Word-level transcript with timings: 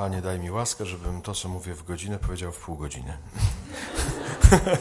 Panie, 0.00 0.22
daj 0.22 0.38
mi 0.38 0.50
łaskę, 0.50 0.86
żebym 0.86 1.22
to, 1.22 1.34
co 1.34 1.48
mówię 1.48 1.74
w 1.74 1.84
godzinę, 1.84 2.18
powiedział 2.18 2.52
w 2.52 2.58
pół 2.58 2.76
godziny. 2.76 3.18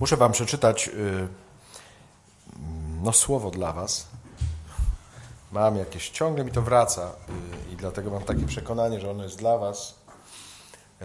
Muszę 0.00 0.16
Wam 0.16 0.32
przeczytać 0.32 0.88
y, 0.88 1.28
no, 3.02 3.12
słowo 3.12 3.50
dla 3.50 3.72
Was. 3.72 4.06
Mam 5.52 5.76
jakieś, 5.76 6.10
ciągle 6.10 6.44
mi 6.44 6.52
to 6.52 6.62
wraca 6.62 7.12
y, 7.68 7.72
i 7.72 7.76
dlatego 7.76 8.10
mam 8.10 8.22
takie 8.22 8.46
przekonanie, 8.46 9.00
że 9.00 9.10
ono 9.10 9.22
jest 9.22 9.38
dla 9.38 9.58
Was. 9.58 9.94
Y, 11.02 11.04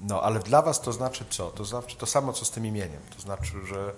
no, 0.00 0.22
ale 0.22 0.40
dla 0.40 0.62
Was 0.62 0.80
to 0.80 0.92
znaczy 0.92 1.24
co? 1.30 1.50
To 1.50 1.64
znaczy 1.64 1.96
to 1.96 2.06
samo, 2.06 2.32
co 2.32 2.44
z 2.44 2.50
tym 2.50 2.66
imieniem. 2.66 3.00
To 3.16 3.22
znaczy, 3.22 3.66
że 3.66 3.92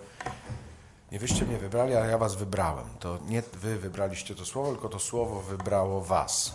nie 1.12 1.18
wyście 1.18 1.44
mnie 1.44 1.58
wybrali, 1.58 1.94
a 1.94 2.06
ja 2.06 2.18
Was 2.18 2.34
wybrałem. 2.34 2.86
To 3.00 3.18
nie 3.26 3.42
Wy 3.42 3.78
wybraliście 3.78 4.34
to 4.34 4.44
słowo, 4.44 4.72
tylko 4.72 4.88
to 4.88 4.98
słowo 4.98 5.42
wybrało 5.42 6.00
Was. 6.00 6.54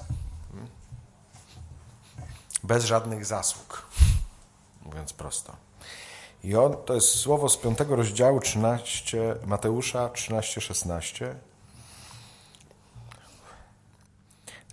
Hmm? 0.52 0.70
Bez 2.64 2.86
żadnych 2.86 3.26
zasług, 3.26 3.88
mówiąc 4.86 5.14
prosto. 5.14 5.56
I 6.44 6.56
on, 6.56 6.78
to 6.86 6.94
jest 6.94 7.16
słowo 7.16 7.50
z 7.50 7.58
5 7.58 7.80
rozdziału 7.90 8.40
13, 8.40 9.36
Mateusza 9.46 10.08
13-16. 10.08 11.36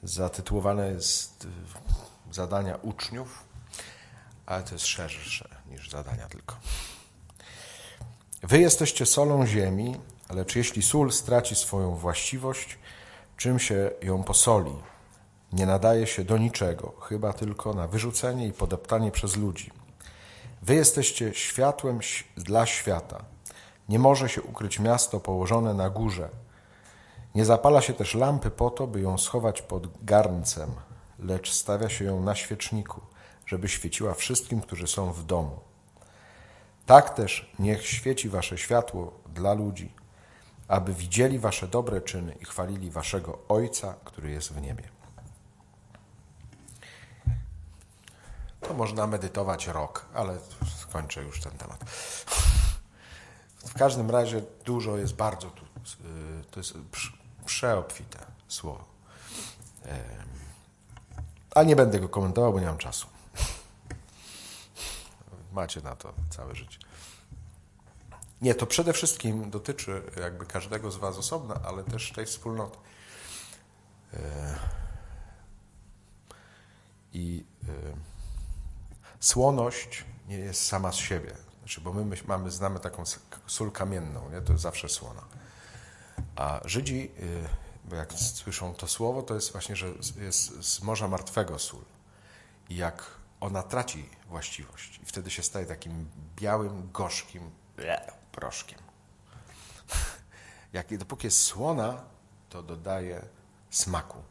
Zatytułowane 0.03 0.89
jest 0.89 1.45
y, 1.45 1.49
zadania 2.35 2.77
uczniów, 2.77 3.45
ale 4.47 4.63
to 4.63 4.75
jest 4.75 4.87
szersze 4.87 5.49
niż 5.71 5.91
zadania 5.91 6.29
tylko. 6.29 6.57
Wy 8.49 8.59
jesteście 8.59 9.07
solą 9.07 9.47
ziemi, 9.47 9.97
lecz 10.31 10.57
jeśli 10.57 10.83
sól 10.83 11.13
straci 11.13 11.55
swoją 11.55 11.95
właściwość, 11.95 12.79
czym 13.37 13.59
się 13.59 13.91
ją 14.03 14.23
posoli? 14.23 14.73
Nie 15.53 15.67
nadaje 15.67 16.07
się 16.07 16.25
do 16.25 16.39
niczego, 16.39 16.93
chyba 17.01 17.33
tylko 17.33 17.75
na 17.75 17.89
wyrzucenie 17.89 18.47
i 18.47 18.53
podeptanie 18.53 19.11
przez 19.11 19.37
ludzi. 19.37 19.71
Wy 20.63 20.75
jesteście 20.75 21.35
światłem 21.35 22.01
dla 22.37 22.67
świata. 22.67 23.25
Nie 23.89 23.99
może 23.99 24.29
się 24.29 24.43
ukryć 24.43 24.79
miasto 24.79 25.21
położone 25.21 25.75
na 25.75 25.91
górze. 25.91 26.29
Nie 27.35 27.45
zapala 27.45 27.81
się 27.81 27.93
też 27.93 28.15
lampy 28.15 28.51
po 28.51 28.71
to, 28.71 28.87
by 28.87 29.01
ją 29.01 29.19
schować 29.19 29.63
pod 29.63 30.05
garncem, 30.05 30.71
lecz 31.19 31.53
stawia 31.53 31.89
się 31.89 32.05
ją 32.05 32.23
na 32.23 32.35
świeczniku, 32.35 33.01
żeby 33.47 33.69
świeciła 33.69 34.15
wszystkim, 34.15 34.61
którzy 34.61 34.87
są 34.87 35.13
w 35.13 35.25
domu. 35.25 35.66
Tak 36.87 37.15
też 37.15 37.51
niech 37.59 37.87
świeci 37.87 38.29
wasze 38.29 38.59
światło 38.59 39.13
dla 39.35 39.55
ludzi, 39.55 39.93
aby 40.69 40.95
widzieli 40.95 41.39
wasze 41.39 41.69
dobre 41.69 42.01
czyny 42.01 42.33
i 42.41 42.45
chwalili 42.45 42.91
waszego 42.91 43.39
Ojca, 43.49 43.95
który 44.05 44.31
jest 44.31 44.53
w 44.53 44.63
niebie. 44.63 44.89
To 48.61 48.75
można 48.75 49.07
medytować 49.07 49.67
rok, 49.67 50.07
ale 50.15 50.39
skończę 50.81 51.23
już 51.23 51.41
ten 51.41 51.53
temat. 51.53 51.85
W 53.67 53.75
każdym 53.75 54.11
razie 54.11 54.43
dużo 54.65 54.97
jest 54.97 55.15
bardzo 55.15 55.51
tu, 55.51 55.65
y, 55.65 56.45
to 56.51 56.61
jest 56.61 56.75
przeobfite 57.47 58.19
słowo. 58.49 58.85
A 61.55 61.63
nie 61.63 61.77
będę 61.77 62.01
go 62.01 62.09
komentował, 62.09 62.53
bo 62.53 62.61
nie 62.61 62.67
mam 62.67 62.79
czasu. 62.79 63.07
Macie 65.57 65.81
na 65.81 65.97
to 65.97 66.15
całe 66.31 66.55
życie. 66.55 66.79
Nie, 68.43 68.55
to 68.55 68.67
przede 68.67 68.93
wszystkim 68.93 69.51
dotyczy 69.51 70.03
jakby 70.21 70.47
każdego 70.47 70.91
z 70.91 70.97
Was 70.97 71.17
osobna, 71.17 71.61
ale 71.65 71.85
też 71.85 72.13
tej 72.13 72.27
wspólnoty. 72.27 72.79
E, 74.15 74.59
I 77.13 77.45
e, 77.69 77.73
słoność 79.21 80.05
nie 80.29 80.39
jest 80.39 80.67
sama 80.67 80.93
z 80.93 80.97
siebie. 80.97 81.37
Znaczy, 81.59 81.81
bo 81.81 81.93
my 81.93 82.17
mamy, 82.27 82.51
znamy 82.51 82.81
taką 82.81 83.03
sól 83.47 83.73
kamienną, 83.73 84.31
nie? 84.31 84.41
to 84.41 84.53
jest 84.53 84.63
zawsze 84.63 84.89
słona. 84.89 85.23
A 86.37 86.61
Żydzi, 86.65 87.11
e, 87.93 87.97
jak 87.97 88.13
słyszą 88.13 88.75
to 88.75 88.89
słowo, 88.89 89.23
to 89.23 89.35
jest 89.35 89.53
właśnie, 89.53 89.77
że 89.77 89.87
jest 90.21 90.65
z 90.65 90.83
Morza 90.83 91.09
Martwego 91.09 91.59
sól. 91.59 91.83
I 92.69 92.77
jak 92.77 93.16
ona 93.41 93.63
traci 93.63 94.09
właściwość 94.29 95.01
i 95.03 95.07
wtedy 95.07 95.31
się 95.31 95.43
staje 95.43 95.67
takim 95.67 96.09
białym, 96.37 96.91
gorzkim 96.93 97.51
proszkiem. 98.33 98.79
Jak, 100.73 100.97
dopóki 100.97 101.27
jest 101.27 101.43
słona, 101.43 102.05
to 102.49 102.63
dodaje 102.63 103.23
smaku, 103.71 104.23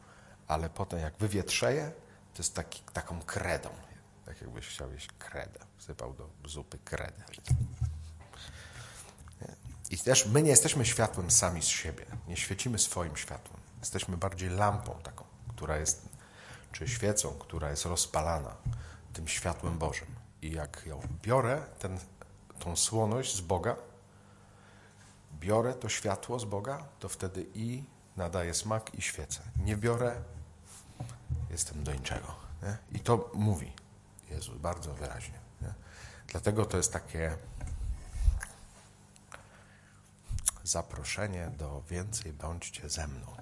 ale 0.48 0.70
potem 0.70 1.00
jak 1.00 1.16
wywietrzeje, 1.16 1.92
to 2.34 2.42
jest 2.42 2.54
taki, 2.54 2.82
taką 2.92 3.22
kredą. 3.22 3.70
Tak 4.24 4.40
jakbyś 4.40 4.68
chciał 4.68 4.92
jeść 4.92 5.08
kredę. 5.18 5.60
Wsypał 5.78 6.14
do 6.14 6.48
zupy 6.48 6.78
kredę. 6.78 7.24
I 9.90 9.98
też 9.98 10.26
my 10.26 10.42
nie 10.42 10.50
jesteśmy 10.50 10.86
światłem 10.86 11.30
sami 11.30 11.62
z 11.62 11.66
siebie. 11.66 12.06
Nie 12.28 12.36
świecimy 12.36 12.78
swoim 12.78 13.16
światłem. 13.16 13.60
Jesteśmy 13.80 14.16
bardziej 14.16 14.50
lampą 14.50 14.98
taką, 15.02 15.24
która 15.48 15.76
jest, 15.76 16.08
czy 16.72 16.88
świecą, 16.88 17.34
która 17.38 17.70
jest 17.70 17.84
rozpalana 17.84 18.56
tym 19.16 19.28
światłem 19.28 19.78
Bożym. 19.78 20.08
I 20.42 20.50
jak 20.50 20.86
ją 20.86 21.00
biorę, 21.22 21.62
ten, 21.78 21.98
tą 22.58 22.76
słoność 22.76 23.36
z 23.36 23.40
Boga, 23.40 23.76
biorę 25.40 25.74
to 25.74 25.88
światło 25.88 26.38
z 26.38 26.44
Boga, 26.44 26.88
to 27.00 27.08
wtedy 27.08 27.46
i 27.54 27.84
nadaję 28.16 28.54
smak 28.54 28.94
i 28.94 29.02
świecę. 29.02 29.40
Nie 29.64 29.76
biorę, 29.76 30.22
jestem 31.50 31.84
do 31.84 31.94
niczego. 31.94 32.34
Nie? 32.62 32.76
I 32.92 33.00
to 33.00 33.30
mówi 33.34 33.72
Jezus 34.30 34.58
bardzo 34.58 34.94
wyraźnie. 34.94 35.38
Nie? 35.62 35.74
Dlatego 36.26 36.64
to 36.64 36.76
jest 36.76 36.92
takie 36.92 37.36
zaproszenie 40.64 41.50
do 41.58 41.82
więcej 41.90 42.32
bądźcie 42.32 42.90
ze 42.90 43.06
mną. 43.06 43.36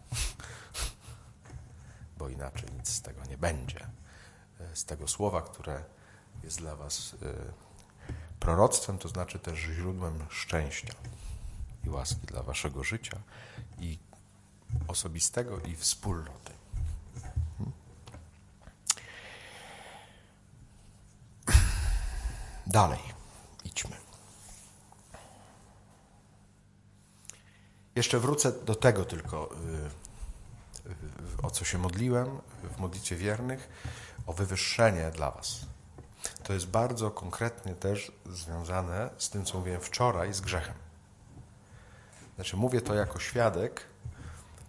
Bo 2.18 2.28
inaczej 2.28 2.68
nic 2.78 2.88
z 2.88 3.02
tego 3.02 3.24
nie 3.24 3.38
będzie 3.38 3.86
z 4.74 4.84
tego 4.84 5.08
słowa, 5.08 5.42
które 5.42 5.84
jest 6.44 6.58
dla 6.58 6.76
Was 6.76 7.14
y, 7.14 7.16
proroctwem, 8.40 8.98
to 8.98 9.08
znaczy 9.08 9.38
też 9.38 9.58
źródłem 9.58 10.26
szczęścia 10.30 10.94
i 11.84 11.90
łaski 11.90 12.26
dla 12.26 12.42
Waszego 12.42 12.84
życia 12.84 13.18
i 13.78 13.98
osobistego 14.88 15.60
i 15.60 15.76
wspólnoty. 15.76 16.52
Hmm? 17.58 17.72
Dalej, 22.66 23.00
idźmy. 23.64 23.96
Jeszcze 27.96 28.20
wrócę 28.20 28.52
do 28.52 28.74
tego 28.74 29.04
tylko, 29.04 29.50
y, 30.86 31.46
o 31.46 31.50
co 31.50 31.64
się 31.64 31.78
modliłem 31.78 32.38
w 32.76 32.78
modlitwie 32.78 33.16
wiernych 33.16 33.68
o 34.26 34.32
wywyższenie 34.32 35.10
dla 35.10 35.30
Was. 35.30 35.66
To 36.42 36.52
jest 36.52 36.66
bardzo 36.66 37.10
konkretnie 37.10 37.74
też 37.74 38.12
związane 38.26 39.10
z 39.18 39.30
tym, 39.30 39.44
co 39.44 39.58
mówiłem 39.58 39.80
wczoraj, 39.80 40.34
z 40.34 40.40
grzechem. 40.40 40.74
Znaczy, 42.34 42.56
mówię 42.56 42.80
to 42.80 42.94
jako 42.94 43.20
świadek, 43.20 43.84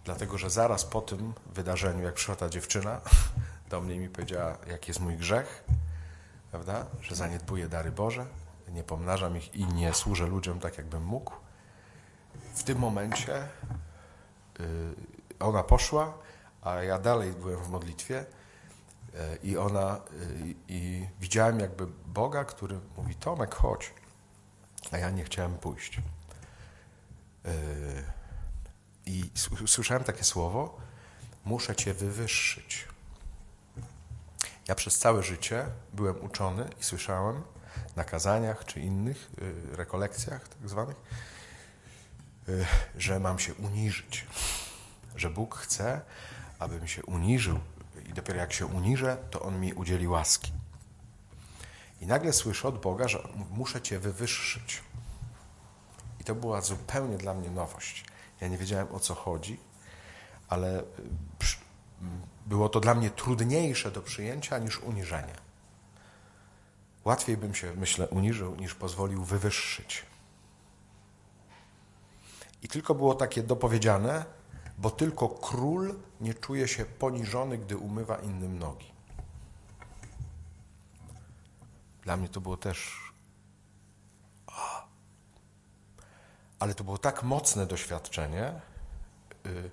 dlatego 0.04 0.38
że 0.38 0.50
zaraz 0.50 0.84
po 0.84 1.00
tym 1.00 1.32
wydarzeniu, 1.46 2.04
jak 2.04 2.14
przyszła 2.14 2.36
ta 2.36 2.48
dziewczyna 2.48 3.00
do 3.70 3.80
mnie 3.80 3.94
i 3.94 3.98
mi 3.98 4.08
powiedziała, 4.08 4.58
jaki 4.66 4.90
jest 4.90 5.00
mój 5.00 5.16
grzech, 5.16 5.64
prawda, 6.50 6.86
że 7.00 7.14
zaniedbuję 7.14 7.68
dary 7.68 7.92
Boże, 7.92 8.26
nie 8.68 8.82
pomnażam 8.82 9.36
ich 9.36 9.54
i 9.54 9.66
nie 9.66 9.94
służę 9.94 10.26
ludziom 10.26 10.60
tak, 10.60 10.78
jakbym 10.78 11.04
mógł. 11.04 11.32
W 12.54 12.62
tym 12.62 12.78
momencie 12.78 13.48
yy, 14.58 14.66
ona 15.40 15.62
poszła, 15.62 16.14
a 16.62 16.74
ja 16.74 16.98
dalej 16.98 17.32
byłem 17.32 17.62
w 17.62 17.68
modlitwie 17.68 18.24
i 19.42 19.56
ona, 19.56 20.00
i, 20.68 21.06
widziałem 21.20 21.60
jakby 21.60 21.86
Boga, 22.06 22.44
który 22.44 22.80
mówi, 22.96 23.14
Tomek, 23.14 23.54
chodź. 23.54 23.94
A 24.92 24.98
ja 24.98 25.10
nie 25.10 25.24
chciałem 25.24 25.58
pójść. 25.58 25.98
E, 27.44 27.52
I 29.06 29.30
słyszałem 29.66 30.04
takie 30.04 30.24
słowo, 30.24 30.80
muszę 31.44 31.76
Cię 31.76 31.94
wywyższyć. 31.94 32.88
Ja 34.68 34.74
przez 34.74 34.98
całe 34.98 35.22
życie 35.22 35.66
byłem 35.92 36.24
uczony 36.24 36.68
i 36.80 36.84
słyszałem 36.84 37.42
na 37.96 38.04
kazaniach 38.04 38.64
czy 38.64 38.80
innych 38.80 39.30
e, 39.72 39.76
rekolekcjach 39.76 40.48
tak 40.48 40.68
zwanych, 40.68 40.96
e, 42.48 42.52
że 42.96 43.20
mam 43.20 43.38
się 43.38 43.54
uniżyć. 43.54 44.26
Że 45.16 45.30
Bóg 45.30 45.56
chce, 45.56 46.00
abym 46.58 46.88
się 46.88 47.02
uniżył 47.04 47.60
i 48.08 48.12
dopiero 48.12 48.38
jak 48.38 48.52
się 48.52 48.66
uniżę, 48.66 49.16
to 49.30 49.42
On 49.42 49.60
mi 49.60 49.72
udzieli 49.72 50.08
łaski. 50.08 50.52
I 52.00 52.06
nagle 52.06 52.32
słyszę 52.32 52.68
od 52.68 52.80
Boga, 52.80 53.08
że 53.08 53.28
muszę 53.50 53.82
Cię 53.82 53.98
wywyższyć. 53.98 54.82
I 56.20 56.24
to 56.24 56.34
była 56.34 56.60
zupełnie 56.60 57.18
dla 57.18 57.34
mnie 57.34 57.50
nowość. 57.50 58.04
Ja 58.40 58.48
nie 58.48 58.58
wiedziałem 58.58 58.94
o 58.94 59.00
co 59.00 59.14
chodzi, 59.14 59.60
ale 60.48 60.80
y, 60.80 60.84
było 62.46 62.68
to 62.68 62.80
dla 62.80 62.94
mnie 62.94 63.10
trudniejsze 63.10 63.90
do 63.90 64.02
przyjęcia 64.02 64.58
niż 64.58 64.78
uniżenie. 64.78 65.34
Łatwiej 67.04 67.36
bym 67.36 67.54
się, 67.54 67.72
myślę, 67.76 68.08
uniżył, 68.08 68.56
niż 68.56 68.74
pozwolił 68.74 69.24
wywyższyć. 69.24 70.06
I 72.62 72.68
tylko 72.68 72.94
było 72.94 73.14
takie 73.14 73.42
dopowiedziane, 73.42 74.24
bo 74.78 74.90
tylko 74.90 75.28
król 75.28 75.94
nie 76.20 76.34
czuje 76.34 76.68
się 76.68 76.84
poniżony, 76.84 77.58
gdy 77.58 77.76
umywa 77.76 78.16
innym 78.16 78.58
nogi. 78.58 78.92
Dla 82.02 82.16
mnie 82.16 82.28
to 82.28 82.40
było 82.40 82.56
też. 82.56 83.06
Ale 86.58 86.74
to 86.74 86.84
było 86.84 86.98
tak 86.98 87.22
mocne 87.22 87.66
doświadczenie, 87.66 88.60
y, 89.46 89.70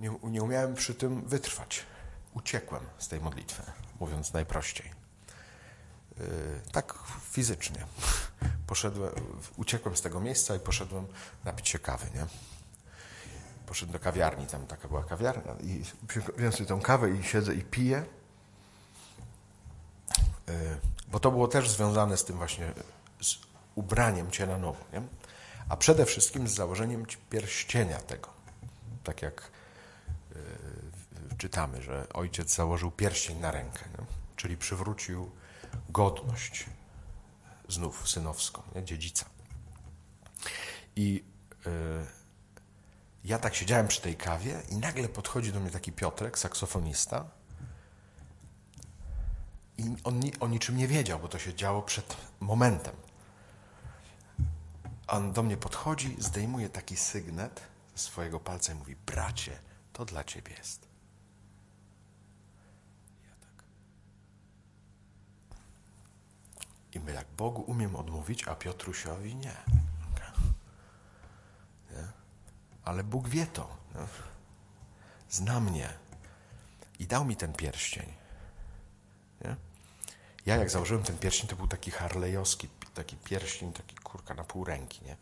nie, 0.00 0.18
nie 0.22 0.42
umiałem 0.42 0.74
przy 0.74 0.94
tym 0.94 1.28
wytrwać. 1.28 1.86
Uciekłem 2.34 2.82
z 2.98 3.08
tej 3.08 3.20
modlitwy, 3.20 3.62
mówiąc 4.00 4.32
najprościej. 4.32 4.90
Y, 6.20 6.60
tak 6.72 6.94
fizycznie. 7.30 7.86
Poszedłem, 8.66 9.12
uciekłem 9.56 9.96
z 9.96 10.00
tego 10.00 10.20
miejsca 10.20 10.56
i 10.56 10.60
poszedłem 10.60 11.06
napić 11.44 11.68
się 11.68 11.78
kawy, 11.78 12.06
nie? 12.14 12.26
Poszedłem 13.68 13.92
do 13.92 13.98
kawiarni, 13.98 14.46
tam 14.46 14.66
taka 14.66 14.88
była 14.88 15.04
kawiarnia 15.04 15.54
i 15.60 15.82
wziąłem 16.36 16.52
sobie 16.52 16.66
tą 16.66 16.80
kawę 16.80 17.10
i 17.10 17.22
siedzę 17.22 17.54
i 17.54 17.62
piję. 17.62 18.04
Y, 20.48 20.78
bo 21.08 21.20
to 21.20 21.30
było 21.30 21.48
też 21.48 21.70
związane 21.70 22.16
z 22.16 22.24
tym 22.24 22.36
właśnie 22.36 22.72
z 23.20 23.38
ubraniem 23.74 24.30
cię 24.30 24.46
na 24.46 24.58
nowo, 24.58 24.84
nie? 24.92 25.02
A 25.68 25.76
przede 25.76 26.06
wszystkim 26.06 26.48
z 26.48 26.54
założeniem 26.54 27.06
pierścienia 27.30 28.00
tego. 28.00 28.28
Tak 29.04 29.22
jak 29.22 29.50
y, 30.36 31.36
czytamy, 31.38 31.82
że 31.82 32.06
ojciec 32.14 32.54
założył 32.54 32.90
pierścień 32.90 33.38
na 33.38 33.50
rękę, 33.50 33.84
nie? 33.98 34.04
czyli 34.36 34.56
przywrócił 34.56 35.30
godność 35.88 36.66
znów 37.68 38.08
synowską, 38.08 38.62
nie? 38.74 38.84
dziedzica. 38.84 39.26
I 40.96 41.24
y, 41.66 42.17
ja 43.24 43.38
tak 43.38 43.54
siedziałem 43.54 43.88
przy 43.88 44.00
tej 44.00 44.16
kawie 44.16 44.62
i 44.70 44.76
nagle 44.76 45.08
podchodzi 45.08 45.52
do 45.52 45.60
mnie 45.60 45.70
taki 45.70 45.92
Piotrek, 45.92 46.38
saksofonista 46.38 47.24
i 49.78 49.96
on 50.04 50.20
o 50.40 50.48
niczym 50.48 50.76
nie 50.76 50.88
wiedział, 50.88 51.18
bo 51.18 51.28
to 51.28 51.38
się 51.38 51.54
działo 51.54 51.82
przed 51.82 52.16
momentem. 52.40 52.94
On 55.06 55.32
do 55.32 55.42
mnie 55.42 55.56
podchodzi, 55.56 56.16
zdejmuje 56.18 56.68
taki 56.68 56.96
sygnet 56.96 57.62
ze 57.96 58.02
swojego 58.02 58.40
palca 58.40 58.72
i 58.72 58.76
mówi, 58.76 58.96
bracie, 59.06 59.58
to 59.92 60.04
dla 60.04 60.24
ciebie 60.24 60.54
jest. 60.58 60.88
I 66.92 67.00
my 67.00 67.12
jak 67.12 67.26
Bogu 67.36 67.62
umiem 67.62 67.96
odmówić, 67.96 68.48
a 68.48 68.54
Piotrusiowi 68.54 69.36
nie? 69.36 69.56
Ale 72.88 73.04
Bóg 73.04 73.28
wie 73.28 73.46
to. 73.46 73.76
Zna 75.30 75.60
mnie. 75.60 75.88
I 76.98 77.06
dał 77.06 77.24
mi 77.24 77.36
ten 77.36 77.52
pierścień. 77.52 78.12
Nie? 79.44 79.56
Ja 80.46 80.56
jak 80.56 80.70
założyłem 80.70 81.02
ten 81.02 81.18
pierścień, 81.18 81.48
to 81.48 81.56
był 81.56 81.68
taki 81.68 81.90
harlejowski, 81.90 82.68
taki 82.94 83.16
pierścień, 83.16 83.72
taki 83.72 83.96
kurka 83.96 84.34
na 84.34 84.44
pół 84.44 84.64
ręki. 84.64 85.04
Nie? 85.04 85.16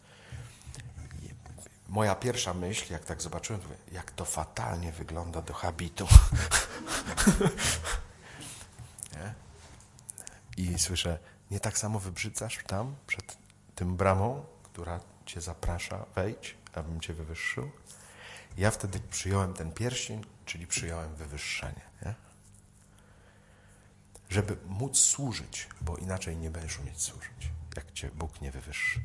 Moja 1.89 2.15
pierwsza 2.15 2.55
myśl, 2.55 2.93
jak 2.93 3.05
tak 3.05 3.23
zobaczyłem, 3.23 3.63
to 3.63 3.69
jak 3.93 4.11
to 4.11 4.25
fatalnie 4.25 4.93
wygląda 4.93 5.43
do 5.43 5.55
habitu. 5.55 6.07
I 10.57 10.79
słyszę, 10.79 11.19
nie 11.51 11.61
tak 11.61 11.79
samo 11.79 12.01
wybrzydzasz 12.01 12.59
tam, 12.67 12.97
przed 13.07 13.37
tym 13.75 13.97
bramą, 13.97 14.45
która 14.63 15.01
cię 15.27 15.41
zaprasza, 15.41 16.05
wejdź, 16.15 16.57
abym 16.79 17.01
cię 17.01 17.15
wywyższył. 17.15 17.71
Ja 18.57 18.71
wtedy 18.71 19.01
przyjąłem 19.11 19.55
ten 19.55 19.73
pierścień, 19.73 20.25
czyli 20.47 20.67
przyjąłem 20.67 21.15
wywyższenie. 21.15 21.81
Nie? 22.05 22.15
Żeby 24.29 24.57
móc 24.67 24.99
służyć, 24.99 25.69
bo 25.81 25.97
inaczej 25.97 26.37
nie 26.37 26.51
będziesz 26.51 26.79
umieć 26.79 27.03
służyć, 27.03 27.51
jak 27.77 27.93
cię 27.93 28.11
Bóg 28.15 28.41
nie 28.41 28.51
wywyższy. 28.51 29.01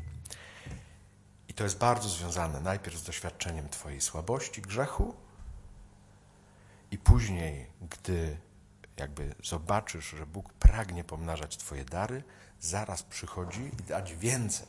I 1.48 1.54
to 1.54 1.64
jest 1.64 1.78
bardzo 1.78 2.10
związane 2.10 2.62
najpierw 2.62 2.98
z 2.98 3.04
doświadczeniem 3.04 3.70
Twojej 3.70 4.02
słabości, 4.02 4.62
grzechu, 4.62 5.16
i 6.92 6.98
później, 6.98 7.68
gdy 7.82 8.38
jakby 8.98 9.36
zobaczysz, 9.44 10.10
że 10.10 10.26
Bóg 10.26 10.54
pragnie 10.54 11.04
pomnażać 11.04 11.58
Twoje 11.58 11.86
dary, 11.86 12.24
zaraz 12.60 13.04
przychodzi 13.04 13.72
i 13.80 13.84
dać 13.84 14.16
więcej, 14.16 14.68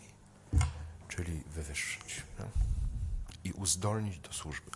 czyli 1.08 1.42
wywyższyć? 1.46 2.22
I 3.44 3.52
uzdolnić 3.52 4.18
do 4.18 4.32
służby. 4.32 4.70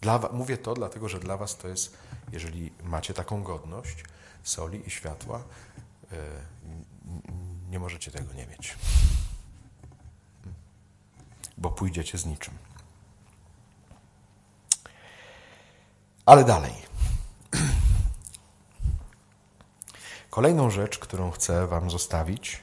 Dla, 0.00 0.18
mówię 0.32 0.58
to 0.58 0.74
dlatego, 0.74 1.08
że 1.08 1.20
dla 1.20 1.36
Was 1.36 1.56
to 1.56 1.68
jest, 1.68 1.96
jeżeli 2.32 2.72
macie 2.82 3.14
taką 3.14 3.42
godność 3.42 4.04
soli 4.42 4.88
i 4.88 4.90
światła, 4.90 5.44
yy, 6.10 6.18
nie 7.70 7.78
możecie 7.78 8.10
tego 8.10 8.34
nie 8.34 8.46
mieć. 8.46 8.76
Bo 11.58 11.70
pójdziecie 11.70 12.18
z 12.18 12.26
niczym. 12.26 12.54
Ale 16.26 16.44
dalej. 16.44 16.74
Kolejną 20.30 20.70
rzecz, 20.70 20.98
którą 20.98 21.30
chcę 21.30 21.66
Wam 21.66 21.90
zostawić, 21.90 22.62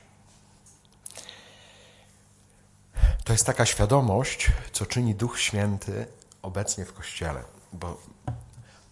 to 3.25 3.33
jest 3.33 3.45
taka 3.45 3.65
świadomość, 3.65 4.51
co 4.71 4.85
czyni 4.85 5.15
Duch 5.15 5.39
Święty 5.39 6.07
obecnie 6.41 6.85
w 6.85 6.93
Kościele. 6.93 7.43
Bo 7.73 8.01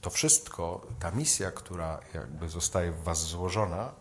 to 0.01 0.09
wszystko, 0.09 0.88
ta 1.00 1.12
misja, 1.12 1.51
która 1.51 2.00
jakby 2.13 2.50
zostaje 2.50 2.91
w 2.91 3.03
Was 3.03 3.21
złożona, 3.21 3.91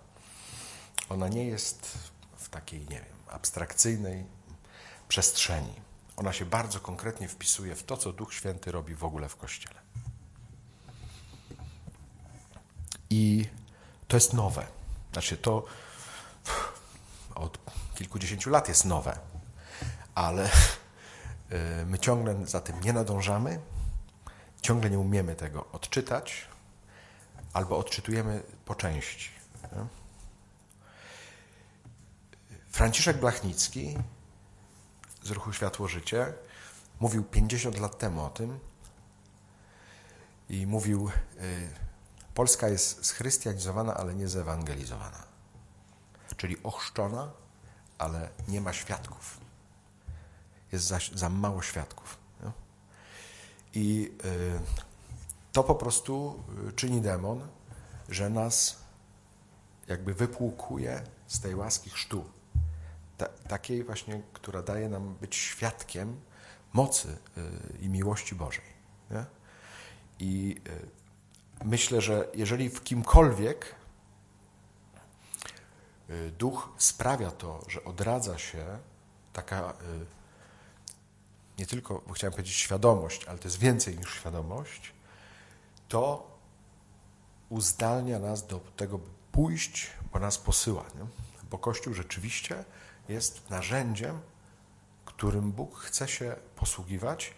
ona 1.08 1.28
nie 1.28 1.44
jest 1.44 1.98
w 2.36 2.48
takiej, 2.48 2.80
nie 2.80 2.86
wiem, 2.86 3.14
abstrakcyjnej 3.28 4.26
przestrzeni. 5.08 5.74
Ona 6.16 6.32
się 6.32 6.46
bardzo 6.46 6.80
konkretnie 6.80 7.28
wpisuje 7.28 7.74
w 7.74 7.82
to, 7.82 7.96
co 7.96 8.12
Duch 8.12 8.34
Święty 8.34 8.72
robi 8.72 8.94
w 8.94 9.04
ogóle 9.04 9.28
w 9.28 9.36
Kościele. 9.36 9.80
I 13.10 13.46
to 14.08 14.16
jest 14.16 14.32
nowe. 14.32 14.66
Znaczy 15.12 15.36
to 15.36 15.64
od 17.34 17.58
kilkudziesięciu 17.94 18.50
lat 18.50 18.68
jest 18.68 18.84
nowe, 18.84 19.31
ale 20.14 20.46
y, 20.46 21.86
my 21.90 21.98
ciągle 21.98 22.46
za 22.46 22.60
tym 22.60 22.80
nie 22.80 22.92
nadążamy, 22.92 23.60
ciągle 24.62 24.90
nie 24.90 24.98
umiemy 24.98 25.34
tego 25.34 25.66
odczytać, 25.72 26.48
albo 27.52 27.78
odczytujemy 27.78 28.42
po 28.64 28.74
części. 28.74 29.30
Franciszek 32.70 33.16
Blachnicki 33.16 33.98
z 35.22 35.30
ruchu 35.30 35.52
Światło 35.52 35.88
Życie 35.88 36.32
mówił 37.00 37.24
50 37.24 37.78
lat 37.78 37.98
temu 37.98 38.24
o 38.24 38.30
tym 38.30 38.58
i 40.48 40.66
mówił, 40.66 41.10
y, 41.40 41.70
Polska 42.34 42.68
jest 42.68 43.06
schrystianizowana, 43.06 43.94
ale 43.94 44.14
nie 44.14 44.28
zewangelizowana. 44.28 45.22
Czyli 46.36 46.62
ochrzczona, 46.62 47.30
ale 47.98 48.28
nie 48.48 48.60
ma 48.60 48.72
świadków. 48.72 49.41
Jest 50.72 50.86
za, 50.86 50.98
za 51.14 51.28
mało 51.28 51.62
świadków. 51.62 52.22
I 53.74 54.12
y, 54.24 54.60
to 55.52 55.64
po 55.64 55.74
prostu 55.74 56.44
y, 56.68 56.72
czyni 56.72 57.00
demon, 57.00 57.48
że 58.08 58.30
nas 58.30 58.82
jakby 59.88 60.14
wypłukuje 60.14 61.02
z 61.26 61.40
tej 61.40 61.54
łaski 61.54 61.90
chrztu. 61.90 62.24
Ta, 63.18 63.28
takiej 63.28 63.84
właśnie, 63.84 64.22
która 64.32 64.62
daje 64.62 64.88
nam 64.88 65.14
być 65.14 65.36
świadkiem 65.36 66.20
mocy 66.72 67.08
y, 67.08 67.78
i 67.80 67.88
miłości 67.88 68.34
Bożej. 68.34 68.64
Nie? 69.10 69.24
I 70.18 70.60
myślę, 71.64 72.00
że 72.00 72.28
jeżeli 72.34 72.70
w 72.70 72.82
kimkolwiek 72.82 73.74
duch 76.38 76.68
sprawia 76.78 77.30
to, 77.30 77.64
że 77.68 77.84
odradza 77.84 78.38
się 78.38 78.78
taka 79.32 79.74
nie 81.58 81.66
tylko, 81.66 82.02
bo 82.06 82.12
chciałem 82.14 82.32
powiedzieć 82.32 82.54
świadomość, 82.54 83.24
ale 83.24 83.38
to 83.38 83.48
jest 83.48 83.58
więcej 83.58 83.98
niż 83.98 84.14
świadomość, 84.14 84.92
to 85.88 86.32
uzdalnia 87.48 88.18
nas 88.18 88.46
do 88.46 88.60
tego, 88.76 88.98
by 88.98 89.08
pójść, 89.32 89.90
bo 90.12 90.18
nas 90.18 90.38
posyła. 90.38 90.82
Nie? 90.82 91.06
Bo 91.50 91.58
Kościół 91.58 91.94
rzeczywiście 91.94 92.64
jest 93.08 93.50
narzędziem, 93.50 94.20
którym 95.04 95.52
Bóg 95.52 95.78
chce 95.78 96.08
się 96.08 96.36
posługiwać, 96.56 97.34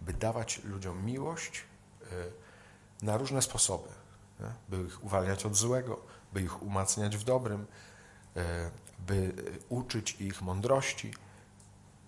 by 0.00 0.12
dawać 0.12 0.60
ludziom 0.64 1.04
miłość 1.04 1.64
y, 2.02 2.06
na 3.02 3.16
różne 3.16 3.42
sposoby, 3.42 3.88
nie? 4.40 4.46
by 4.68 4.86
ich 4.86 5.04
uwalniać 5.04 5.46
od 5.46 5.56
złego, 5.56 6.00
by 6.32 6.42
ich 6.42 6.62
umacniać 6.62 7.16
w 7.16 7.24
dobrym, 7.24 7.66
y, 8.36 8.40
by 8.98 9.32
uczyć 9.68 10.12
ich 10.20 10.42
mądrości 10.42 11.14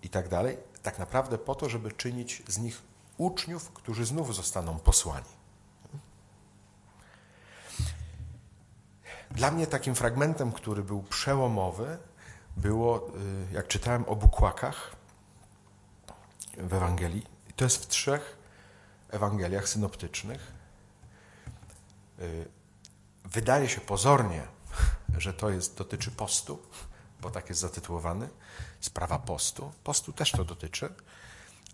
i 0.07 0.09
tak 0.09 0.29
dalej, 0.29 0.59
tak 0.83 0.99
naprawdę 0.99 1.39
po 1.39 1.55
to, 1.55 1.69
żeby 1.69 1.93
czynić 1.93 2.43
z 2.49 2.59
nich 2.59 2.83
uczniów, 3.19 3.71
którzy 3.73 4.05
znów 4.05 4.37
zostaną 4.37 4.79
posłani. 4.79 5.29
Dla 9.31 9.51
mnie 9.51 9.67
takim 9.67 9.95
fragmentem, 9.95 10.53
który 10.53 10.83
był 10.83 11.03
przełomowy, 11.03 11.99
było, 12.57 13.09
y, 13.51 13.53
jak 13.53 13.69
czytałem 13.69 14.05
o 14.05 14.17
bukłakach 14.17 14.97
w 16.59 16.75
Ewangelii. 16.75 17.27
To 17.57 17.65
jest 17.65 17.77
w 17.77 17.87
trzech 17.87 18.39
Ewangeliach 19.11 19.69
synoptycznych. 19.69 20.53
Y, 22.19 22.49
wydaje 23.25 23.69
się 23.69 23.81
pozornie, 23.81 24.43
że 25.19 25.35
to 25.35 25.51
jest, 25.51 25.79
dotyczy 25.79 26.11
postu, 26.11 26.63
bo 27.21 27.31
tak 27.31 27.49
jest 27.49 27.61
zatytułowany, 27.61 28.29
sprawa 28.87 29.19
postu. 29.19 29.73
Postu 29.85 30.13
też 30.13 30.33
to 30.33 30.45
dotyczy, 30.45 30.95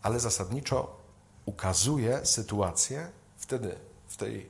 ale 0.02 0.20
zasadniczo 0.20 0.96
ukazuje 1.44 2.26
sytuację 2.26 3.10
wtedy, 3.36 3.78
w 4.08 4.16
tej 4.16 4.40
y, 4.40 4.48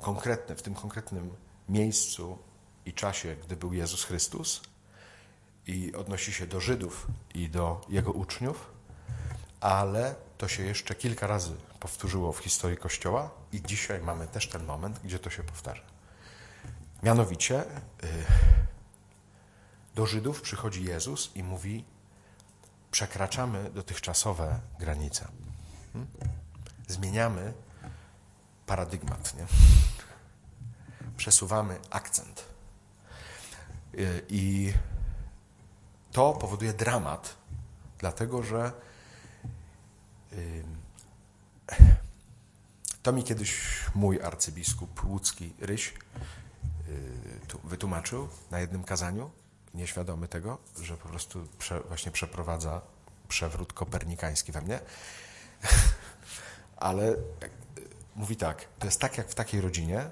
konkretne, 0.00 0.56
w 0.56 0.62
tym 0.62 0.74
konkretnym 0.74 1.30
miejscu 1.68 2.38
i 2.86 2.92
czasie, 2.92 3.36
gdy 3.36 3.56
był 3.56 3.72
Jezus 3.72 4.04
Chrystus 4.04 4.60
i 5.66 5.94
odnosi 5.94 6.32
się 6.32 6.46
do 6.46 6.60
Żydów 6.60 7.06
i 7.34 7.48
do 7.48 7.80
Jego 7.88 8.12
uczniów, 8.12 8.70
ale 9.60 10.14
to 10.38 10.48
się 10.48 10.62
jeszcze 10.62 10.94
kilka 10.94 11.26
razy 11.26 11.56
powtórzyło 11.80 12.32
w 12.32 12.38
historii 12.38 12.76
Kościoła 12.76 13.30
i 13.52 13.62
dzisiaj 13.62 14.00
mamy 14.02 14.26
też 14.26 14.48
ten 14.48 14.64
moment, 14.64 15.00
gdzie 15.04 15.18
to 15.18 15.30
się 15.30 15.42
powtarza. 15.42 15.82
Mianowicie 17.02 17.60
y, 17.60 17.66
do 19.96 20.06
Żydów 20.06 20.42
przychodzi 20.42 20.84
Jezus 20.84 21.30
i 21.34 21.42
mówi: 21.42 21.84
Przekraczamy 22.90 23.70
dotychczasowe 23.70 24.60
granice. 24.78 25.28
Hmm? 25.92 26.10
Zmieniamy 26.88 27.52
paradygmat. 28.66 29.34
Nie? 29.36 29.46
przesuwamy 31.16 31.78
akcent. 31.90 32.44
I 34.28 34.72
to 36.12 36.32
powoduje 36.32 36.72
dramat, 36.72 37.36
dlatego 37.98 38.42
że 38.42 38.72
to 43.02 43.12
mi 43.12 43.24
kiedyś 43.24 43.80
mój 43.94 44.22
arcybiskup 44.22 45.04
łódzki 45.04 45.54
Ryś 45.58 45.88
y, 45.88 45.94
wytłumaczył 47.64 48.28
na 48.50 48.60
jednym 48.60 48.84
kazaniu, 48.84 49.30
nieświadomy 49.76 50.28
tego, 50.28 50.58
że 50.82 50.96
po 50.96 51.08
prostu 51.08 51.46
prze, 51.58 51.80
właśnie 51.80 52.12
przeprowadza 52.12 52.80
przewrót 53.28 53.72
kopernikański 53.72 54.52
we 54.52 54.60
mnie. 54.60 54.80
Ale 56.76 57.12
y, 57.12 57.16
mówi 58.16 58.36
tak, 58.36 58.68
to 58.78 58.86
jest 58.86 59.00
tak 59.00 59.18
jak 59.18 59.30
w 59.30 59.34
takiej 59.34 59.60
rodzinie, 59.60 60.10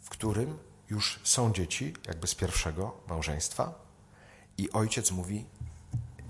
w 0.00 0.08
którym 0.08 0.58
już 0.90 1.20
są 1.24 1.52
dzieci, 1.52 1.94
jakby 2.06 2.26
z 2.26 2.34
pierwszego 2.34 3.00
małżeństwa, 3.08 3.74
i 4.58 4.70
ojciec 4.70 5.10
mówi: 5.10 5.44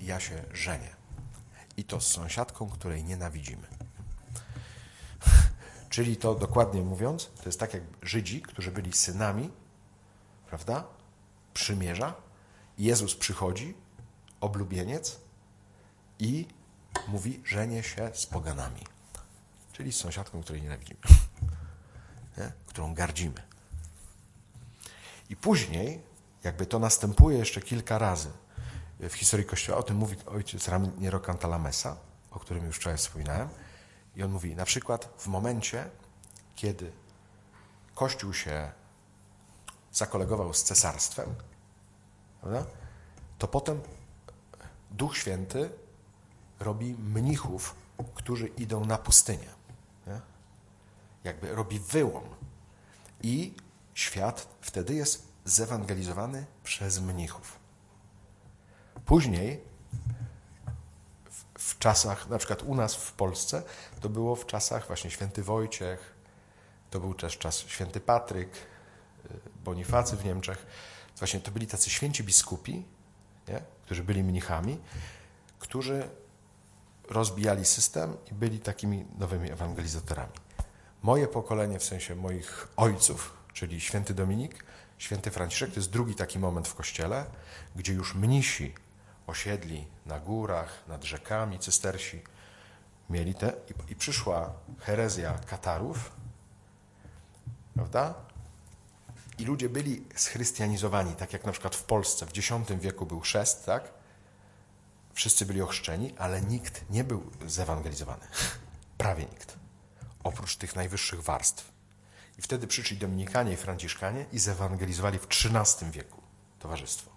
Ja 0.01 0.21
się 0.21 0.45
żenię. 0.53 0.97
I 1.77 1.85
to 1.85 2.01
z 2.01 2.07
sąsiadką, 2.07 2.71
której 2.71 3.05
nienawidzimy. 3.05 3.67
Czyli 5.91 6.17
to 6.17 6.35
dokładnie 6.35 6.83
mówiąc, 6.83 7.31
to 7.37 7.43
jest 7.47 7.61
tak 7.61 7.75
jak 7.75 7.83
Żydzi, 8.03 8.43
którzy 8.43 8.71
byli 8.71 8.93
synami, 8.93 9.51
prawda? 10.53 10.85
Przymierza. 11.55 12.15
Jezus 12.79 13.15
przychodzi, 13.15 13.75
oblubieniec, 14.41 15.21
i 16.19 16.47
mówi: 17.09 17.41
Żenię 17.45 17.83
się 17.83 18.11
z 18.15 18.27
poganami. 18.27 18.81
Czyli 19.73 19.93
z 19.93 19.97
sąsiadką, 19.97 20.43
której 20.43 20.63
nienawidzimy 20.63 21.01
nie? 22.39 22.53
którą 22.67 22.95
gardzimy. 22.95 23.43
I 25.31 25.37
później, 25.37 26.03
jakby 26.45 26.67
to 26.67 26.79
następuje 26.79 27.39
jeszcze 27.39 27.61
kilka 27.61 27.99
razy 27.99 28.31
w 29.01 29.13
historii 29.13 29.47
Kościoła, 29.47 29.79
o 29.79 29.83
tym 29.83 29.97
mówi 29.97 30.17
ojciec 30.27 30.69
Ramiero 30.69 31.21
Cantalamessa, 31.21 31.97
o 32.31 32.39
którym 32.39 32.67
już 32.67 32.77
wczoraj 32.77 32.99
wspominałem, 32.99 33.49
i 34.17 34.23
on 34.23 34.31
mówi, 34.31 34.57
na 34.57 34.65
przykład 34.65 35.15
w 35.19 35.27
momencie, 35.27 35.91
kiedy 36.57 36.93
Kościół 37.95 38.35
się 38.35 38.82
zakolegował 39.93 40.55
z 40.55 40.63
cesarstwem, 40.63 41.35
prawda? 42.41 42.67
to 43.39 43.49
potem 43.49 43.81
Duch 44.91 45.17
Święty 45.17 45.71
robi 46.61 46.95
mnichów, 46.95 47.75
którzy 48.15 48.47
idą 48.47 48.85
na 48.85 48.99
pustynię 48.99 49.63
jakby 51.25 51.55
robi 51.55 51.79
wyłom. 51.79 52.25
I 53.23 53.55
świat 53.95 54.49
wtedy 54.61 54.95
jest 54.95 55.29
zewangelizowany 55.45 56.45
przez 56.65 57.01
mnichów. 57.01 57.59
Później, 59.07 59.61
w, 61.31 61.45
w, 61.59 61.79
czasach, 61.79 62.29
na 62.29 62.39
przykład 62.39 62.63
u 62.63 62.75
nas 62.75 62.95
w 62.95 63.13
Polsce, 63.13 63.63
to 64.01 64.09
było 64.09 64.37
w 64.37 64.47
czasach 64.47 64.87
właśnie 64.87 65.11
święty 65.11 65.43
Wojciech, 65.43 66.15
to 66.91 67.01
był 67.01 67.15
też 67.15 67.39
czas 67.39 67.59
święty 67.59 68.01
Patryk, 68.01 68.51
Bonifacy 69.65 70.17
w 70.17 70.25
Niemczech. 70.25 70.67
Właśnie 71.19 71.41
to 71.41 71.51
byli 71.51 71.67
tacy 71.67 71.91
święci 71.91 72.25
biskupi, 72.25 72.85
nie? 73.49 73.63
którzy 73.85 74.05
byli 74.05 74.25
mnichami, 74.25 74.79
którzy 75.59 76.09
rozbijali 77.09 77.65
system 77.65 78.17
i 78.31 78.35
byli 78.35 78.61
takimi 78.61 79.05
nowymi 79.19 79.51
ewangelizatorami. 79.51 80.33
Moje 81.03 81.29
pokolenie, 81.29 81.79
w 81.79 81.85
sensie 81.85 82.15
moich 82.15 82.69
ojców, 82.77 83.37
czyli 83.53 83.81
święty 83.81 84.15
Dominik, 84.15 84.65
święty 84.99 85.31
Franciszek, 85.31 85.71
to 85.71 85.77
jest 85.77 85.91
drugi 85.91 86.15
taki 86.15 86.39
moment 86.39 86.69
w 86.69 86.75
Kościele, 86.75 87.27
gdzie 87.77 87.93
już 87.93 88.15
mnisi 88.15 88.75
osiedli 89.27 89.87
na 90.07 90.21
górach, 90.21 90.83
nad 90.89 91.05
rzekami, 91.05 91.59
cystersi, 91.59 92.23
mieli 93.11 93.35
te 93.35 93.53
i, 93.89 93.93
i 93.93 93.97
przyszła 93.97 94.53
herezja 94.79 95.39
Katarów, 95.47 96.13
prawda? 97.75 98.15
I 99.43 99.45
ludzie 99.45 99.69
byli 99.69 100.05
schrystianizowani, 100.15 101.15
tak 101.15 101.33
jak 101.33 101.45
na 101.45 101.53
przykład 101.53 101.77
w 101.77 101.85
Polsce 101.85 102.27
w 102.27 102.29
X 102.29 102.51
wieku 102.81 103.07
był 103.07 103.21
chrzest, 103.21 103.67
tak? 103.67 103.93
Wszyscy 105.13 105.47
byli 105.47 105.63
ochrzczeni, 105.63 106.15
ale 106.19 106.43
nikt 106.43 106.91
nie 106.91 107.05
był 107.05 107.31
zewangelizowany. 107.47 108.27
Prawie 108.99 109.25
nikt 109.25 109.57
oprócz 110.25 110.57
tych 110.57 110.77
najwyższych 110.77 111.23
warstw. 111.23 111.73
I 112.39 112.43
wtedy 112.43 112.67
przyszli 112.67 112.97
Dominikanie 112.97 113.53
i 113.53 113.57
Franciszkanie 113.57 114.27
i 114.33 114.39
zewangelizowali 114.39 115.19
w 115.19 115.27
XIII 115.27 115.91
wieku 115.91 116.23
towarzystwo. 116.59 117.11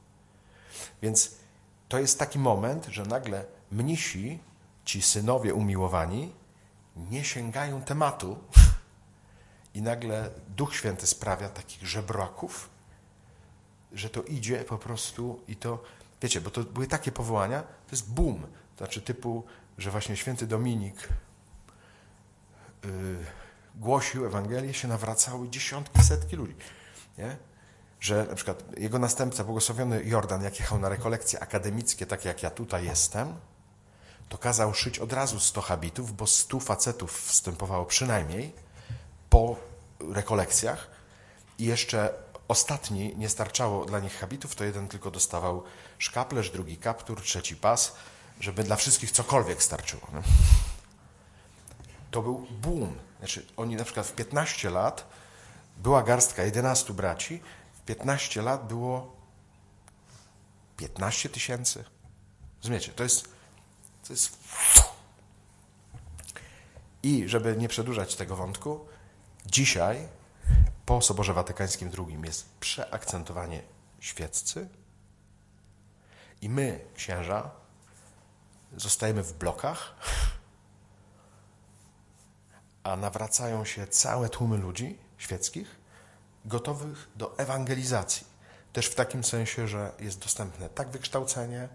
Więc 1.01 1.31
to 1.89 1.99
jest 1.99 2.19
taki 2.19 2.39
moment, 2.39 2.85
że 2.85 3.03
nagle 3.03 3.45
mnisi, 3.71 4.39
ci 4.85 5.01
synowie 5.01 5.53
umiłowani, 5.53 6.33
nie 6.95 7.23
sięgają 7.23 7.81
tematu 7.81 8.37
i 9.75 9.81
nagle 9.81 10.29
Duch 10.47 10.75
Święty 10.75 11.07
sprawia 11.07 11.49
takich 11.49 11.87
żebraków, 11.87 12.69
że 13.91 14.09
to 14.09 14.23
idzie 14.23 14.63
po 14.63 14.77
prostu 14.77 15.41
i 15.47 15.55
to, 15.55 15.83
wiecie, 16.21 16.41
bo 16.41 16.49
to 16.49 16.63
były 16.63 16.87
takie 16.87 17.11
powołania, 17.11 17.61
to 17.61 17.91
jest 17.91 18.13
boom, 18.13 18.41
to 18.75 18.77
znaczy 18.77 19.01
typu, 19.01 19.43
że 19.77 19.91
właśnie 19.91 20.15
święty 20.15 20.47
Dominik 20.47 21.09
Y, 22.85 23.25
głosił 23.75 24.25
Ewangelię, 24.25 24.73
się 24.73 24.87
nawracały 24.87 25.49
dziesiątki, 25.49 26.03
setki 26.03 26.35
ludzi. 26.35 26.55
Nie? 27.17 27.37
Że 27.99 28.25
na 28.29 28.35
przykład 28.35 28.63
jego 28.77 28.99
następca, 28.99 29.43
błogosławiony 29.43 30.03
Jordan, 30.03 30.43
jak 30.43 30.59
jechał 30.59 30.79
na 30.79 30.89
rekolekcje 30.89 31.39
akademickie, 31.39 32.05
takie 32.05 32.29
jak 32.29 32.43
ja 32.43 32.49
tutaj 32.49 32.85
jestem, 32.85 33.35
to 34.29 34.37
kazał 34.37 34.73
szyć 34.73 34.99
od 34.99 35.13
razu 35.13 35.39
100 35.39 35.61
habitów, 35.61 36.15
bo 36.15 36.27
100 36.27 36.59
facetów 36.59 37.21
wstępowało 37.21 37.85
przynajmniej 37.85 38.53
po 39.35 39.55
rekolekcjach 40.13 40.87
i 41.59 41.65
jeszcze 41.65 42.13
ostatni 42.47 43.15
nie 43.17 43.29
starczało 43.29 43.85
dla 43.85 43.99
nich 43.99 44.13
habitów, 44.13 44.55
to 44.55 44.63
jeden 44.63 44.87
tylko 44.87 45.11
dostawał 45.11 45.63
szkaplerz, 45.97 46.51
drugi 46.51 46.77
kaptur, 46.77 47.21
trzeci 47.21 47.55
pas, 47.55 47.95
żeby 48.39 48.63
dla 48.63 48.75
wszystkich 48.75 49.11
cokolwiek 49.11 49.63
starczyło. 49.63 50.07
Nie? 50.13 50.21
to 52.11 52.21
był 52.21 52.47
boom. 52.61 52.95
Znaczy, 53.19 53.45
oni 53.57 53.75
na 53.75 53.83
przykład 53.83 54.07
w 54.07 54.11
15 54.11 54.69
lat 54.69 55.07
była 55.77 56.03
garstka 56.03 56.43
11 56.43 56.93
braci, 56.93 57.41
w 57.73 57.81
15 57.81 58.41
lat 58.41 58.67
było 58.67 59.15
15 60.77 61.29
tysięcy. 61.29 61.83
Rozumiecie? 62.61 62.91
To 62.91 63.03
jest, 63.03 63.23
to 64.07 64.13
jest. 64.13 64.37
I 67.03 67.29
żeby 67.29 67.55
nie 67.57 67.67
przedłużać 67.67 68.15
tego 68.15 68.35
wątku, 68.35 68.94
dzisiaj 69.45 70.07
po 70.85 71.01
Soborze 71.01 71.33
Watykańskim 71.33 71.91
II 71.97 72.21
jest 72.23 72.49
przeakcentowanie 72.59 73.61
świeccy 73.99 74.69
i 76.41 76.49
my, 76.49 76.85
księża, 76.95 77.51
zostajemy 78.77 79.23
w 79.23 79.33
blokach, 79.33 79.95
a 82.83 82.95
nawracają 82.95 83.65
się 83.65 83.87
całe 83.87 84.29
tłumy 84.29 84.57
ludzi 84.57 84.97
świeckich, 85.17 85.75
gotowych 86.45 87.09
do 87.15 87.37
ewangelizacji. 87.37 88.27
Też 88.73 88.87
w 88.87 88.95
takim 88.95 89.23
sensie, 89.23 89.67
że 89.67 89.91
jest 89.99 90.19
dostępne 90.19 90.69
tak 90.69 90.89
wykształcenie, 90.89 91.69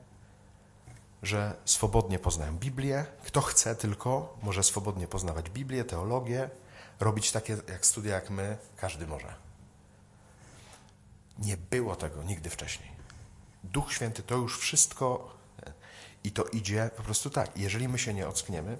że 1.23 1.57
swobodnie 1.65 2.19
poznają 2.19 2.57
Biblię. 2.57 3.07
Kto 3.25 3.41
chce 3.41 3.77
tylko, 3.77 4.39
może 4.43 4.63
swobodnie 4.63 5.07
poznawać 5.07 5.51
Biblię, 5.51 5.85
teologię, 5.85 6.51
robić 7.01 7.33
takie 7.33 7.57
jak 7.69 7.87
studia 7.87 8.15
jak 8.15 8.31
my, 8.31 8.57
każdy 8.77 9.07
może. 9.07 9.35
Nie 11.39 11.57
było 11.57 11.97
tego 11.97 12.23
nigdy 12.23 12.51
wcześniej. 12.51 12.91
Duch 13.65 13.93
Święty 13.93 14.23
to 14.23 14.35
już 14.35 14.59
wszystko 14.59 15.35
i 16.25 16.33
to 16.33 16.45
idzie 16.45 16.91
po 16.97 17.03
prostu 17.03 17.31
tak. 17.31 17.57
Jeżeli 17.57 17.89
my 17.89 17.99
się 17.99 18.15
nie 18.15 18.29
ockniemy 18.29 18.79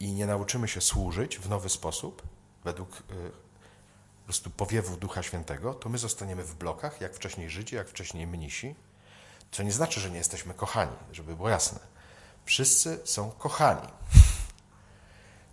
i 0.00 0.12
nie 0.12 0.26
nauczymy 0.26 0.68
się 0.68 0.80
służyć 0.80 1.38
w 1.38 1.48
nowy 1.48 1.68
sposób, 1.68 2.22
według 2.64 2.96
y, 2.96 3.02
po 4.20 4.24
prostu 4.24 4.50
powiewu 4.50 4.96
Ducha 4.96 5.22
Świętego, 5.22 5.74
to 5.74 5.88
my 5.88 5.98
zostaniemy 5.98 6.44
w 6.44 6.54
blokach, 6.54 7.00
jak 7.00 7.14
wcześniej 7.14 7.50
Żydzi, 7.50 7.76
jak 7.76 7.88
wcześniej 7.88 8.26
mnisi, 8.26 8.74
co 9.50 9.62
nie 9.62 9.72
znaczy, 9.72 10.00
że 10.00 10.10
nie 10.10 10.18
jesteśmy 10.18 10.54
kochani, 10.54 10.96
żeby 11.12 11.36
było 11.36 11.48
jasne. 11.48 11.78
Wszyscy 12.44 13.00
są 13.04 13.30
kochani. 13.30 13.88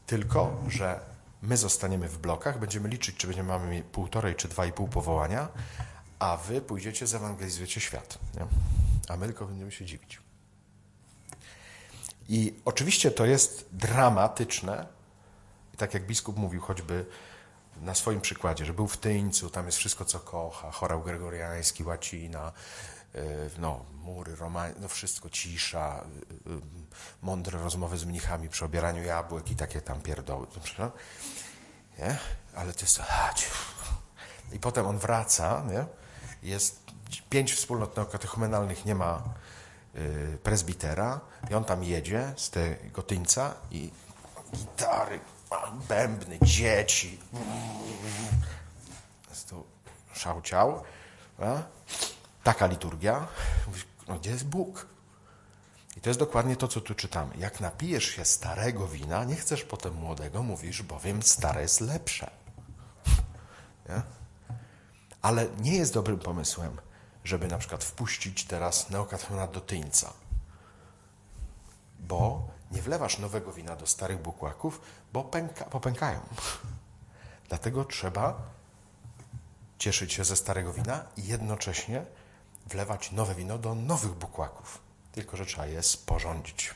Tylko, 0.10 0.63
że 0.68 1.00
my 1.42 1.58
zostaniemy 1.58 2.10
w 2.10 2.18
blokach, 2.18 2.60
będziemy 2.60 2.89
liczyć, 2.89 3.16
czy 3.16 3.28
będziemy 3.28 3.50
mamy 3.50 3.84
półtorej 3.84 4.36
czy 4.36 4.48
dwa 4.48 4.66
i 4.66 4.72
pół 4.72 4.88
powołania, 4.88 5.48
a 6.20 6.38
wy 6.38 6.62
pójdziecie, 6.62 7.08
zewangelizujecie 7.08 7.82
świat. 7.82 8.20
Nie? 8.34 8.46
A 9.08 9.18
my 9.18 9.25
tylko 9.25 9.46
będziemy 9.46 9.72
się 9.72 9.86
dziwić. 9.86 10.22
I 12.30 12.54
oczywiście 12.66 13.12
to 13.12 13.25
jest 13.25 13.66
dramatyczne. 13.72 14.88
I 15.74 15.78
tak 15.78 15.94
jak 15.94 16.06
biskup 16.06 16.38
mówił 16.38 16.62
choćby 16.62 17.06
na 17.82 17.96
swoim 17.96 18.22
przykładzie, 18.22 18.66
że 18.66 18.74
był 18.74 18.88
w 18.88 18.98
Tyńcu, 18.98 19.50
tam 19.50 19.66
jest 19.66 19.78
wszystko, 19.78 20.06
co 20.06 20.20
kocha, 20.20 20.72
chorał 20.72 21.01
gregoriański, 21.01 21.84
łacina, 21.84 22.51
no, 23.58 23.86
mury, 23.94 24.36
romani, 24.36 24.75
no 24.80 24.88
wszystko, 24.88 25.30
cisza, 25.30 26.06
y, 26.48 26.51
y, 26.51 26.62
mądre 27.22 27.60
rozmowy 27.60 27.98
z 27.98 28.06
mnichami 28.06 28.50
przy 28.50 28.66
obieraniu 28.66 29.04
jabłek 29.04 29.51
i 29.51 29.56
takie 29.56 29.82
tam 29.82 30.01
pierdoły. 30.01 30.48
Nie? 32.00 32.18
Ale 32.56 32.74
to 32.74 32.82
jest... 32.82 33.01
I 34.51 34.60
potem 34.60 34.88
on 34.88 34.98
wraca, 34.98 35.63
nie? 35.72 35.86
jest 36.50 36.84
pięć 37.30 37.54
wspólnot 37.54 37.98
neokatechumenalnych, 37.98 38.86
nie 38.86 38.96
ma 38.96 39.24
y, 39.96 40.38
prezbitera 40.44 41.20
i 41.50 41.54
on 41.54 41.63
tam 41.63 41.84
jedzie 41.84 42.34
z 42.38 42.50
tego 42.50 43.01
tyńca 43.01 43.54
i 43.72 43.92
gitary, 44.56 45.20
bębny, 45.88 46.39
dzieci. 46.42 47.20
Jest 49.30 49.50
to 49.50 49.63
szałciał. 50.13 50.84
Taka 52.44 52.68
liturgia. 52.68 53.28
no 54.08 54.20
gdzie 54.20 54.30
jest 54.30 54.46
Bóg? 54.46 54.88
I 55.98 56.02
to 56.02 56.10
jest 56.10 56.20
dokładnie 56.20 56.56
to, 56.56 56.68
co 56.68 56.82
tu 56.82 56.96
czytamy. 56.96 57.38
Jak 57.38 57.60
napijesz 57.60 58.04
się 58.04 58.25
starego 58.25 58.88
wina, 58.88 59.24
nie 59.24 59.36
chcesz 59.36 59.64
potem 59.64 59.94
młodego, 59.94 60.44
mówisz, 60.44 60.82
bowiem 60.82 61.24
stare 61.24 61.62
jest 61.62 61.82
lepsze. 61.82 62.32
Nie? 63.90 64.02
Ale 65.22 65.48
nie 65.60 65.75
jest 65.75 65.94
dobrym 65.94 66.20
pomysłem, 66.20 66.78
żeby 67.24 67.48
na 67.48 67.58
przykład 67.58 67.84
wpuścić 67.84 68.46
teraz 68.46 68.90
neokatechumena 68.90 69.48
do 69.48 69.62
tyńca. 69.62 70.14
Bo 72.00 72.48
nie 72.72 72.82
wlewasz 72.82 73.20
nowego 73.20 73.52
wina 73.52 73.75
do 73.75 73.88
starych 73.88 74.22
bukłaków, 74.22 74.82
bo 75.14 75.24
pęka, 75.24 75.66
popękają. 75.66 76.20
Dlatego 77.50 77.86
trzeba 77.86 78.42
cieszyć 79.78 80.14
się 80.14 80.24
ze 80.24 80.36
starego 80.36 80.74
wina 80.74 81.04
i 81.18 81.28
jednocześnie 81.28 82.06
wlewać 82.70 83.12
nowe 83.12 83.36
wino 83.36 83.58
do 83.58 83.75
nowych 83.75 84.14
bukłaków. 84.14 84.79
Tylko, 85.12 85.38
że 85.38 85.46
trzeba 85.46 85.66
je 85.66 85.84
sporządzić. 85.84 86.70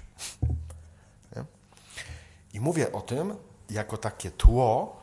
I 2.54 2.60
mówię 2.60 2.92
o 2.92 3.02
tym 3.02 3.36
jako 3.70 3.98
takie 3.98 4.32
tło 4.32 4.98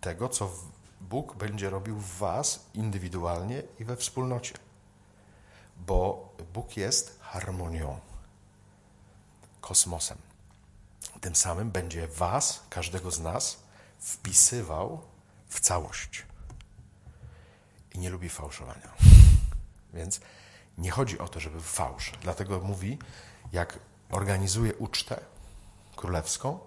tego, 0.00 0.28
co 0.28 0.50
Bóg 1.00 1.36
będzie 1.36 1.70
robił 1.70 1.96
w 1.96 2.18
Was 2.18 2.64
indywidualnie 2.74 3.62
i 3.78 3.84
we 3.84 3.96
wspólnocie. 3.96 4.54
Bo 5.76 6.28
Bóg 6.54 6.76
jest 6.76 7.18
harmonią, 7.20 8.00
kosmosem. 9.60 10.18
Tym 11.20 11.36
samym 11.36 11.70
będzie 11.70 12.08
Was, 12.08 12.62
każdego 12.70 13.10
z 13.10 13.20
nas, 13.20 13.58
wpisywał 13.98 15.00
w 15.48 15.60
całość. 15.60 16.26
I 17.94 17.98
nie 17.98 18.10
lubi 18.10 18.28
fałszowania. 18.28 19.11
Więc 19.94 20.20
nie 20.78 20.90
chodzi 20.90 21.18
o 21.18 21.28
to, 21.28 21.40
żeby 21.40 21.60
fałsz. 21.60 22.12
Dlatego 22.22 22.60
mówi, 22.60 22.98
jak 23.52 23.78
organizuje 24.10 24.74
ucztę 24.74 25.20
królewską, 25.96 26.58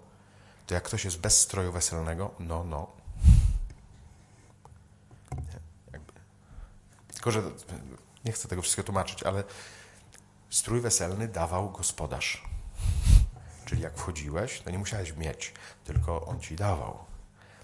to 0.68 0.74
jak 0.74 0.84
ktoś 0.84 1.06
jest 1.06 1.20
bez 1.20 1.42
stroju 1.42 1.72
weselnego, 1.72 2.32
no, 2.40 2.64
no, 2.64 2.88
Tylko, 7.26 7.42
że 7.42 7.52
nie 8.26 8.32
chcę 8.32 8.48
tego 8.48 8.62
wszystkiego 8.62 8.86
tłumaczyć, 8.86 9.24
ale 9.24 9.44
strój 10.50 10.82
weselny 10.82 11.28
dawał 11.28 11.72
gospodarz. 11.72 12.44
Czyli 13.66 13.82
jak 13.82 13.98
wchodziłeś, 13.98 14.62
to 14.62 14.70
nie 14.70 14.78
musiałeś 14.78 15.16
mieć, 15.16 15.54
tylko 15.84 16.26
on 16.26 16.40
ci 16.40 16.56
dawał. 16.56 17.06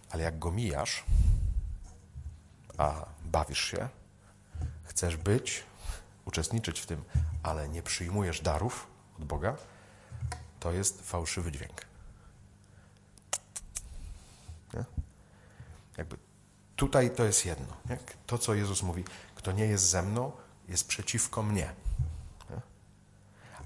Ale 0.10 0.24
jak 0.24 0.40
go 0.40 0.52
mijasz, 0.52 1.04
a 2.78 3.06
bawisz 3.26 3.64
się, 3.64 3.90
chcesz 5.02 5.18
być, 5.18 5.64
uczestniczyć 6.26 6.80
w 6.80 6.86
tym, 6.86 7.04
ale 7.44 7.70
nie 7.70 7.84
przyjmujesz 7.84 8.42
darów 8.42 8.88
od 9.20 9.26
Boga, 9.26 9.56
to 10.60 10.72
jest 10.72 11.02
fałszywy 11.02 11.52
dźwięk. 11.52 11.86
Nie? 14.74 14.86
Jakby 15.98 16.18
tutaj 16.76 17.16
to 17.16 17.24
jest 17.24 17.46
jedno. 17.46 17.78
Nie? 17.90 17.98
To, 18.28 18.38
co 18.38 18.54
Jezus 18.54 18.84
mówi, 18.84 19.04
kto 19.36 19.52
nie 19.52 19.66
jest 19.66 19.84
ze 19.90 20.02
mną, 20.02 20.32
jest 20.68 20.88
przeciwko 20.88 21.44
mnie. 21.44 21.74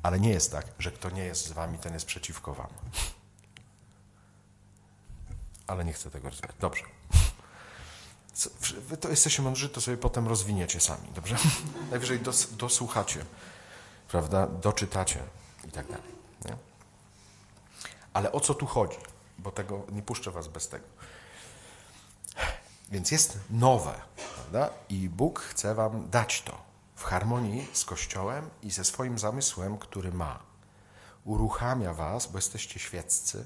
Ale 0.04 0.20
nie 0.20 0.30
jest 0.30 0.52
tak, 0.52 0.66
że 0.80 0.92
kto 0.92 1.10
nie 1.10 1.24
jest 1.24 1.46
z 1.46 1.52
wami, 1.52 1.78
ten 1.78 1.94
jest 1.94 2.06
przeciwko 2.06 2.54
wam. 2.54 2.70
Ale 5.68 5.86
nie 5.86 5.94
chcę 5.94 6.12
tego 6.12 6.30
rozwijać. 6.30 6.56
Dobrze. 6.60 6.84
Wy 8.88 8.98
to 8.98 9.10
jesteście 9.10 9.42
mądrzy, 9.42 9.70
to 9.70 9.82
sobie 9.82 9.98
potem 9.98 10.28
rozwiniecie 10.28 10.80
sami, 10.80 11.08
dobrze? 11.16 11.36
Najwyżej 11.92 12.20
dos, 12.20 12.56
dosłuchacie, 12.56 13.26
prawda? 14.08 14.48
Doczytacie 14.48 15.20
i 15.68 15.72
tak 15.72 15.88
dalej. 15.88 16.12
Nie? 16.46 16.58
Ale 18.14 18.32
o 18.32 18.40
co 18.40 18.54
tu 18.54 18.66
chodzi? 18.66 18.98
Bo 19.38 19.52
tego 19.52 19.86
nie 19.92 20.02
puszczę 20.02 20.32
was 20.32 20.48
bez 20.48 20.70
tego. 20.70 20.86
Więc 22.92 23.12
jest 23.12 23.40
nowe, 23.50 24.02
prawda? 24.36 24.70
I 24.90 25.10
Bóg 25.10 25.40
chce 25.40 25.76
Wam 25.76 26.10
dać 26.10 26.42
to 26.42 26.58
w 26.96 27.04
harmonii 27.04 27.68
z 27.74 27.86
Kościołem 27.86 28.50
i 28.64 28.72
ze 28.72 28.84
swoim 28.84 29.20
zamysłem, 29.20 29.78
który 29.78 30.12
ma. 30.12 30.40
Uruchamia 31.26 31.94
Was, 31.94 32.28
bo 32.28 32.38
jesteście 32.38 32.80
świeccy, 32.80 33.46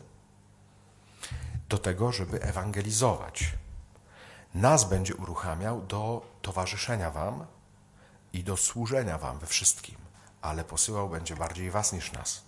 do 1.69 1.77
tego, 1.77 2.11
żeby 2.11 2.41
ewangelizować. 2.41 3.51
Nas 4.53 4.83
będzie 4.83 5.15
uruchamiał 5.15 5.81
do 5.81 6.21
towarzyszenia 6.41 7.11
Wam 7.11 7.45
i 8.33 8.43
do 8.43 8.57
służenia 8.57 9.17
Wam 9.17 9.39
we 9.39 9.47
wszystkim, 9.47 9.95
ale 10.41 10.63
posyłał 10.63 11.09
będzie 11.09 11.35
bardziej 11.35 11.71
Was 11.71 11.93
niż 11.93 12.11
nas. 12.11 12.43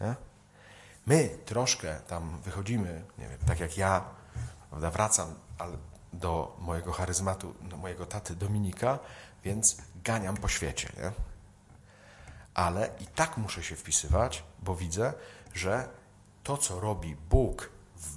Nie? 0.00 0.14
My 1.06 1.38
troszkę 1.44 2.00
tam 2.00 2.40
wychodzimy, 2.40 3.04
nie 3.18 3.28
wiem, 3.28 3.38
tak 3.46 3.60
jak 3.60 3.76
ja, 3.76 4.04
prawda, 4.70 4.90
wracam, 4.90 5.34
do 6.12 6.56
mojego 6.60 6.92
charyzmatu, 6.92 7.54
do 7.60 7.76
mojego 7.76 8.06
taty 8.06 8.36
Dominika, 8.36 8.98
więc 9.44 9.76
ganiam 10.04 10.36
po 10.36 10.48
świecie. 10.48 10.92
Nie? 10.96 11.12
Ale 12.54 12.90
i 13.00 13.06
tak 13.06 13.36
muszę 13.36 13.62
się 13.62 13.76
wpisywać, 13.76 14.44
bo 14.62 14.76
widzę, 14.76 15.12
że 15.54 15.88
to, 16.42 16.56
co 16.56 16.80
robi 16.80 17.16
Bóg 17.16 17.70
w 17.96 18.16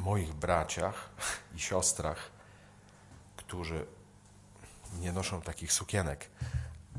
moich 0.00 0.34
braciach 0.34 1.10
i 1.54 1.60
siostrach, 1.60 2.35
którzy 3.46 3.86
nie 5.00 5.12
noszą 5.12 5.42
takich 5.42 5.72
sukienek, 5.72 6.30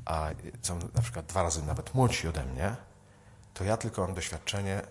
a 0.06 0.30
są 0.62 0.80
na 0.94 1.02
przykład 1.02 1.26
dwa 1.26 1.44
razy 1.44 1.64
nawet 1.64 1.94
młodsi 1.94 2.28
ode 2.28 2.46
mnie, 2.46 2.76
to 3.54 3.64
ja 3.64 3.78
tylko 3.78 4.02
mam 4.02 4.14
doświadczenie 4.14 4.82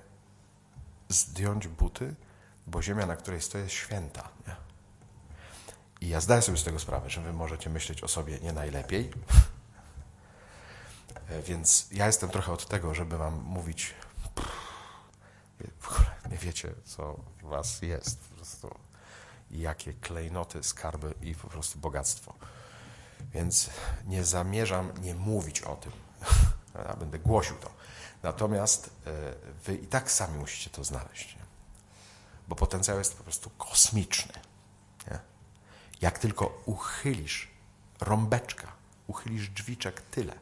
zdjąć 1.08 1.68
buty, 1.68 2.14
bo 2.66 2.82
ziemia, 2.82 3.06
na 3.06 3.16
której 3.16 3.42
stoję, 3.42 3.64
jest 3.64 3.76
święta. 3.76 4.28
Nie? 4.46 4.56
I 6.00 6.08
ja 6.08 6.20
zdaję 6.20 6.42
sobie 6.42 6.58
z 6.58 6.64
tego 6.64 6.78
sprawę, 6.78 7.10
że 7.10 7.20
wy 7.20 7.32
możecie 7.32 7.70
myśleć 7.70 8.04
o 8.04 8.08
sobie 8.08 8.38
nie 8.40 8.52
najlepiej. 8.52 9.12
Więc 11.44 11.88
ja 11.92 12.06
jestem 12.06 12.30
trochę 12.30 12.52
od 12.52 12.68
tego, 12.68 12.94
żeby 12.94 13.18
wam 13.18 13.34
mówić, 13.34 13.94
w 15.80 15.88
ogóle 15.88 16.10
nie 16.30 16.36
wiecie, 16.36 16.74
co 16.84 17.20
w 17.42 17.48
was 17.48 17.82
jest. 17.82 18.20
Po 18.20 18.36
prostu 18.36 18.74
jakie 19.50 19.92
klejnoty, 19.92 20.62
skarby 20.62 21.14
i 21.22 21.34
po 21.34 21.48
prostu 21.48 21.78
bogactwo. 21.78 22.34
Więc 23.32 23.70
nie 24.06 24.24
zamierzam 24.24 24.92
nie 25.02 25.14
mówić 25.14 25.62
o 25.62 25.76
tym. 25.76 25.92
Ja 26.88 26.96
będę 26.96 27.18
głosił 27.18 27.56
to. 27.56 27.70
Natomiast 28.22 28.90
e, 29.06 29.34
wy 29.64 29.74
i 29.74 29.86
tak 29.86 30.10
sami 30.10 30.38
musicie 30.38 30.70
to 30.70 30.84
znaleźć. 30.84 31.36
Nie? 31.36 31.42
Bo 32.48 32.56
potencjał 32.56 32.98
jest 32.98 33.16
po 33.16 33.22
prostu 33.22 33.50
kosmiczny. 33.50 34.32
Nie? 35.10 35.18
Jak 36.00 36.18
tylko 36.18 36.62
uchylisz 36.66 37.50
rąbeczka, 38.00 38.72
uchylisz 39.06 39.48
drzwiczek 39.48 40.00
tyle, 40.00 40.34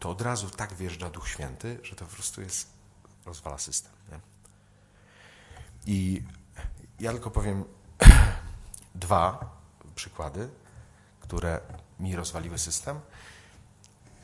to 0.00 0.10
od 0.10 0.20
razu 0.20 0.50
tak 0.50 0.74
wjeżdża 0.74 1.10
Duch 1.10 1.28
Święty, 1.28 1.78
że 1.82 1.96
to 1.96 2.04
po 2.06 2.14
prostu 2.14 2.42
jest, 2.42 2.68
rozwala 3.24 3.58
system. 3.58 3.92
Nie? 4.12 4.20
I 5.86 6.22
ja 7.00 7.12
tylko 7.12 7.30
powiem 7.30 7.64
dwa 8.94 9.50
przykłady, 9.94 10.48
które 11.20 11.60
mi 12.00 12.16
rozwaliły 12.16 12.58
system. 12.58 13.00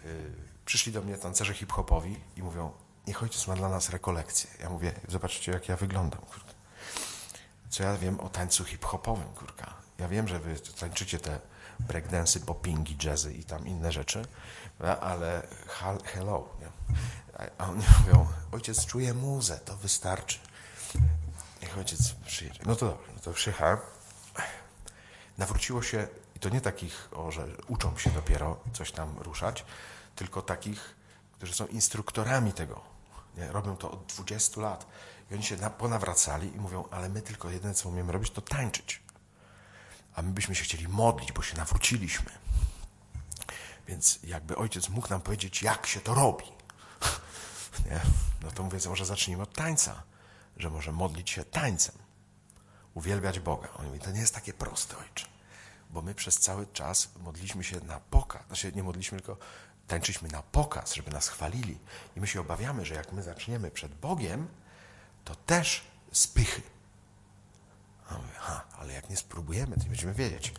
Y, 0.05 0.33
przyszli 0.65 0.93
do 0.93 1.03
mnie 1.03 1.19
tancerze 1.19 1.55
hip-hopowi 1.55 2.21
i 2.37 2.43
mówią, 2.43 2.73
niech 3.07 3.23
ojciec 3.23 3.47
ma 3.47 3.57
dla 3.57 3.69
nas 3.69 3.91
rekolekcję. 3.91 4.51
Ja 4.61 4.71
mówię, 4.71 4.93
zobaczcie 5.09 5.53
jak 5.53 5.69
ja 5.69 5.77
wyglądam. 5.77 6.21
Kurka. 6.21 6.53
Co 7.71 7.83
ja 7.83 7.97
wiem 7.97 8.21
o 8.21 8.29
tańcu 8.29 8.65
hip-hopowym, 8.65 9.29
kurka. 9.35 9.75
Ja 9.99 10.09
wiem, 10.09 10.29
że 10.29 10.39
wy 10.39 10.61
tańczycie 10.81 11.21
te 11.21 11.41
breakdance'y, 11.81 12.41
poppingi, 12.41 12.97
jazzy 13.05 13.35
i 13.35 13.45
tam 13.45 13.67
inne 13.67 13.93
rzeczy, 13.93 14.25
ale 15.01 15.47
hello. 16.05 16.49
Nie? 16.61 16.69
A 17.59 17.67
oni 17.67 17.83
mówią, 18.01 18.27
ojciec 18.53 18.87
czuje 18.87 19.15
muzę, 19.15 19.59
to 19.59 19.77
wystarczy. 19.77 20.39
Niech 21.63 21.79
ojciec 21.79 22.13
przyjedzie. 22.13 22.61
No 22.67 22.77
to 22.77 22.87
dobrze, 22.87 23.13
no 23.15 23.21
to 23.21 23.33
przyjechałem. 23.33 23.79
Nawróciło 25.39 25.83
się, 25.83 26.09
i 26.37 26.39
to 26.39 26.49
nie 26.49 26.61
takich, 26.61 27.09
o, 27.13 27.31
że 27.31 27.47
uczą 27.69 27.99
się 27.99 28.11
dopiero 28.11 28.61
coś 28.73 28.93
tam 28.93 29.19
ruszać, 29.19 29.65
tylko 30.17 30.43
takich, 30.43 30.95
którzy 31.33 31.55
są 31.55 31.67
instruktorami 31.67 32.53
tego. 32.53 32.81
Nie? 33.37 33.53
Robią 33.53 33.77
to 33.77 33.91
od 33.91 34.07
20 34.07 34.61
lat. 34.61 34.87
I 35.31 35.35
oni 35.35 35.43
się 35.43 35.57
na, 35.57 35.71
ponawracali 35.71 36.55
i 36.55 36.61
mówią, 36.61 36.85
ale 36.91 37.09
my 37.09 37.23
tylko 37.23 37.51
jedyne, 37.51 37.75
co 37.75 37.89
umiemy 37.89 38.13
robić, 38.13 38.31
to 38.31 38.41
tańczyć. 38.41 39.03
A 40.15 40.23
my 40.23 40.33
byśmy 40.33 40.55
się 40.55 40.65
chcieli 40.65 40.89
modlić, 40.89 41.33
bo 41.33 41.43
się 41.43 41.57
nawróciliśmy. 41.57 42.31
Więc 43.89 44.19
jakby 44.25 44.57
ojciec 44.57 44.89
mógł 44.89 45.11
nam 45.11 45.21
powiedzieć, 45.21 45.63
jak 45.63 45.87
się 45.87 46.01
to 46.01 46.15
robi. 46.15 46.45
Nie? 47.91 48.01
No 48.43 48.51
to 48.51 48.63
mówię, 48.63 48.79
może 48.89 49.07
zacznijmy 49.07 49.43
od 49.43 49.55
tańca 49.55 50.03
że 50.59 50.71
może 50.71 50.93
modlić 50.93 51.31
się 51.31 51.45
tańcem, 51.45 51.95
uwielbiać 52.99 53.41
Boga. 53.41 53.69
On 53.79 53.87
mówi, 53.87 54.01
to 54.01 54.11
nie 54.11 54.21
jest 54.21 54.35
takie 54.35 54.53
proste, 54.53 54.97
ojcze, 54.99 55.27
bo 55.91 56.03
my 56.03 56.15
przez 56.15 56.39
cały 56.39 56.67
czas 56.67 57.09
modliliśmy 57.25 57.65
się 57.65 57.81
na 57.81 58.01
pokaz, 58.01 58.47
znaczy 58.47 58.73
nie 58.73 58.83
modliliśmy, 58.83 59.19
tylko 59.19 59.37
tańczyliśmy 59.89 60.29
na 60.29 60.43
pokaz, 60.43 60.95
żeby 60.95 61.11
nas 61.11 61.29
chwalili. 61.29 61.79
I 62.17 62.21
my 62.21 62.27
się 62.27 62.41
obawiamy, 62.41 62.87
że 62.87 62.95
jak 62.95 63.13
my 63.13 63.23
zaczniemy 63.23 63.71
przed 63.71 63.95
Bogiem, 63.95 64.49
to 65.25 65.35
też 65.35 65.85
spychy. 66.13 66.63
A 68.09 68.15
mówię, 68.15 68.35
ha, 68.37 68.65
ale 68.79 68.93
jak 68.93 69.11
nie 69.11 69.17
spróbujemy, 69.17 69.77
to 69.77 69.83
nie 69.83 69.89
będziemy 69.89 70.15
wiedzieć. 70.15 70.55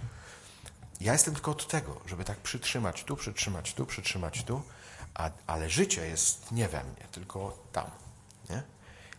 Ja 1.00 1.14
jestem 1.14 1.34
tylko 1.34 1.52
od 1.52 1.68
tego, 1.68 2.02
żeby 2.06 2.26
tak 2.26 2.38
przytrzymać 2.38 3.04
tu, 3.04 3.16
przytrzymać 3.16 3.74
tu, 3.74 3.86
przytrzymać 3.86 4.44
tu, 4.44 4.62
a, 5.14 5.32
ale 5.48 5.70
życie 5.70 6.08
jest 6.08 6.52
nie 6.52 6.68
we 6.68 6.84
mnie, 6.84 7.08
tylko 7.12 7.58
tam. 7.72 7.92
Nie? 8.50 8.64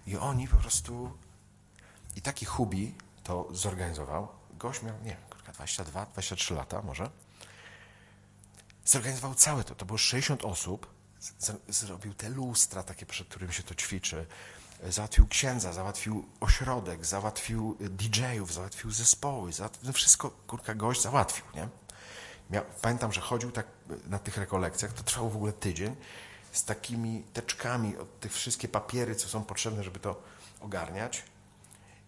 I 0.07 0.17
oni 0.17 0.49
po 0.49 0.57
prostu... 0.57 1.13
I 2.17 2.23
taki 2.23 2.47
Hubi 2.47 2.95
to 3.25 3.49
zorganizował. 3.51 4.29
Gość 4.51 4.83
miał, 4.83 4.95
nie 4.99 5.11
wiem, 5.11 5.21
22, 5.53 6.07
23 6.07 6.55
lata 6.55 6.83
może. 6.83 7.11
Zorganizował 8.85 9.35
całe 9.35 9.65
to. 9.65 9.75
To 9.75 9.85
było 9.85 9.99
60 9.99 10.45
osób. 10.45 10.87
Zrobił 11.69 12.15
te 12.15 12.29
lustra 12.29 12.83
takie, 12.83 13.07
przed 13.07 13.29
którymi 13.29 13.53
się 13.53 13.63
to 13.63 13.75
ćwiczy. 13.75 14.27
Załatwił 14.89 15.29
księdza, 15.29 15.73
załatwił 15.73 16.29
ośrodek, 16.41 17.07
załatwił 17.07 17.77
DJ-ów, 17.81 18.53
załatwił 18.53 18.91
zespoły. 18.91 19.53
Załatwił, 19.53 19.87
no 19.87 19.93
wszystko, 19.93 20.31
kurka, 20.31 20.75
gość 20.75 21.03
załatwił, 21.03 21.45
nie? 21.55 21.69
Miał, 22.51 22.65
pamiętam, 22.83 23.13
że 23.13 23.21
chodził 23.21 23.51
tak 23.51 23.67
na 24.07 24.19
tych 24.19 24.37
rekolekcjach, 24.37 24.93
to 24.93 25.03
trwało 25.03 25.31
w 25.31 25.37
ogóle 25.37 25.53
tydzień 25.53 25.97
z 26.53 26.65
takimi 26.65 27.23
teczkami, 27.33 27.97
od 27.97 28.21
tych 28.21 28.33
wszystkie 28.33 28.69
papiery, 28.69 29.15
co 29.15 29.29
są 29.29 29.45
potrzebne, 29.45 29.85
żeby 29.85 30.01
to 30.01 30.23
ogarniać. 30.61 31.23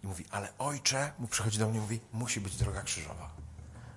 I 0.04 0.06
mówi, 0.06 0.24
ale 0.30 0.48
ojcze, 0.58 1.12
mu 1.18 1.28
przychodzi 1.28 1.58
do 1.58 1.68
mnie 1.68 1.80
mówi, 1.80 2.00
musi 2.12 2.40
być 2.40 2.56
droga 2.56 2.82
krzyżowa. 2.82 3.30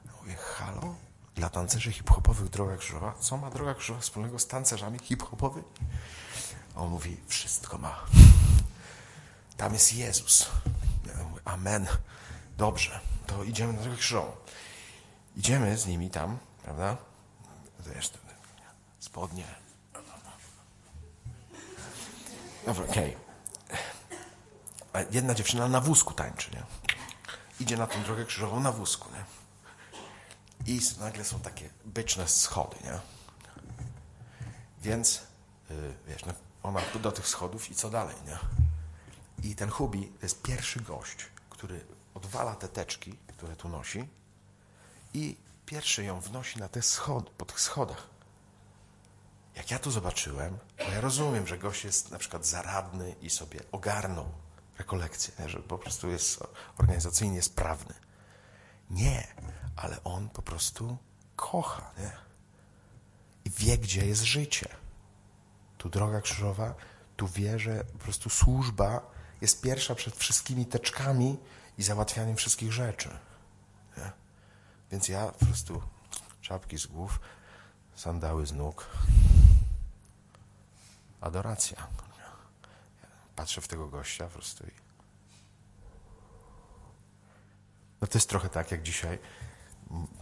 Ja 0.05 0.11
mówię, 0.21 0.35
halo? 0.35 0.95
Dla 1.35 1.49
tancerzy 1.49 1.91
hip-hopowych 1.91 2.49
droga 2.49 2.77
krzyżowa? 2.77 3.13
Co 3.19 3.37
ma 3.37 3.49
droga 3.49 3.73
krzyżowa 3.73 3.99
wspólnego 3.99 4.39
z 4.39 4.47
tancerzami 4.47 4.99
hip-hopowymi? 4.99 5.67
On 6.75 6.89
mówi, 6.89 7.17
wszystko 7.27 7.77
ma. 7.77 8.05
Tam 9.57 9.73
jest 9.73 9.93
Jezus. 9.93 10.49
Ja 11.05 11.23
mówię, 11.23 11.41
amen. 11.45 11.87
Dobrze, 12.57 12.99
to 13.27 13.43
idziemy 13.43 13.73
na 13.73 13.81
drogę 13.81 13.97
krzyżową. 13.97 14.31
Idziemy 15.37 15.77
z 15.77 15.85
nimi 15.85 16.09
tam, 16.09 16.37
prawda? 16.63 16.97
Wiesz, 17.95 18.11
spodnie, 18.99 19.45
Dobra, 22.65 22.83
okej. 22.83 23.09
Okay. 23.09 23.24
Jedna 25.11 25.35
dziewczyna 25.35 25.67
na 25.67 25.81
wózku 25.81 26.13
tańczy, 26.13 26.51
nie? 26.51 26.63
Idzie 27.59 27.77
na 27.77 27.87
tę 27.87 27.99
drogę 27.99 28.25
krzyżową 28.25 28.59
na 28.59 28.71
wózku, 28.71 29.09
nie? 29.13 29.25
I 30.73 30.81
nagle 30.99 31.25
są 31.25 31.39
takie 31.39 31.69
byczne 31.85 32.27
schody, 32.27 32.77
nie? 32.83 32.99
Więc, 34.81 35.21
yy, 35.69 35.93
wiesz, 36.07 36.25
no, 36.25 36.33
ona 36.63 36.81
do 37.01 37.11
tych 37.11 37.27
schodów 37.27 37.71
i 37.71 37.75
co 37.75 37.89
dalej, 37.89 38.15
nie? 38.27 38.37
I 39.49 39.55
ten 39.55 39.69
Hubi 39.69 40.07
to 40.07 40.25
jest 40.25 40.41
pierwszy 40.41 40.79
gość, 40.79 41.17
który 41.49 41.85
odwala 42.13 42.55
te 42.55 42.67
teczki, 42.67 43.17
które 43.37 43.55
tu 43.55 43.69
nosi 43.69 44.07
i 45.13 45.37
pierwszy 45.65 46.03
ją 46.03 46.21
wnosi 46.21 46.59
na 46.59 46.67
te 46.67 46.81
schody, 46.81 47.31
po 47.37 47.45
tych 47.45 47.59
schodach. 47.59 48.07
Jak 49.55 49.71
ja 49.71 49.79
to 49.79 49.91
zobaczyłem, 49.91 50.57
bo 50.77 50.83
ja 50.83 51.01
rozumiem, 51.01 51.47
że 51.47 51.57
gość 51.57 51.83
jest 51.83 52.11
na 52.11 52.19
przykład 52.19 52.45
zaradny 52.45 53.15
i 53.21 53.29
sobie 53.29 53.59
ogarnął 53.71 54.44
rekolekcję, 54.77 55.33
nie? 55.39 55.49
że 55.49 55.59
po 55.59 55.77
prostu 55.77 56.09
jest 56.09 56.43
organizacyjnie 56.77 57.41
sprawny. 57.41 57.93
Nie, 58.89 59.27
ale 59.75 60.03
on 60.03 60.29
po 60.29 60.41
prostu 60.41 60.97
kocha, 61.35 61.91
nie? 61.97 62.11
I 63.45 63.49
wie, 63.49 63.77
gdzie 63.77 64.05
jest 64.05 64.23
życie. 64.23 64.69
Tu 65.77 65.89
droga 65.89 66.21
krzyżowa, 66.21 66.75
tu 67.17 67.27
wie, 67.27 67.59
że 67.59 67.83
po 67.83 67.97
prostu 67.99 68.29
służba 68.29 69.01
jest 69.41 69.61
pierwsza 69.61 69.95
przed 69.95 70.15
wszystkimi 70.15 70.65
teczkami 70.65 71.37
i 71.77 71.83
załatwianiem 71.83 72.35
wszystkich 72.35 72.73
rzeczy. 72.73 73.09
Nie? 73.97 74.11
Więc 74.91 75.07
ja 75.07 75.27
po 75.27 75.45
prostu 75.45 75.81
czapki 76.41 76.77
z 76.77 76.87
głów, 76.87 77.19
sandały 77.95 78.45
z 78.45 78.53
nóg, 78.53 78.89
adoracja. 81.21 81.87
Patrzę 83.35 83.61
w 83.61 83.67
tego 83.67 83.87
gościa 83.87 84.25
po 84.25 84.31
prostu 84.31 84.67
i... 84.67 84.71
No 88.01 88.07
to 88.07 88.17
jest 88.17 88.29
trochę 88.29 88.49
tak, 88.49 88.71
jak 88.71 88.83
dzisiaj, 88.83 89.19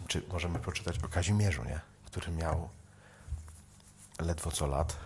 czy 0.08 0.21
możemy 0.32 0.60
poczytać 0.60 0.99
o 1.04 1.08
Kazimierzu, 1.08 1.63
nie? 1.63 1.80
który 2.06 2.32
miał 2.32 2.69
ledwo 4.19 4.52
co 4.52 4.67
lat, 4.67 4.97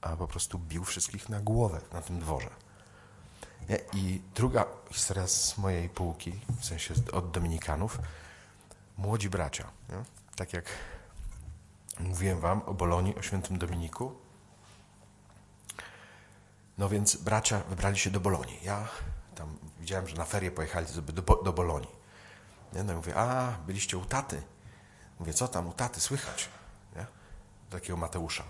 a 0.00 0.16
po 0.16 0.28
prostu 0.28 0.58
bił 0.58 0.84
wszystkich 0.84 1.28
na 1.28 1.40
głowę 1.40 1.80
na 1.92 2.02
tym 2.02 2.20
dworze. 2.20 2.50
Nie? 3.68 3.78
I 3.94 4.22
druga 4.34 4.64
historia 4.90 5.26
z 5.26 5.58
mojej 5.58 5.88
półki, 5.88 6.40
w 6.60 6.64
sensie 6.64 6.94
od 7.12 7.30
Dominikanów, 7.30 7.98
młodzi 8.96 9.30
bracia. 9.30 9.70
Nie? 9.88 10.04
Tak 10.36 10.52
jak 10.52 10.64
mówiłem 12.00 12.40
wam 12.40 12.62
o 12.62 12.74
Bolonii, 12.74 13.16
o 13.16 13.22
świętym 13.22 13.58
Dominiku, 13.58 14.19
no 16.78 16.88
więc 16.88 17.16
bracia 17.16 17.60
wybrali 17.60 17.98
się 17.98 18.10
do 18.10 18.20
Bolonii. 18.20 18.58
Ja 18.62 18.88
tam 19.34 19.58
widziałem, 19.80 20.08
że 20.08 20.16
na 20.16 20.24
ferie 20.24 20.50
pojechali 20.50 20.86
do, 20.94 21.12
do, 21.12 21.42
do 21.42 21.52
Bolonii. 21.52 21.90
Nie? 22.72 22.84
No 22.84 22.92
i 22.92 22.96
mówię, 22.96 23.16
a, 23.16 23.58
byliście 23.66 23.98
u 23.98 24.04
taty. 24.04 24.42
Mówię, 25.18 25.34
co 25.34 25.48
tam 25.48 25.66
u 25.66 25.72
taty 25.72 26.00
słychać? 26.00 26.48
Nie? 26.96 27.06
Takiego 27.70 27.96
Mateusza. 27.96 28.44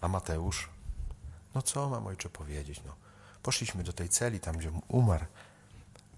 A 0.00 0.08
Mateusz, 0.08 0.68
no 1.54 1.62
co 1.62 1.88
mam 1.88 2.06
ojcze 2.06 2.30
powiedzieć? 2.30 2.80
No, 2.86 2.94
poszliśmy 3.42 3.84
do 3.84 3.92
tej 3.92 4.08
celi, 4.08 4.40
tam 4.40 4.56
gdzie 4.56 4.72
umarł. 4.88 5.24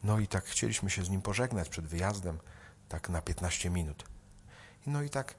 No 0.04 0.18
i 0.18 0.26
tak 0.26 0.44
chcieliśmy 0.44 0.90
się 0.90 1.04
z 1.04 1.10
nim 1.10 1.22
pożegnać 1.22 1.68
przed 1.68 1.86
wyjazdem, 1.86 2.38
tak 2.88 3.08
na 3.08 3.22
15 3.22 3.70
minut. 3.70 4.04
No 4.86 5.02
i 5.02 5.10
tak 5.10 5.34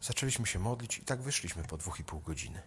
zaczęliśmy 0.00 0.46
się 0.46 0.58
modlić 0.58 0.98
i 0.98 1.02
tak 1.02 1.22
wyszliśmy 1.22 1.64
po 1.64 1.76
dwóch 1.76 2.00
i 2.00 2.04
pół 2.04 2.20
godziny. 2.20 2.62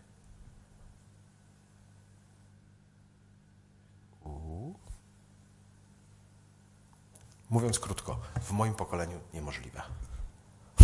Mówiąc 7.56 7.80
krótko, 7.80 8.20
w 8.42 8.52
moim 8.52 8.74
pokoleniu 8.74 9.20
niemożliwe. 9.34 9.82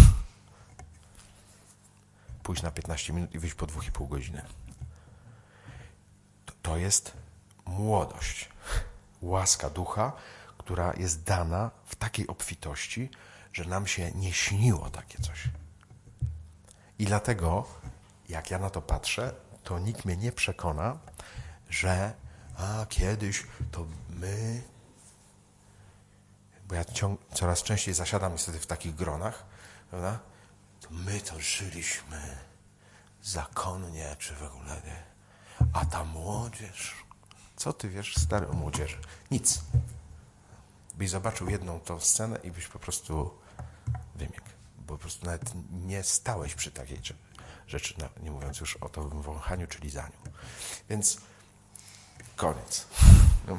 Pójść 2.44 2.64
na 2.64 2.72
15 2.72 3.14
minut 3.14 3.34
i 3.34 3.40
wyjść 3.40 3.56
po 3.56 3.68
dwóch 3.68 3.88
i 3.88 3.92
pół 3.92 4.08
godziny. 4.08 4.42
To, 6.46 6.54
to 6.62 6.78
jest 6.78 7.14
młodość, 7.66 8.50
łaska 9.22 9.70
ducha, 9.70 10.12
która 10.58 10.94
jest 10.98 11.24
dana 11.24 11.72
w 11.86 11.96
takiej 11.96 12.28
obfitości, 12.28 13.10
że 13.54 13.66
nam 13.66 13.88
się 13.88 14.12
nie 14.12 14.34
śniło 14.34 14.90
takie 14.90 15.22
coś. 15.22 15.50
I 17.00 17.06
dlatego, 17.06 17.68
jak 18.30 18.52
ja 18.52 18.60
na 18.60 18.70
to 18.70 18.82
patrzę, 18.82 19.34
to 19.64 19.80
nikt 19.80 20.06
mnie 20.06 20.18
nie 20.18 20.32
przekona, 20.32 20.98
że 21.70 22.14
a 22.58 22.86
kiedyś 22.90 23.44
to 23.72 23.86
my. 24.10 24.62
Bo 26.72 26.76
ja 26.76 26.86
ciąg, 26.86 27.20
coraz 27.34 27.64
częściej 27.64 27.94
zasiadam 27.94 28.32
niestety 28.32 28.60
w 28.60 28.68
takich 28.68 28.96
gronach, 28.96 29.46
prawda? 29.90 30.20
To 30.82 30.88
my 30.92 31.22
to 31.22 31.40
żyliśmy 31.40 32.38
zakonnie, 33.24 34.16
czy 34.20 34.36
w 34.36 34.44
ogóle 34.44 34.82
nie. 34.86 35.04
A 35.74 35.86
ta 35.86 36.04
młodzież. 36.04 36.96
Co 37.56 37.74
ty 37.74 37.90
wiesz, 37.90 38.16
stary 38.16 38.48
o 38.48 38.54
młodzieży? 38.54 38.98
Nic. 39.32 39.62
Byś 40.96 41.10
zobaczył 41.10 41.50
jedną 41.50 41.80
tą 41.80 42.00
scenę 42.00 42.40
i 42.44 42.52
byś 42.52 42.68
po 42.68 42.80
prostu 42.80 43.40
wymiegł. 44.16 44.50
Bo 44.78 44.94
po 44.94 44.98
prostu 44.98 45.26
nawet 45.26 45.52
nie 45.72 46.04
stałeś 46.04 46.56
przy 46.56 46.72
takiej 46.72 47.00
rzeczy, 47.68 47.96
nie 48.24 48.32
mówiąc 48.32 48.60
już 48.60 48.76
o 48.78 48.90
tym 48.90 49.22
wąchaniu 49.22 49.68
czy 49.68 49.80
lizaniu. 49.80 50.18
Więc 50.90 51.18
koniec. 52.36 52.88
No. 53.48 53.58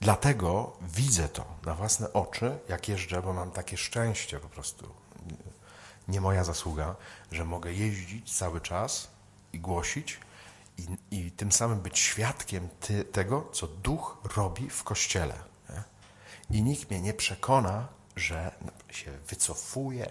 Dlatego 0.00 0.76
widzę 0.82 1.28
to 1.28 1.44
na 1.66 1.74
własne 1.74 2.12
oczy, 2.12 2.58
jak 2.68 2.88
jeżdżę, 2.88 3.22
bo 3.22 3.32
mam 3.32 3.50
takie 3.50 3.76
szczęście 3.76 4.40
po 4.40 4.48
prostu. 4.48 4.88
Nie 6.08 6.20
moja 6.20 6.44
zasługa, 6.44 6.96
że 7.32 7.44
mogę 7.44 7.72
jeździć 7.72 8.36
cały 8.36 8.60
czas 8.60 9.08
i 9.52 9.60
głosić 9.60 10.20
i, 10.78 10.86
i 11.10 11.30
tym 11.30 11.52
samym 11.52 11.80
być 11.80 11.98
świadkiem 11.98 12.68
ty, 12.80 13.04
tego, 13.04 13.48
co 13.52 13.66
duch 13.66 14.16
robi 14.36 14.70
w 14.70 14.84
kościele. 14.84 15.34
Nie? 15.70 15.82
I 16.58 16.62
nikt 16.62 16.90
mnie 16.90 17.00
nie 17.00 17.14
przekona, 17.14 17.88
że 18.16 18.52
się 18.90 19.18
wycofuje. 19.28 20.10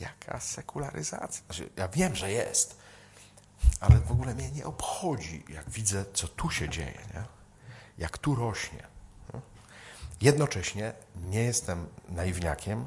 Jaka 0.00 0.40
sekularyzacja? 0.40 1.42
Znaczy, 1.46 1.70
ja 1.76 1.88
wiem, 1.88 2.16
że 2.16 2.32
jest, 2.32 2.78
ale 3.80 4.00
w 4.00 4.12
ogóle 4.12 4.34
mnie 4.34 4.50
nie 4.50 4.66
obchodzi, 4.66 5.44
jak 5.48 5.70
widzę, 5.70 6.04
co 6.12 6.28
tu 6.28 6.50
się 6.50 6.68
dzieje, 6.68 7.00
nie? 7.14 7.37
Jak 7.98 8.18
tu 8.18 8.34
rośnie. 8.34 8.86
Jednocześnie 10.20 10.92
nie 11.16 11.44
jestem 11.44 11.86
naiwniakiem 12.08 12.86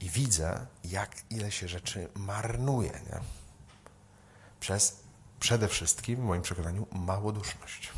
i 0.00 0.10
widzę, 0.10 0.66
jak 0.84 1.16
ile 1.30 1.50
się 1.50 1.68
rzeczy 1.68 2.08
marnuje. 2.14 2.90
Nie? 2.90 3.20
Przez 4.60 4.96
przede 5.40 5.68
wszystkim, 5.68 6.16
w 6.16 6.24
moim 6.24 6.42
przekonaniu, 6.42 6.86
małoduszność. 6.92 7.92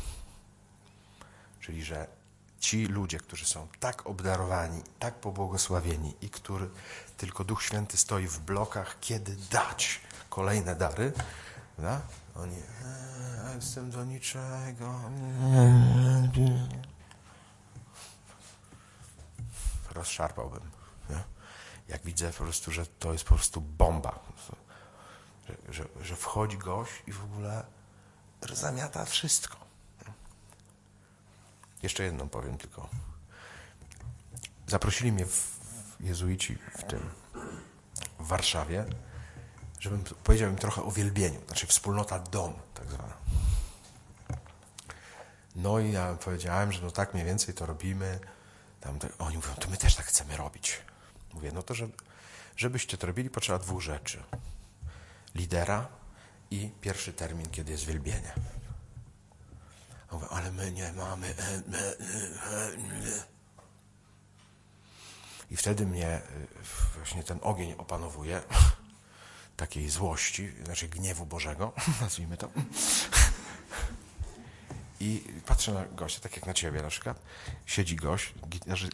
Czyli, 1.59 1.83
że 1.83 2.07
ci 2.59 2.85
ludzie, 2.85 3.17
którzy 3.17 3.45
są 3.45 3.67
tak 3.79 4.07
obdarowani, 4.07 4.81
tak 4.99 5.13
pobłogosławieni 5.13 6.15
i 6.21 6.29
który 6.29 6.69
tylko 7.17 7.43
Duch 7.43 7.63
Święty 7.63 7.97
stoi 7.97 8.27
w 8.27 8.39
blokach, 8.39 8.97
kiedy 9.01 9.35
dać 9.51 10.01
kolejne 10.29 10.75
dary, 10.75 11.13
prawda? 11.75 12.01
oni, 12.35 12.55
e, 12.55 13.34
jestem 13.55 13.91
do 13.91 14.05
niczego. 14.05 15.01
Rozszarpałbym. 19.91 20.71
Nie? 21.09 21.23
Jak 21.87 22.03
widzę 22.03 22.31
po 22.31 22.43
prostu, 22.43 22.71
że 22.71 22.85
to 22.85 23.13
jest 23.13 23.23
po 23.23 23.35
prostu 23.35 23.61
bomba. 23.61 24.19
Że, 25.47 25.73
że, 25.73 25.85
że 26.01 26.15
wchodzi 26.15 26.57
gość 26.57 27.03
i 27.07 27.11
w 27.11 27.23
ogóle 27.23 27.65
zamiata 28.53 29.05
wszystko. 29.05 29.57
Jeszcze 31.83 32.03
jedną 32.03 32.29
powiem 32.29 32.57
tylko. 32.57 32.89
Zaprosili 34.67 35.11
mnie 35.11 35.25
w 35.25 35.57
jezuici 35.99 36.57
w 36.77 36.83
tym 36.83 37.09
w 38.19 38.27
Warszawie, 38.27 38.85
żebym 39.79 40.03
powiedział 40.23 40.49
im 40.49 40.55
trochę 40.55 40.83
o 40.83 40.91
wielbieniu, 40.91 41.39
znaczy 41.47 41.67
wspólnota 41.67 42.19
dom, 42.19 42.53
tak 42.73 42.91
zwana. 42.91 43.13
No 45.55 45.79
i 45.79 45.91
ja 45.91 46.13
powiedziałem, 46.13 46.71
że 46.71 46.81
no 46.81 46.91
tak 46.91 47.13
mniej 47.13 47.25
więcej 47.25 47.53
to 47.53 47.65
robimy. 47.65 48.19
Tam, 48.81 48.99
oni 49.19 49.35
mówią, 49.35 49.53
to 49.55 49.69
my 49.69 49.77
też 49.77 49.95
tak 49.95 50.05
chcemy 50.05 50.37
robić. 50.37 50.81
Mówię, 51.33 51.51
no 51.53 51.63
to, 51.63 51.73
że, 51.73 51.87
żebyście 52.57 52.97
to 52.97 53.07
robili, 53.07 53.29
potrzeba 53.29 53.59
dwóch 53.59 53.81
rzeczy. 53.81 54.23
Lidera 55.35 55.87
i 56.51 56.71
pierwszy 56.81 57.13
termin, 57.13 57.49
kiedy 57.49 57.71
jest 57.71 57.85
wielbienie. 57.85 58.33
Mówię, 60.11 60.27
ale 60.29 60.51
my 60.51 60.71
nie 60.71 60.93
mamy. 60.93 61.27
E, 61.27 61.41
e, 61.41 61.97
e, 62.51 63.23
I 65.51 65.57
wtedy 65.57 65.85
mnie 65.85 66.21
właśnie 66.95 67.23
ten 67.23 67.39
ogień 67.41 67.73
opanowuje, 67.77 68.41
takiej 69.57 69.89
złości, 69.89 70.51
znaczy 70.65 70.87
gniewu 70.87 71.25
Bożego, 71.25 71.73
nazwijmy 72.01 72.37
to. 72.37 72.49
I 75.05 75.41
patrzę 75.45 75.73
na 75.73 75.85
gościa, 75.85 76.19
tak 76.19 76.35
jak 76.35 76.45
na 76.45 76.53
ciebie 76.53 76.81
na 76.81 76.87
przykład. 76.87 77.19
Siedzi 77.65 77.95
gość, 77.95 78.33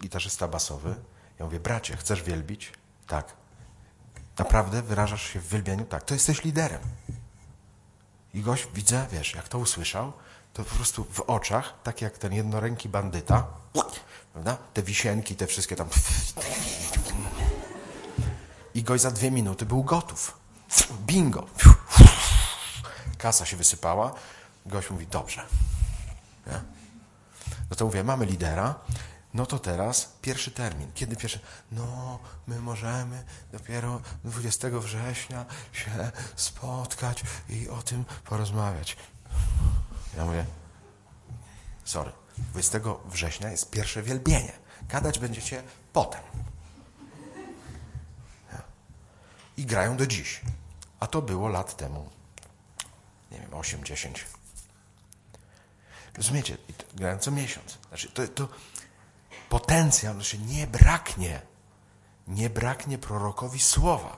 gitarzysta 0.02 0.47
basowy. 0.47 0.95
Ja 1.39 1.45
mówię, 1.45 1.60
bracie, 1.60 1.97
chcesz 1.97 2.24
wielbić? 2.24 2.71
Tak. 3.08 3.34
Naprawdę 4.38 4.82
wyrażasz 4.82 5.34
się 5.34 5.39
w 5.39 5.47
wielbieniu? 5.47 5.86
Tak. 5.86 6.04
To 6.04 6.13
jesteś 6.13 6.43
liderem. 6.43 6.82
I 8.34 8.41
gość, 8.41 8.67
widzę, 8.74 9.08
wiesz, 9.12 9.34
jak 9.34 9.47
to 9.47 9.58
usłyszał, 9.58 10.13
to 10.54 10.63
po 10.63 10.76
prostu 10.76 11.04
w 11.04 11.19
oczach, 11.19 11.74
tak 11.84 12.02
jak 12.02 12.17
ten 12.17 12.34
jednoręki 12.34 12.89
bandyta, 12.89 13.47
prawda? 14.34 14.58
Te 14.74 14.84
wisienki, 14.84 15.36
te 15.36 15.47
wszystkie 15.47 15.76
tam. 15.76 15.89
I 18.74 18.84
gość 18.84 19.04
za 19.04 19.12
dwie 19.12 19.32
minuty 19.32 19.65
był 19.65 19.84
gotów. 19.84 20.38
Bingo. 21.06 21.47
Kasa 23.17 23.45
się 23.45 23.58
wysypała. 23.58 24.13
Gość 24.65 24.89
mówi, 24.89 25.08
dobrze. 25.08 25.45
Nie? 26.47 26.62
No 27.69 27.75
to 27.75 27.86
mówię, 27.86 28.04
mamy 28.04 28.25
lidera, 28.25 28.75
no 29.34 29.45
to 29.45 29.60
teraz 29.60 30.13
pierwszy 30.21 30.51
termin. 30.51 30.91
Kiedy 30.93 31.15
pierwszy? 31.15 31.39
No, 31.71 32.19
my 32.47 32.60
możemy 32.60 33.23
dopiero 33.51 34.01
20 34.23 34.69
września 34.69 35.45
się 35.71 36.12
spotkać 36.36 37.23
i 37.49 37.69
o 37.69 37.82
tym 37.82 38.06
porozmawiać. 38.25 38.97
Ja 40.17 40.25
mówię, 40.25 40.45
sorry, 41.84 42.12
20 42.38 42.80
września 43.06 43.49
jest 43.51 43.69
pierwsze 43.69 44.04
wielbienie. 44.04 44.51
Gadać 44.89 45.19
będziecie 45.19 45.63
potem. 45.93 46.21
I 49.58 49.65
grają 49.65 49.97
do 49.97 50.08
dziś. 50.08 50.41
A 50.99 51.08
to 51.08 51.21
było 51.21 51.47
lat 51.47 51.77
temu, 51.77 52.10
nie 53.32 53.39
wiem, 53.39 53.49
8-10. 53.49 54.10
Rozumiecie? 56.17 56.58
grają 56.93 57.17
co 57.17 57.32
miesiąc. 57.32 57.78
Znaczy, 57.88 58.10
to, 58.10 58.28
to 58.28 58.47
potencjał, 59.50 60.13
znaczy 60.13 60.38
nie 60.39 60.67
braknie, 60.67 61.41
nie 62.28 62.50
braknie 62.50 62.97
prorokowi 62.97 63.60
słowa. 63.60 64.17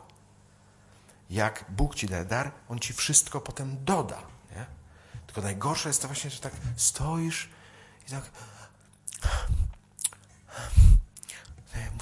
Jak 1.30 1.66
Bóg 1.70 1.96
ci 1.96 2.08
da 2.08 2.26
dar, 2.26 2.52
On 2.70 2.80
ci 2.80 2.94
wszystko 2.94 3.42
potem 3.42 3.86
doda. 3.86 4.22
Nie? 4.56 4.66
Tylko 5.26 5.42
najgorsze 5.42 5.90
jest 5.90 6.02
to 6.02 6.08
właśnie, 6.08 6.30
że 6.30 6.40
tak 6.40 6.54
stoisz 6.78 7.50
i 8.08 8.12
tak 8.12 8.24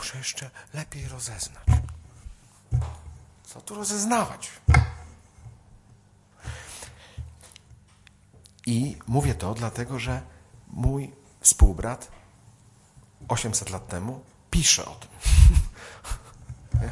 muszę 0.02 0.18
jeszcze 0.18 0.50
lepiej 0.74 1.08
rozeznać. 1.08 1.66
Co 3.44 3.62
tu 3.62 3.76
rozeznawać? 3.76 4.52
I 8.72 8.98
mówię 9.08 9.36
to 9.36 9.54
dlatego, 9.54 10.00
że 10.00 10.22
mój 10.68 11.14
współbrat 11.40 12.12
800 13.28 13.70
lat 13.70 13.88
temu 13.88 14.22
pisze 14.52 14.86
o 14.86 14.96
tym. 14.96 15.10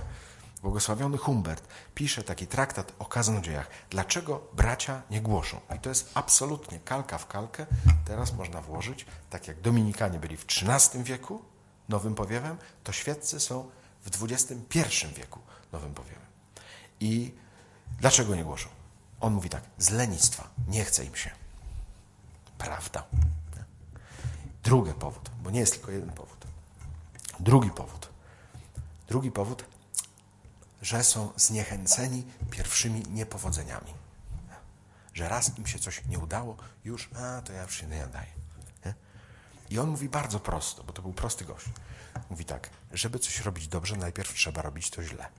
Błogosławiony 0.62 1.18
Humbert 1.18 1.68
pisze 1.96 2.24
taki 2.24 2.48
traktat 2.48 2.94
o 3.00 3.06
kaznodziejach. 3.06 3.68
Dlaczego 3.90 4.42
bracia 4.54 5.02
nie 5.10 5.22
głoszą? 5.22 5.60
I 5.76 5.80
to 5.80 5.90
jest 5.90 6.12
absolutnie 6.14 6.80
kalka 6.80 7.18
w 7.18 7.28
kalkę. 7.28 7.66
Teraz 8.06 8.34
można 8.34 8.62
włożyć, 8.62 9.06
tak 9.30 9.48
jak 9.48 9.62
Dominikanie 9.62 10.20
byli 10.20 10.38
w 10.38 10.46
XIII 10.46 11.04
wieku 11.04 11.42
nowym 11.90 12.16
powiewem, 12.16 12.58
to 12.84 12.92
świeccy 12.92 13.40
są 13.40 13.70
w 14.06 14.24
XXI 14.24 15.08
wieku 15.16 15.40
nowym 15.72 15.94
powiewem. 15.94 16.28
I 17.00 17.34
dlaczego 18.00 18.36
nie 18.36 18.44
głoszą? 18.44 18.70
On 19.20 19.34
mówi 19.34 19.50
tak, 19.50 19.64
z 19.78 19.90
lenistwa, 19.90 20.48
nie 20.68 20.86
chce 20.86 21.06
im 21.06 21.16
się. 21.16 21.39
Prawda. 22.60 23.04
Drugi 24.64 24.94
powód, 24.94 25.30
bo 25.44 25.52
nie 25.52 25.60
jest 25.60 25.74
tylko 25.74 25.92
jeden 25.92 26.12
powód. 26.12 26.48
Drugi 27.40 27.70
powód. 27.70 28.10
Drugi 29.08 29.32
powód, 29.32 29.66
że 30.82 31.04
są 31.04 31.32
zniechęceni 31.36 32.26
pierwszymi 32.52 33.04
niepowodzeniami. 33.10 33.94
Że 35.14 35.30
raz 35.30 35.58
im 35.58 35.68
się 35.68 35.80
coś 35.80 36.06
nie 36.06 36.20
udało, 36.20 36.58
już, 36.86 37.10
a 37.16 37.42
to 37.42 37.54
ja 37.54 37.64
już 37.64 37.78
się 37.78 37.88
nie 37.88 38.00
nadaję. 38.00 38.32
I 39.70 39.80
on 39.80 39.90
mówi 39.90 40.10
bardzo 40.10 40.40
prosto, 40.40 40.84
bo 40.84 40.94
to 40.94 41.02
był 41.02 41.14
prosty 41.14 41.46
gość. 41.46 41.66
Mówi 42.30 42.46
tak, 42.46 42.70
żeby 42.92 43.20
coś 43.20 43.40
robić 43.40 43.68
dobrze, 43.68 43.96
najpierw 43.96 44.34
trzeba 44.34 44.62
robić 44.62 44.90
to 44.90 45.04
źle. 45.04 45.30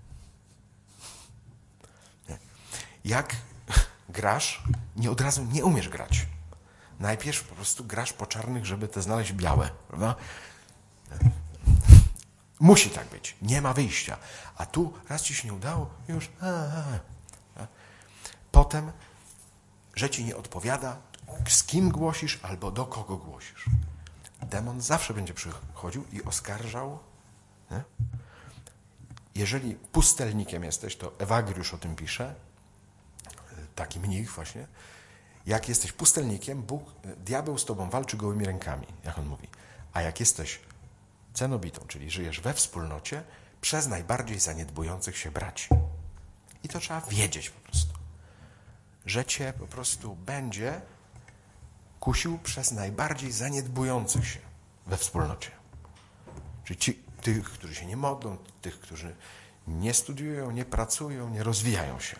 Jak 3.04 3.36
grasz, 4.08 4.62
nie 4.96 5.10
od 5.10 5.20
razu 5.20 5.44
nie 5.44 5.64
umiesz 5.64 5.88
grać. 5.88 6.26
Najpierw 7.00 7.44
po 7.44 7.54
prostu 7.54 7.84
grasz 7.84 8.12
po 8.12 8.26
czarnych, 8.26 8.66
żeby 8.66 8.88
te 8.88 9.02
znaleźć 9.02 9.32
białe, 9.32 9.70
prawda? 9.88 10.14
Musi 12.60 12.90
tak 12.90 13.08
być, 13.08 13.36
nie 13.42 13.62
ma 13.62 13.72
wyjścia. 13.72 14.16
A 14.56 14.66
tu 14.66 14.92
raz 15.08 15.22
ci 15.22 15.34
się 15.34 15.48
nie 15.48 15.54
udało, 15.54 15.90
już. 16.08 16.30
A, 16.40 16.46
a. 16.46 17.66
Potem, 18.52 18.92
że 19.94 20.10
ci 20.10 20.24
nie 20.24 20.36
odpowiada, 20.36 20.96
z 21.48 21.64
kim 21.64 21.90
głosisz 21.90 22.38
albo 22.42 22.70
do 22.70 22.86
kogo 22.86 23.16
głosisz. 23.16 23.64
Demon 24.42 24.80
zawsze 24.80 25.14
będzie 25.14 25.34
przychodził 25.34 26.04
i 26.12 26.22
oskarżał. 26.22 26.98
Nie? 27.70 27.82
Jeżeli 29.34 29.74
pustelnikiem 29.74 30.64
jesteś, 30.64 30.96
to 30.96 31.12
Ewagriusz 31.18 31.74
o 31.74 31.78
tym 31.78 31.96
pisze, 31.96 32.34
taki 33.74 34.00
mnich 34.00 34.32
właśnie. 34.32 34.66
Jak 35.46 35.68
jesteś 35.68 35.92
pustelnikiem, 35.92 36.62
Bóg, 36.62 36.94
diabeł 37.16 37.58
z 37.58 37.64
tobą 37.64 37.90
walczy 37.90 38.16
gołymi 38.16 38.44
rękami, 38.44 38.86
jak 39.04 39.18
on 39.18 39.26
mówi. 39.26 39.48
A 39.92 40.02
jak 40.02 40.20
jesteś 40.20 40.60
cenobitą, 41.34 41.86
czyli 41.86 42.10
żyjesz 42.10 42.40
we 42.40 42.54
wspólnocie 42.54 43.22
przez 43.60 43.88
najbardziej 43.88 44.40
zaniedbujących 44.40 45.16
się 45.16 45.30
braci. 45.30 45.68
I 46.62 46.68
to 46.68 46.80
trzeba 46.80 47.00
wiedzieć 47.00 47.50
po 47.50 47.60
prostu. 47.60 47.94
Że 49.06 49.24
cię 49.24 49.52
po 49.58 49.66
prostu 49.66 50.16
będzie 50.16 50.80
kusił 52.00 52.38
przez 52.38 52.72
najbardziej 52.72 53.32
zaniedbujących 53.32 54.26
się 54.26 54.40
we 54.86 54.96
wspólnocie. 54.96 55.50
Czyli 56.64 56.78
ci, 56.78 57.02
tych, 57.22 57.44
którzy 57.44 57.74
się 57.74 57.86
nie 57.86 57.96
modlą, 57.96 58.36
tych, 58.62 58.80
którzy 58.80 59.16
nie 59.68 59.94
studiują, 59.94 60.50
nie 60.50 60.64
pracują, 60.64 61.30
nie 61.30 61.42
rozwijają 61.42 62.00
się. 62.00 62.16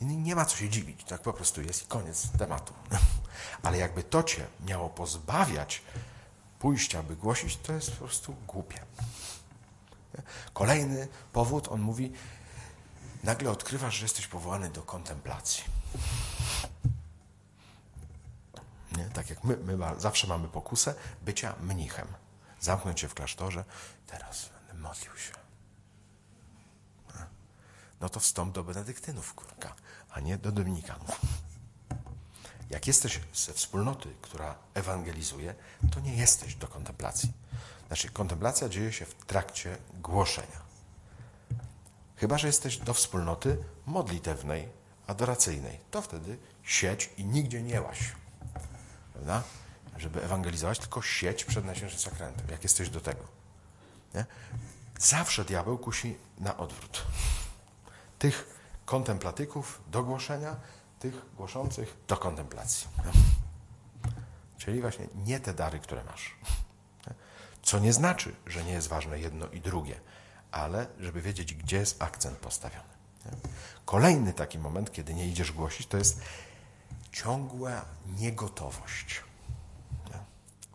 Nie 0.00 0.36
ma 0.36 0.44
co 0.44 0.56
się 0.56 0.68
dziwić, 0.68 1.04
tak 1.04 1.22
po 1.22 1.32
prostu 1.32 1.62
jest 1.62 1.82
i 1.82 1.86
koniec 1.86 2.28
tematu. 2.38 2.74
Ale 3.62 3.78
jakby 3.78 4.02
to 4.02 4.22
cię 4.22 4.46
miało 4.66 4.90
pozbawiać 4.90 5.82
pójścia, 6.58 7.02
by 7.02 7.16
głosić, 7.16 7.56
to 7.56 7.72
jest 7.72 7.90
po 7.90 7.96
prostu 7.96 8.36
głupie. 8.46 8.80
Kolejny 10.52 11.08
powód, 11.32 11.68
on 11.68 11.80
mówi, 11.80 12.12
nagle 13.24 13.50
odkrywasz, 13.50 13.94
że 13.94 14.04
jesteś 14.04 14.26
powołany 14.26 14.70
do 14.70 14.82
kontemplacji. 14.82 15.64
Nie? 18.96 19.04
Tak 19.04 19.30
jak 19.30 19.44
my, 19.44 19.56
my 19.56 19.78
zawsze 19.98 20.26
mamy 20.26 20.48
pokusę 20.48 20.94
bycia 21.22 21.54
mnichem. 21.60 22.08
Zamknąć 22.60 23.00
się 23.00 23.08
w 23.08 23.14
klasztorze, 23.14 23.64
teraz 24.06 24.48
będę 24.48 24.82
modlił 24.82 25.16
się. 25.16 25.47
No 28.00 28.08
to 28.08 28.20
wstąp 28.20 28.54
do 28.54 28.64
benedyktynów, 28.64 29.34
kurka, 29.34 29.74
a 30.10 30.20
nie 30.20 30.38
do 30.38 30.52
dominikanów. 30.52 31.20
Jak 32.70 32.86
jesteś 32.86 33.20
ze 33.34 33.52
wspólnoty, 33.52 34.08
która 34.22 34.54
ewangelizuje, 34.74 35.54
to 35.90 36.00
nie 36.00 36.14
jesteś 36.14 36.54
do 36.54 36.68
kontemplacji. 36.68 37.32
Znaczy, 37.86 38.10
kontemplacja 38.10 38.68
dzieje 38.68 38.92
się 38.92 39.06
w 39.06 39.14
trakcie 39.14 39.78
głoszenia. 39.94 40.68
Chyba, 42.16 42.38
że 42.38 42.46
jesteś 42.46 42.76
do 42.76 42.94
wspólnoty 42.94 43.64
modlitewnej, 43.86 44.68
adoracyjnej. 45.06 45.80
To 45.90 46.02
wtedy 46.02 46.38
sieć 46.62 47.10
i 47.16 47.24
nigdzie 47.24 47.62
nie 47.62 47.82
łaś. 47.82 47.98
Prawda? 49.12 49.42
Żeby 49.96 50.24
ewangelizować, 50.24 50.78
tylko 50.78 51.02
sieć 51.02 51.44
przed 51.44 51.64
Najświętszym 51.64 52.00
Sakramentem, 52.00 52.46
jak 52.50 52.62
jesteś 52.62 52.90
do 52.90 53.00
tego. 53.00 53.24
Nie? 54.14 54.26
Zawsze 54.98 55.44
diabeł 55.44 55.78
kusi 55.78 56.18
na 56.38 56.56
odwrót. 56.56 57.06
Tych 58.18 58.58
kontemplatyków 58.86 59.80
do 59.90 60.02
głoszenia, 60.02 60.56
tych 60.98 61.34
głoszących 61.34 61.96
do 62.08 62.16
kontemplacji. 62.16 62.88
Czyli 64.58 64.80
właśnie 64.80 65.06
nie 65.14 65.40
te 65.40 65.54
dary, 65.54 65.78
które 65.78 66.04
masz. 66.04 66.36
Co 67.62 67.78
nie 67.78 67.92
znaczy, 67.92 68.34
że 68.46 68.64
nie 68.64 68.72
jest 68.72 68.88
ważne 68.88 69.18
jedno 69.18 69.46
i 69.46 69.60
drugie, 69.60 70.00
ale 70.50 70.86
żeby 71.00 71.22
wiedzieć, 71.22 71.54
gdzie 71.54 71.76
jest 71.76 72.02
akcent 72.02 72.38
postawiony. 72.38 72.88
Kolejny 73.84 74.32
taki 74.32 74.58
moment, 74.58 74.92
kiedy 74.92 75.14
nie 75.14 75.28
idziesz 75.28 75.52
głosić, 75.52 75.86
to 75.86 75.96
jest 75.96 76.20
ciągła 77.12 77.84
niegotowość. 78.06 79.22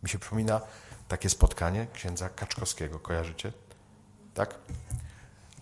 Mi 0.04 0.10
się 0.10 0.20
przypomina 0.20 0.62
takie 1.08 1.30
spotkanie 1.30 1.88
księdza 1.94 2.30
Kaczkowskiego. 2.30 3.00
Kojarzycie? 3.00 3.54
Tak? 4.34 4.56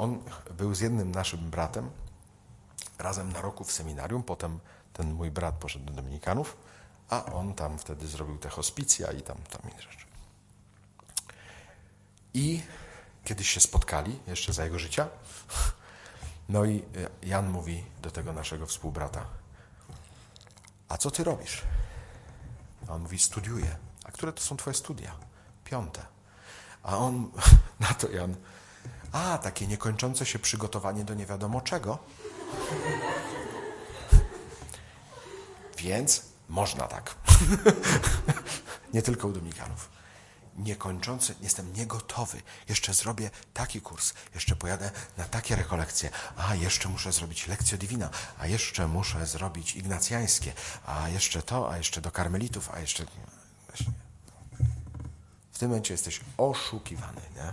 On 0.02 0.24
był 0.58 0.76
z 0.76 0.80
jednym 0.80 1.12
naszym 1.12 1.50
bratem 1.50 1.90
razem 3.00 3.34
na 3.34 3.42
roku 3.42 3.64
w 3.64 3.72
seminarium, 3.72 4.24
potem 4.24 4.60
ten 4.94 5.14
mój 5.14 5.32
brat 5.32 5.56
poszedł 5.56 5.86
do 5.86 5.94
Dominikanów, 5.94 6.58
a 7.10 7.26
on 7.26 7.54
tam 7.54 7.78
wtedy 7.78 8.08
zrobił 8.08 8.38
te 8.38 8.50
hospicja 8.50 9.12
i 9.12 9.22
tam, 9.22 9.38
tam 9.38 9.72
inne 9.72 9.82
rzeczy. 9.82 10.06
I 12.34 12.62
kiedyś 13.24 13.50
się 13.50 13.60
spotkali, 13.60 14.20
jeszcze 14.28 14.54
za 14.54 14.64
jego 14.64 14.80
życia, 14.80 15.08
no 16.50 16.66
i 16.66 16.84
Jan 17.24 17.50
mówi 17.50 17.86
do 18.02 18.12
tego 18.12 18.34
naszego 18.34 18.66
współbrata, 18.66 19.26
a 20.90 20.98
co 20.98 21.12
ty 21.12 21.24
robisz? 21.24 21.62
A 22.88 22.94
on 22.94 23.02
mówi, 23.02 23.20
studiuję. 23.20 23.76
A 24.04 24.12
które 24.12 24.34
to 24.34 24.42
są 24.42 24.58
twoje 24.58 24.74
studia? 24.74 25.16
Piąte. 25.64 26.06
A 26.84 26.98
on, 26.98 27.32
na 27.80 27.94
to 27.94 28.12
Jan, 28.12 28.36
a, 29.12 29.38
takie 29.38 29.68
niekończące 29.68 30.26
się 30.26 30.40
przygotowanie 30.40 31.04
do 31.04 31.14
nie 31.14 31.26
wiadomo 31.26 31.62
czego. 31.62 31.98
Więc 35.78 36.22
można 36.50 36.88
tak. 36.88 37.16
nie 38.94 39.02
tylko 39.02 39.28
u 39.28 39.32
Dominikanów. 39.32 39.90
Niekończący, 40.58 41.36
jestem 41.42 41.74
niegotowy. 41.74 42.42
Jeszcze 42.70 42.94
zrobię 42.94 43.30
taki 43.54 43.82
kurs, 43.82 44.14
jeszcze 44.36 44.56
pojadę 44.56 44.92
na 45.18 45.24
takie 45.24 45.56
rekolekcje. 45.56 46.10
A 46.38 46.56
jeszcze 46.56 46.90
muszę 46.90 47.12
zrobić 47.12 47.48
lekcję 47.48 47.78
divina, 47.78 48.10
a 48.40 48.48
jeszcze 48.48 48.88
muszę 48.88 49.26
zrobić 49.26 49.76
ignacjańskie, 49.76 50.54
a 50.86 51.10
jeszcze 51.10 51.42
to, 51.42 51.72
a 51.72 51.78
jeszcze 51.78 52.02
do 52.02 52.12
karmelitów, 52.12 52.70
a 52.74 52.80
jeszcze. 52.80 53.06
W 55.52 55.60
tym 55.60 55.70
momencie 55.70 55.94
jesteś 55.94 56.20
oszukiwany, 56.38 57.22
nie? 57.36 57.52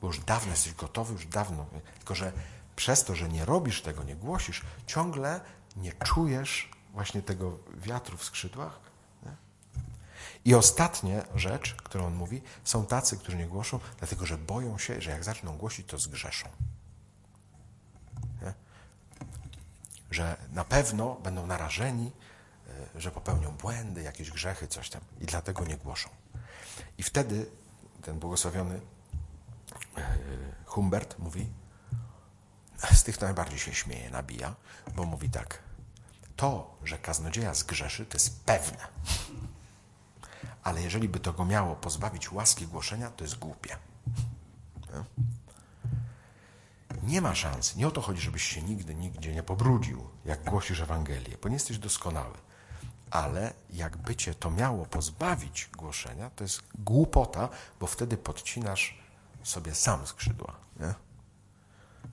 Bo 0.00 0.06
już 0.06 0.20
dawno 0.20 0.50
jesteś 0.50 0.74
gotowy, 0.74 1.12
już 1.12 1.26
dawno. 1.26 1.66
Tylko, 1.98 2.14
że 2.14 2.32
przez 2.76 3.04
to, 3.04 3.14
że 3.14 3.28
nie 3.28 3.44
robisz 3.44 3.82
tego, 3.82 4.04
nie 4.04 4.16
głosisz, 4.16 4.62
ciągle 4.86 5.40
nie 5.76 5.92
czujesz 5.92 6.70
właśnie 6.92 7.22
tego 7.22 7.58
wiatru 7.74 8.16
w 8.16 8.24
skrzydłach. 8.24 8.80
Nie? 9.22 9.36
I 10.44 10.54
ostatnia 10.54 11.22
rzecz, 11.34 11.74
którą 11.74 12.06
on 12.06 12.14
mówi, 12.14 12.42
są 12.64 12.86
tacy, 12.86 13.18
którzy 13.18 13.36
nie 13.36 13.46
głoszą, 13.46 13.80
dlatego 13.98 14.26
że 14.26 14.38
boją 14.38 14.78
się, 14.78 15.00
że 15.00 15.10
jak 15.10 15.24
zaczną 15.24 15.56
głosić, 15.56 15.86
to 15.86 15.98
zgrzeszą. 15.98 16.48
Nie? 18.42 18.54
Że 20.10 20.36
na 20.52 20.64
pewno 20.64 21.14
będą 21.14 21.46
narażeni, 21.46 22.12
e, 22.96 23.00
że 23.00 23.10
popełnią 23.10 23.52
błędy, 23.52 24.02
jakieś 24.02 24.30
grzechy, 24.30 24.68
coś 24.68 24.90
tam. 24.90 25.00
I 25.20 25.26
dlatego 25.26 25.64
nie 25.64 25.76
głoszą. 25.76 26.08
I 26.98 27.02
wtedy 27.02 27.46
ten 28.02 28.18
błogosławiony 28.18 28.80
Humbert 30.66 31.18
mówi, 31.18 31.48
z 32.92 33.02
tych 33.02 33.20
najbardziej 33.20 33.58
się 33.58 33.74
śmieje, 33.74 34.10
nabija, 34.10 34.54
bo 34.96 35.04
mówi 35.04 35.30
tak. 35.30 35.58
To, 36.36 36.78
że 36.84 36.98
kaznodzieja 36.98 37.54
zgrzeszy, 37.54 38.06
to 38.06 38.16
jest 38.16 38.44
pewne. 38.44 38.88
ale 40.62 40.82
jeżeli 40.82 41.08
by 41.08 41.20
to 41.20 41.32
go 41.32 41.44
miało 41.44 41.76
pozbawić 41.76 42.32
łaski 42.32 42.66
głoszenia, 42.66 43.10
to 43.10 43.24
jest 43.24 43.38
głupie. 43.38 43.76
Nie? 47.02 47.20
Ma 47.20 47.34
szans. 47.34 47.76
Nie 47.76 47.88
o 47.88 47.90
to 47.90 48.00
chodzi, 48.00 48.20
żebyś 48.20 48.42
się 48.42 48.62
nigdy, 48.62 48.94
nigdzie 48.94 49.34
nie 49.34 49.42
pobrudził, 49.42 50.08
jak 50.24 50.44
głosisz 50.44 50.80
Ewangelię, 50.80 51.36
bo 51.42 51.48
nie 51.48 51.54
jesteś 51.54 51.78
doskonały. 51.78 52.34
Ale 53.10 53.52
jakby 53.70 54.16
cię 54.16 54.34
to 54.34 54.50
miało 54.50 54.86
pozbawić 54.86 55.70
głoszenia, 55.76 56.30
to 56.30 56.44
jest 56.44 56.62
głupota, 56.74 57.48
bo 57.80 57.86
wtedy 57.86 58.16
podcinasz 58.16 58.98
sobie 59.48 59.74
sam 59.74 60.06
skrzydła. 60.06 60.54
Nie? 60.80 60.94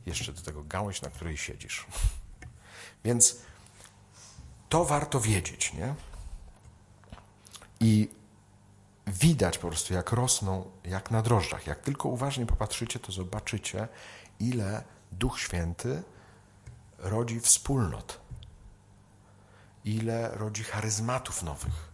Jeszcze 0.06 0.34
do 0.34 0.42
tego 0.42 0.64
gałąź, 0.64 1.02
na 1.02 1.10
której 1.10 1.38
siedzisz. 1.38 1.86
Więc 3.06 3.38
to 4.70 4.86
warto 4.86 5.20
wiedzieć, 5.20 5.74
nie? 5.74 5.96
I 7.80 8.10
widać 9.08 9.58
po 9.58 9.68
prostu, 9.68 9.94
jak 9.94 10.12
rosną, 10.12 10.72
jak 10.84 11.12
na 11.12 11.22
drożdżach. 11.22 11.68
Jak 11.68 11.80
tylko 11.80 12.10
uważnie 12.10 12.46
popatrzycie, 12.46 13.00
to 13.00 13.12
zobaczycie, 13.12 13.88
ile 14.40 14.84
Duch 15.12 15.40
Święty 15.40 16.04
rodzi 16.98 17.40
wspólnot, 17.40 18.20
ile 19.86 20.30
rodzi 20.38 20.64
charyzmatów 20.64 21.44
nowych. 21.44 21.90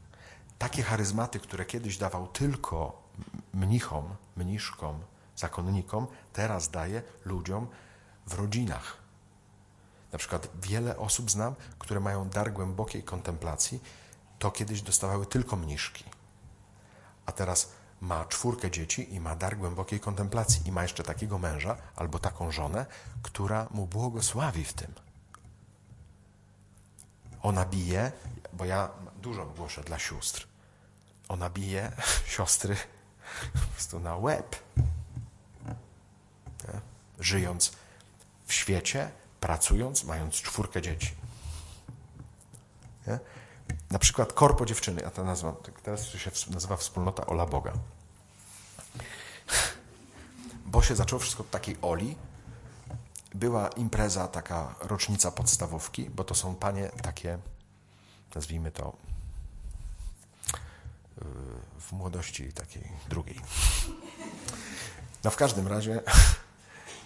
Takie 0.57 0.83
charyzmaty, 0.83 1.39
które 1.39 1.65
kiedyś 1.65 1.97
dawał 1.97 2.27
tylko 2.27 3.03
mnichom, 3.53 4.15
mniszkom, 4.35 4.99
zakonnikom, 5.35 6.07
teraz 6.33 6.69
daje 6.69 7.03
ludziom 7.25 7.67
w 8.27 8.33
rodzinach. 8.33 8.97
Na 10.11 10.17
przykład 10.17 10.47
wiele 10.61 10.97
osób 10.97 11.31
znam, 11.31 11.55
które 11.79 11.99
mają 11.99 12.29
dar 12.29 12.53
głębokiej 12.53 13.03
kontemplacji, 13.03 13.83
to 14.39 14.51
kiedyś 14.51 14.81
dostawały 14.81 15.25
tylko 15.25 15.55
mniszki. 15.55 16.05
A 17.25 17.31
teraz 17.31 17.71
ma 18.01 18.25
czwórkę 18.25 18.71
dzieci 18.71 19.13
i 19.13 19.19
ma 19.19 19.35
dar 19.35 19.57
głębokiej 19.57 19.99
kontemplacji 19.99 20.67
i 20.67 20.71
ma 20.71 20.81
jeszcze 20.81 21.03
takiego 21.03 21.37
męża 21.37 21.77
albo 21.95 22.19
taką 22.19 22.51
żonę, 22.51 22.85
która 23.21 23.67
mu 23.71 23.87
błogosławi 23.87 24.63
w 24.63 24.73
tym. 24.73 24.93
Ona 27.41 27.65
bije, 27.65 28.11
bo 28.53 28.65
ja 28.65 28.89
dużo 29.21 29.45
głoszę 29.45 29.83
dla 29.83 29.99
sióstr. 29.99 30.47
Ona 31.29 31.49
bije 31.49 31.91
siostry 32.35 32.75
po 33.53 33.59
prostu 33.73 33.99
na 33.99 34.15
łeb. 34.15 34.55
Nie? 36.63 36.81
Żyjąc 37.19 37.71
w 38.45 38.53
świecie, 38.53 39.11
pracując, 39.39 40.03
mając 40.03 40.35
czwórkę 40.35 40.81
dzieci. 40.81 41.15
Nie? 43.07 43.19
Na 43.91 43.99
przykład 43.99 44.33
korpo 44.33 44.65
dziewczyny, 44.65 45.01
ja 45.01 45.11
to 45.11 45.23
nazywam, 45.23 45.55
teraz 45.83 46.07
się 46.07 46.31
nazywa 46.49 46.77
wspólnota 46.77 47.25
Ola 47.25 47.45
Boga. 47.45 47.73
Bo 50.65 50.81
się 50.81 50.95
zaczęło 50.95 51.19
wszystko 51.19 51.43
od 51.43 51.49
takiej 51.49 51.77
Oli. 51.81 52.15
Była 53.35 53.67
impreza, 53.67 54.27
taka 54.27 54.75
rocznica 54.79 55.31
podstawówki, 55.31 56.09
bo 56.09 56.23
to 56.23 56.35
są 56.35 56.55
panie 56.55 56.89
takie, 57.01 57.37
nazwijmy 58.35 58.71
to, 58.71 58.93
w 61.79 61.91
młodości 61.91 62.53
takiej 62.53 62.91
drugiej. 63.09 63.41
No 65.23 65.31
w 65.31 65.35
każdym 65.35 65.67
razie 65.67 66.01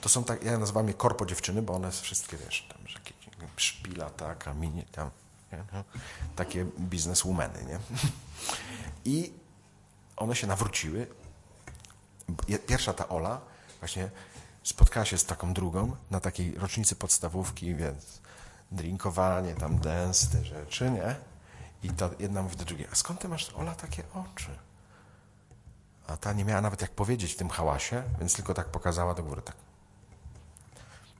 to 0.05 0.09
są 0.09 0.23
tak, 0.23 0.43
ja 0.43 0.57
nazywam 0.57 0.87
je 0.87 0.93
korpo 0.93 1.25
dziewczyny, 1.25 1.61
bo 1.61 1.73
one 1.73 1.91
wszystkie, 1.91 2.37
wiesz, 2.37 2.67
tam 2.69 2.81
jakieś 2.81 3.15
szpila, 3.55 4.09
taka, 4.09 4.53
mini, 4.53 4.83
tam, 4.83 5.09
nie? 5.51 5.63
No, 5.73 5.83
takie 6.35 6.65
bizneswomeny, 6.79 7.65
nie? 7.65 7.79
I 9.13 9.33
one 10.17 10.35
się 10.35 10.47
nawróciły. 10.47 11.07
Pierwsza 12.67 12.93
ta 12.93 13.09
Ola 13.09 13.41
właśnie 13.79 14.09
spotkała 14.63 15.05
się 15.05 15.17
z 15.17 15.25
taką 15.25 15.53
drugą 15.53 15.95
na 16.11 16.19
takiej 16.19 16.55
rocznicy 16.55 16.95
podstawówki, 16.95 17.75
więc 17.75 18.21
drinkowanie, 18.71 19.55
tam 19.55 19.79
dance, 19.79 20.27
te 20.27 20.45
rzeczy, 20.45 20.91
nie? 20.91 21.15
I 21.83 21.89
ta 21.89 22.09
jedna 22.19 22.41
mówi 22.41 22.55
do 22.55 22.65
drugiej, 22.65 22.87
a 22.91 22.95
skąd 22.95 23.19
ty 23.19 23.27
masz, 23.27 23.49
Ola, 23.49 23.75
takie 23.75 24.03
oczy? 24.13 24.59
A 26.07 26.17
ta 26.17 26.33
nie 26.33 26.45
miała 26.45 26.61
nawet 26.61 26.81
jak 26.81 26.91
powiedzieć 26.91 27.33
w 27.33 27.37
tym 27.37 27.49
hałasie, 27.49 28.03
więc 28.19 28.35
tylko 28.35 28.53
tak 28.53 28.67
pokazała 28.67 29.13
do 29.13 29.23
góry, 29.23 29.41
tak. 29.41 29.64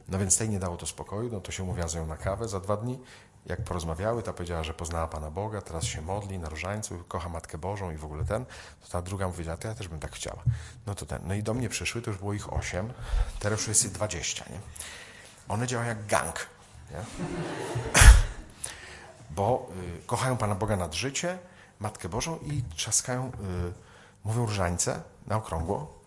No 0.10 0.20
więc 0.20 0.38
tej 0.38 0.50
nie 0.50 0.60
dało 0.60 0.78
to 0.78 0.86
spokoju, 0.86 1.30
no 1.32 1.42
to 1.42 1.52
się 1.52 1.64
umówiła 1.64 1.88
z 1.88 1.96
nią 1.96 2.06
na 2.06 2.18
kawę 2.18 2.48
za 2.48 2.60
dwa 2.60 2.78
dni. 2.78 3.00
Jak 3.46 3.64
porozmawiały, 3.64 4.24
ta 4.24 4.34
powiedziała, 4.34 4.64
że 4.64 4.74
poznała 4.74 5.08
Pana 5.08 5.32
Boga, 5.32 5.62
teraz 5.62 5.84
się 5.84 6.02
modli 6.02 6.40
na 6.40 6.50
różańcu, 6.50 7.04
kocha 7.08 7.30
Matkę 7.30 7.58
Bożą 7.58 7.92
i 7.92 7.98
w 7.98 8.06
ogóle 8.06 8.26
ten. 8.26 8.46
To 8.82 8.90
ta 8.92 9.02
druga 9.02 9.30
powiedziała, 9.30 9.58
to 9.58 9.68
ja 9.68 9.76
też 9.76 9.88
bym 9.88 10.00
tak 10.00 10.12
chciała. 10.12 10.44
No 10.88 10.96
to 10.96 11.06
ten. 11.06 11.22
No 11.26 11.34
i 11.34 11.44
do 11.44 11.54
mnie 11.54 11.70
przyszły, 11.70 12.02
to 12.02 12.12
już 12.12 12.20
było 12.20 12.34
ich 12.34 12.54
osiem, 12.54 12.94
teraz 13.40 13.60
już 13.60 13.68
jest 13.68 13.86
ich 13.86 13.92
dwadzieścia, 13.92 14.46
nie? 14.50 14.60
One 15.48 15.68
działają 15.68 15.90
jak 15.90 16.06
gang, 16.06 16.48
nie? 16.92 16.98
Bo 19.36 19.70
y, 20.00 20.06
kochają 20.06 20.38
Pana 20.38 20.56
Boga 20.56 20.76
nad 20.76 20.94
życie, 20.94 21.40
Matkę 21.80 22.10
Bożą 22.10 22.38
i 22.38 22.64
trzaskają, 22.76 23.28
y, 23.28 23.32
mówią 24.24 24.46
różańce 24.46 25.02
na 25.28 25.36
okrągło. 25.36 26.00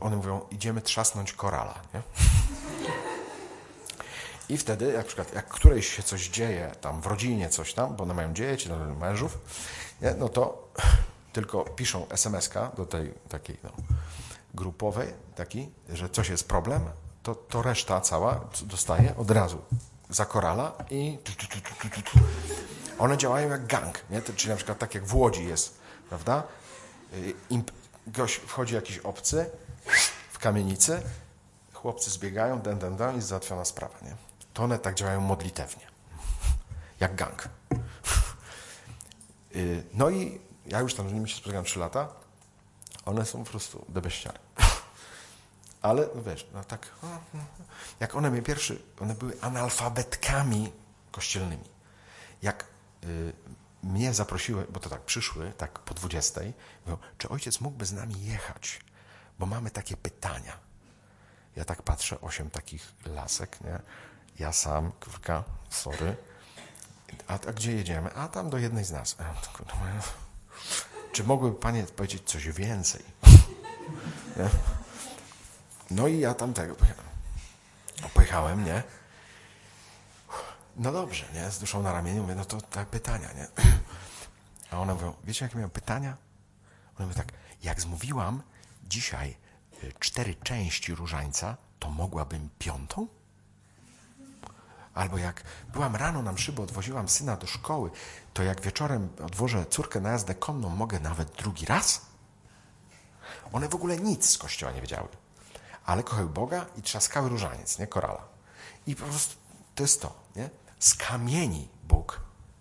One 0.00 0.16
mówią, 0.16 0.40
idziemy 0.50 0.82
trzasnąć 0.82 1.32
korala, 1.32 1.74
nie? 1.94 2.02
I 4.52 4.58
wtedy, 4.58 4.92
jak 4.92 5.06
przykład, 5.06 5.34
jak 5.34 5.48
którejś 5.48 5.96
się 5.96 6.02
coś 6.02 6.28
dzieje 6.28 6.72
tam 6.80 7.00
w 7.00 7.06
rodzinie, 7.06 7.48
coś 7.48 7.74
tam, 7.74 7.96
bo 7.96 8.02
one 8.02 8.14
mają 8.14 8.34
dzieci, 8.34 8.68
no, 8.68 8.94
mężów, 8.94 9.38
nie? 10.02 10.14
no 10.14 10.28
to 10.28 10.68
tylko 11.32 11.64
piszą 11.64 12.08
SMS-ka 12.08 12.70
do 12.76 12.86
tej 12.86 13.14
takiej 13.28 13.58
no, 13.64 13.70
grupowej, 14.54 15.14
taki, 15.34 15.70
że 15.88 16.08
coś 16.08 16.28
jest 16.28 16.48
problem, 16.48 16.82
to, 17.22 17.34
to 17.34 17.62
reszta 17.62 18.00
cała 18.00 18.40
dostaje 18.62 19.16
od 19.16 19.30
razu 19.30 19.58
za 20.10 20.24
korala 20.24 20.72
i 20.90 21.18
one 22.98 23.18
działają 23.18 23.50
jak 23.50 23.66
gang, 23.66 24.00
nie? 24.10 24.22
czyli 24.22 24.50
na 24.50 24.56
przykład 24.56 24.78
tak 24.78 24.94
jak 24.94 25.06
w 25.06 25.14
Łodzi 25.14 25.44
jest, 25.44 25.78
prawda? 26.08 26.42
Imp 27.50 27.70
gość, 28.06 28.34
wchodzi 28.34 28.74
jakiś 28.74 28.98
obcy 28.98 29.50
w 30.32 30.38
kamienicy, 30.38 31.02
chłopcy 31.72 32.10
zbiegają, 32.10 32.60
den, 32.60 32.78
den, 32.78 32.96
den 32.96 33.18
i 33.18 33.20
załatwiona 33.20 33.64
sprawa, 33.64 33.94
nie? 34.02 34.31
To 34.54 34.62
one 34.62 34.78
tak 34.78 34.94
działają 34.94 35.20
modlitewnie. 35.20 35.86
Jak 37.00 37.14
gang. 37.14 37.48
Y, 39.56 39.84
no 39.94 40.10
i 40.10 40.40
ja 40.66 40.80
już 40.80 40.94
tam 40.94 41.08
z 41.08 41.12
nimi 41.12 41.28
się 41.28 41.36
spotykam 41.36 41.64
3 41.64 41.78
lata. 41.78 42.08
One 43.04 43.26
są 43.26 43.44
po 43.44 43.50
prostu 43.50 43.86
debeściary. 43.88 44.38
Ale 45.82 46.08
no 46.14 46.22
wiesz, 46.22 46.46
no 46.54 46.64
tak, 46.64 46.90
jak 48.00 48.14
one 48.14 48.30
mnie 48.30 48.42
pierwszy, 48.42 48.82
one 49.00 49.14
były 49.14 49.40
analfabetkami 49.40 50.72
kościelnymi. 51.10 51.64
Jak 52.42 52.64
y, 53.04 53.32
mnie 53.82 54.14
zaprosiły, 54.14 54.66
bo 54.70 54.80
to 54.80 54.90
tak 54.90 55.02
przyszły, 55.02 55.52
tak 55.56 55.78
po 55.78 55.94
20, 55.94 56.40
mówią, 56.86 56.98
czy 57.18 57.28
ojciec 57.28 57.60
mógłby 57.60 57.84
z 57.86 57.92
nami 57.92 58.24
jechać, 58.24 58.80
bo 59.38 59.46
mamy 59.46 59.70
takie 59.70 59.96
pytania. 59.96 60.58
Ja 61.56 61.64
tak 61.64 61.82
patrzę, 61.82 62.20
osiem 62.20 62.50
takich 62.50 62.92
lasek, 63.06 63.60
nie? 63.60 63.80
Ja 64.38 64.52
sam, 64.52 64.92
kurka, 64.92 65.44
sorry. 65.70 66.16
A, 67.28 67.34
a 67.34 67.52
gdzie 67.52 67.72
jedziemy? 67.72 68.14
A 68.14 68.28
tam 68.28 68.50
do 68.50 68.58
jednej 68.58 68.84
z 68.84 68.90
nas. 68.90 69.16
Czy 71.12 71.24
mogłyby 71.24 71.56
panie 71.56 71.82
powiedzieć 71.82 72.22
coś 72.30 72.48
więcej? 72.48 73.02
Nie? 74.36 74.48
No 75.90 76.08
i 76.08 76.18
ja 76.18 76.34
tam 76.34 76.54
tego 76.54 76.76
pojechałem, 78.14 78.64
nie? 78.64 78.82
No 80.76 80.92
dobrze, 80.92 81.24
nie? 81.34 81.50
Z 81.50 81.58
duszą 81.58 81.82
na 81.82 81.92
ramieniu 81.92 82.22
mówię, 82.22 82.34
no 82.34 82.44
to 82.44 82.60
tak 82.60 82.88
pytania, 82.88 83.28
nie? 83.32 83.46
A 84.70 84.78
one 84.78 84.94
mówią, 84.94 85.14
wiecie 85.24 85.44
jakie 85.44 85.56
miałem 85.56 85.70
pytania? 85.70 86.16
One 86.98 87.06
mówią 87.06 87.18
tak, 87.18 87.32
jak 87.62 87.80
zmówiłam 87.80 88.42
dzisiaj 88.84 89.36
y, 89.84 89.92
cztery 90.00 90.34
części 90.34 90.94
różańca, 90.94 91.56
to 91.78 91.90
mogłabym 91.90 92.48
piątą? 92.58 93.08
Albo 94.94 95.18
jak 95.18 95.42
byłam 95.72 95.96
rano 95.96 96.22
na 96.22 96.32
mszy, 96.32 96.52
bo 96.52 96.62
odwoziłam 96.62 97.08
syna 97.08 97.36
do 97.36 97.46
szkoły, 97.46 97.90
to 98.34 98.42
jak 98.42 98.60
wieczorem 98.60 99.08
odwożę 99.24 99.66
córkę 99.66 100.00
na 100.00 100.10
jazdę 100.10 100.34
konną, 100.34 100.68
mogę 100.68 101.00
nawet 101.00 101.30
drugi 101.36 101.66
raz? 101.66 102.00
One 103.52 103.68
w 103.68 103.74
ogóle 103.74 103.96
nic 103.96 104.30
z 104.30 104.38
kościoła 104.38 104.72
nie 104.72 104.80
wiedziały. 104.80 105.08
Ale 105.84 106.02
kochały 106.02 106.28
Boga 106.28 106.66
i 106.76 106.82
trzaskały 106.82 107.28
różaniec, 107.28 107.78
nie? 107.78 107.86
Korala. 107.86 108.24
I 108.86 108.96
po 108.96 109.04
prostu 109.04 109.36
to 109.74 109.82
jest 109.82 110.02
to, 110.02 110.14
nie? 110.36 110.50
Z 110.78 110.94
kamieni 110.94 111.68
Bóg 111.84 112.20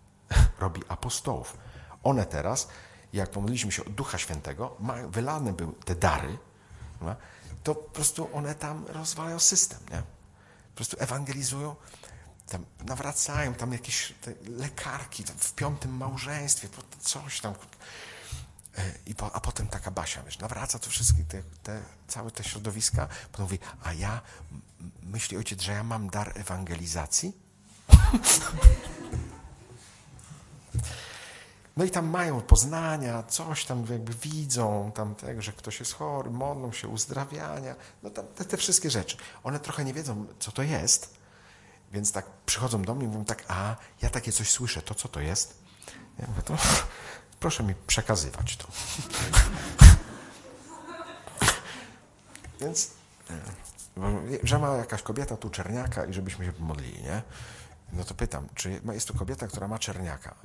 robi 0.59 0.81
apostołów. 0.87 1.57
One 2.03 2.25
teraz, 2.25 2.67
jak 3.13 3.29
pomodliliśmy 3.29 3.71
się 3.71 3.85
o 3.85 3.89
Ducha 3.89 4.17
Świętego, 4.17 4.77
wylane 5.09 5.53
były 5.53 5.73
te 5.73 5.95
dary, 5.95 6.37
to 7.63 7.75
po 7.75 7.89
prostu 7.89 8.29
one 8.33 8.55
tam 8.55 8.85
rozwalają 8.87 9.39
system, 9.39 9.79
nie? 9.91 10.01
Po 10.71 10.75
prostu 10.75 10.97
ewangelizują 10.99 11.75
tam 12.51 12.65
nawracają, 12.85 13.53
tam 13.53 13.73
jakieś 13.73 14.13
lekarki 14.57 15.23
tam 15.23 15.37
w 15.37 15.53
piątym 15.53 15.97
małżeństwie, 15.97 16.67
coś 17.01 17.41
tam. 17.41 17.53
E, 18.77 18.91
I 19.05 19.15
po, 19.15 19.35
a 19.35 19.39
potem 19.39 19.67
taka 19.67 19.91
Basia, 19.91 20.23
wiesz, 20.23 20.39
nawraca 20.39 20.79
to 20.79 20.89
wszystkie, 20.89 21.23
te, 21.23 21.43
te, 21.63 21.81
całe 22.07 22.31
te 22.31 22.43
środowiska. 22.43 23.07
Potem 23.31 23.45
mówi, 23.45 23.59
a 23.83 23.93
ja, 23.93 24.21
myśli 25.03 25.37
ojciec, 25.37 25.61
że 25.61 25.71
ja 25.71 25.83
mam 25.83 26.09
dar 26.09 26.31
ewangelizacji? 26.35 27.33
No 31.77 31.85
i 31.85 31.89
tam 31.89 32.09
mają 32.09 32.41
poznania, 32.41 33.23
coś 33.23 33.65
tam 33.65 33.85
jakby 33.89 34.13
widzą, 34.13 34.91
tam 34.95 35.15
tego, 35.15 35.41
że 35.41 35.51
ktoś 35.53 35.79
jest 35.79 35.93
chory, 35.93 36.29
modlą 36.29 36.71
się, 36.71 36.87
uzdrawiania, 36.87 37.75
no 38.03 38.09
tam 38.09 38.27
te, 38.27 38.45
te 38.45 38.57
wszystkie 38.57 38.89
rzeczy. 38.89 39.17
One 39.43 39.59
trochę 39.59 39.85
nie 39.85 39.93
wiedzą, 39.93 40.25
co 40.39 40.51
to 40.51 40.63
jest, 40.63 41.13
więc 41.91 42.11
tak 42.11 42.25
przychodzą 42.45 42.81
do 42.81 42.95
mnie 42.95 43.05
i 43.05 43.07
mówią 43.07 43.25
tak, 43.25 43.43
a 43.47 43.75
ja 44.01 44.09
takie 44.09 44.31
coś 44.31 44.49
słyszę, 44.49 44.81
to 44.81 44.95
co 44.95 45.07
to 45.07 45.19
jest? 45.19 45.61
Ja 46.19 46.27
mówię, 46.27 46.41
to 46.41 46.57
proszę 47.39 47.63
mi 47.63 47.75
przekazywać 47.87 48.57
to. 48.57 48.67
więc, 52.61 52.91
że 54.43 54.59
ma 54.59 54.77
jakaś 54.77 55.01
kobieta 55.01 55.37
tu 55.37 55.49
czerniaka 55.49 56.05
i 56.05 56.13
żebyśmy 56.13 56.45
się 56.45 56.53
pomodlili, 56.53 57.03
nie? 57.03 57.21
No 57.93 58.03
to 58.03 58.13
pytam, 58.13 58.49
czy 58.55 58.81
jest 58.93 59.07
tu 59.07 59.13
kobieta, 59.13 59.47
która 59.47 59.67
ma 59.67 59.79
czerniaka? 59.79 60.35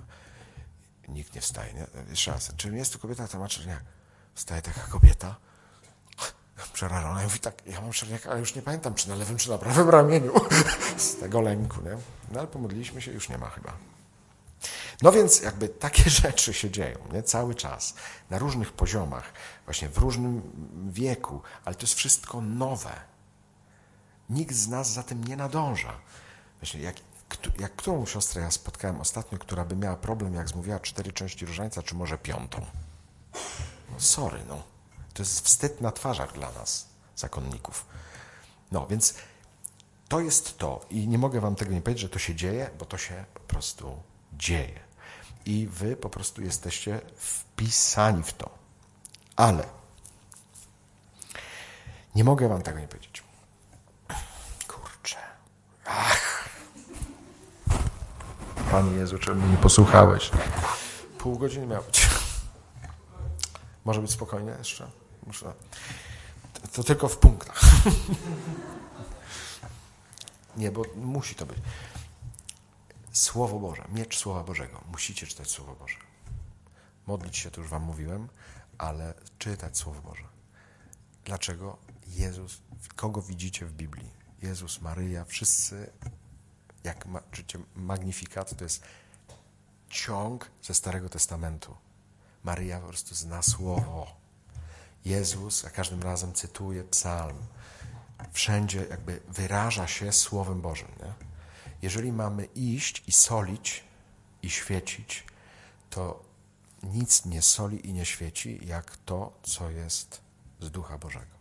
Nikt 1.09 1.35
nie 1.35 1.41
wstaje, 1.41 1.73
nie? 1.73 1.87
Jeszcze 2.11 2.31
raz. 2.31 2.53
Czy 2.57 2.77
jest 2.77 2.93
tu 2.93 2.99
kobieta, 2.99 3.27
która 3.27 3.41
ma 3.41 3.49
czerniaka? 3.49 3.83
Wstaje 4.35 4.63
taka 4.63 4.81
kobieta, 4.81 5.37
przerażona 6.73 7.21
i 7.21 7.25
mówi 7.25 7.39
tak, 7.39 7.67
ja 7.67 7.81
mam 7.81 7.93
czerniaka, 7.93 8.31
ale 8.31 8.41
już 8.41 8.55
nie 8.55 8.63
pamiętam, 8.63 8.95
czy 8.95 9.09
na 9.09 9.15
lewym, 9.15 9.37
czy 9.37 9.51
na 9.51 9.59
prawym 9.59 9.91
ramieniu. 9.91 10.33
Z 10.97 11.17
tego 11.17 11.41
lęku, 11.41 11.81
nie? 11.83 11.97
No 12.33 12.39
ale 12.39 12.49
pomodliliśmy 12.49 13.03
się, 13.03 13.13
już 13.13 13.29
nie 13.29 13.39
ma 13.39 13.51
chyba. 13.51 13.73
No 15.03 15.13
więc 15.13 15.41
jakby 15.41 15.69
takie 15.69 16.11
rzeczy 16.21 16.55
się 16.55 16.71
dzieją, 16.71 16.99
nie? 17.13 17.23
Cały 17.23 17.55
czas, 17.55 17.95
na 18.31 18.39
różnych 18.39 18.73
poziomach, 18.73 19.33
właśnie 19.65 19.89
w 19.89 19.99
różnym 19.99 20.43
wieku, 20.91 21.43
ale 21.65 21.75
to 21.75 21.83
jest 21.83 21.95
wszystko 21.95 22.41
nowe. 22.41 23.01
Nikt 24.31 24.55
z 24.55 24.69
nas 24.69 24.93
za 24.93 25.03
tym 25.03 25.25
nie 25.25 25.37
nadąża. 25.37 25.93
Właśnie 26.61 26.81
jak, 26.81 26.97
jak 27.59 27.77
którą 27.77 28.07
siostrę 28.07 28.43
ja 28.43 28.51
spotkałem 28.51 29.01
ostatnio, 29.01 29.39
która 29.39 29.65
by 29.65 29.77
miała 29.77 29.97
problem, 29.97 30.35
jak 30.35 30.49
zmówiła 30.49 30.81
cztery 30.81 31.13
części 31.13 31.47
różańca, 31.47 31.83
czy 31.83 31.95
może 31.95 32.19
piątą? 32.19 32.67
No 33.93 34.01
sorry, 34.01 34.39
no. 34.49 34.76
To 35.17 35.23
jest 35.23 35.41
wstyd 35.41 35.81
na 35.81 35.93
twarzach 35.93 36.33
dla 36.33 36.53
nas, 36.53 36.89
zakonników. 37.17 37.87
No, 38.73 38.87
więc 38.87 39.14
to 40.09 40.21
jest 40.21 40.59
to. 40.59 40.87
I 40.91 41.09
nie 41.09 41.19
mogę 41.19 41.41
wam 41.41 41.55
tego 41.55 41.73
nie 41.73 41.81
powiedzieć, 41.81 42.03
że 42.03 42.09
to 42.09 42.19
się 42.19 42.35
dzieje, 42.35 42.71
bo 42.79 42.85
to 42.85 42.99
się 42.99 43.25
po 43.35 43.41
prostu 43.41 44.03
dzieje. 44.33 44.81
I 45.47 45.67
wy 45.67 45.97
po 45.97 46.11
prostu 46.11 46.43
jesteście 46.43 47.01
wpisani 47.17 48.23
w 48.23 48.33
to. 48.33 48.51
Ale 49.37 49.69
nie 52.14 52.25
mogę 52.25 52.49
wam 52.49 52.62
tego 52.62 52.81
nie 52.81 52.89
powiedzieć. 52.89 53.23
Kurczę. 54.69 55.19
Ach. 55.85 56.49
Panie 58.71 58.93
Jezu, 58.93 59.19
czemu 59.19 59.47
nie 59.47 59.57
posłuchałeś? 59.57 60.31
Pół 61.19 61.39
godziny 61.39 61.67
miał 61.67 61.83
być. 61.83 62.09
Może 63.85 64.01
być 64.01 64.11
spokojnie 64.11 64.55
jeszcze? 64.59 64.91
Muszę. 65.27 65.53
To 66.72 66.85
tylko 66.85 67.09
w 67.09 67.18
punktach. 67.18 67.62
Nie, 70.57 70.70
bo 70.70 70.83
musi 70.97 71.35
to 71.35 71.47
być. 71.47 71.59
Słowo 73.12 73.59
Boże, 73.59 73.85
miecz 73.89 74.18
Słowa 74.18 74.45
Bożego. 74.45 74.85
Musicie 74.93 75.27
czytać 75.27 75.51
Słowo 75.51 75.74
Boże. 75.74 75.97
Modlić 77.07 77.37
się, 77.37 77.51
to 77.51 77.61
już 77.61 77.70
Wam 77.70 77.83
mówiłem, 77.83 78.29
ale 78.79 79.14
czytać 79.39 79.79
Słowo 79.79 80.01
Boże. 80.03 80.24
Dlaczego? 81.24 81.77
Jezus, 82.07 82.62
kogo 82.97 83.22
widzicie 83.22 83.66
w 83.66 83.72
Biblii? 83.72 84.11
Jezus, 84.43 84.81
Maryja, 84.81 85.24
wszyscy, 85.24 85.91
jak 86.85 87.07
ma, 87.07 87.20
czycie 87.33 87.59
Magnifikat, 87.74 88.57
to 88.57 88.64
jest 88.64 88.83
ciąg 89.89 90.51
ze 90.62 90.74
Starego 90.74 91.09
Testamentu. 91.09 91.77
Maryja 92.45 92.81
po 92.81 92.89
prostu 92.89 93.14
zna 93.14 93.43
Słowo. 93.43 94.26
Jezus 95.07 95.63
za 95.63 95.71
każdym 95.71 96.03
razem 96.03 96.33
cytuje 96.33 96.85
psalm. 96.85 97.37
Wszędzie 98.33 98.87
jakby 98.91 99.21
wyraża 99.29 99.87
się 99.87 100.13
Słowem 100.13 100.61
Bożym. 100.61 100.89
Nie? 101.01 101.13
Jeżeli 101.83 102.13
mamy 102.13 102.45
iść 102.45 103.03
i 103.07 103.13
solić 103.13 103.85
i 104.43 104.51
świecić, 104.51 105.25
to 105.91 106.23
nic 106.83 107.25
nie 107.25 107.43
soli 107.43 107.89
i 107.89 107.93
nie 107.93 108.05
świeci, 108.05 108.61
jak 108.65 108.97
to, 108.97 109.33
co 109.43 109.71
jest 109.71 110.21
z 110.61 110.71
Ducha 110.71 110.99
Bożego. 110.99 111.37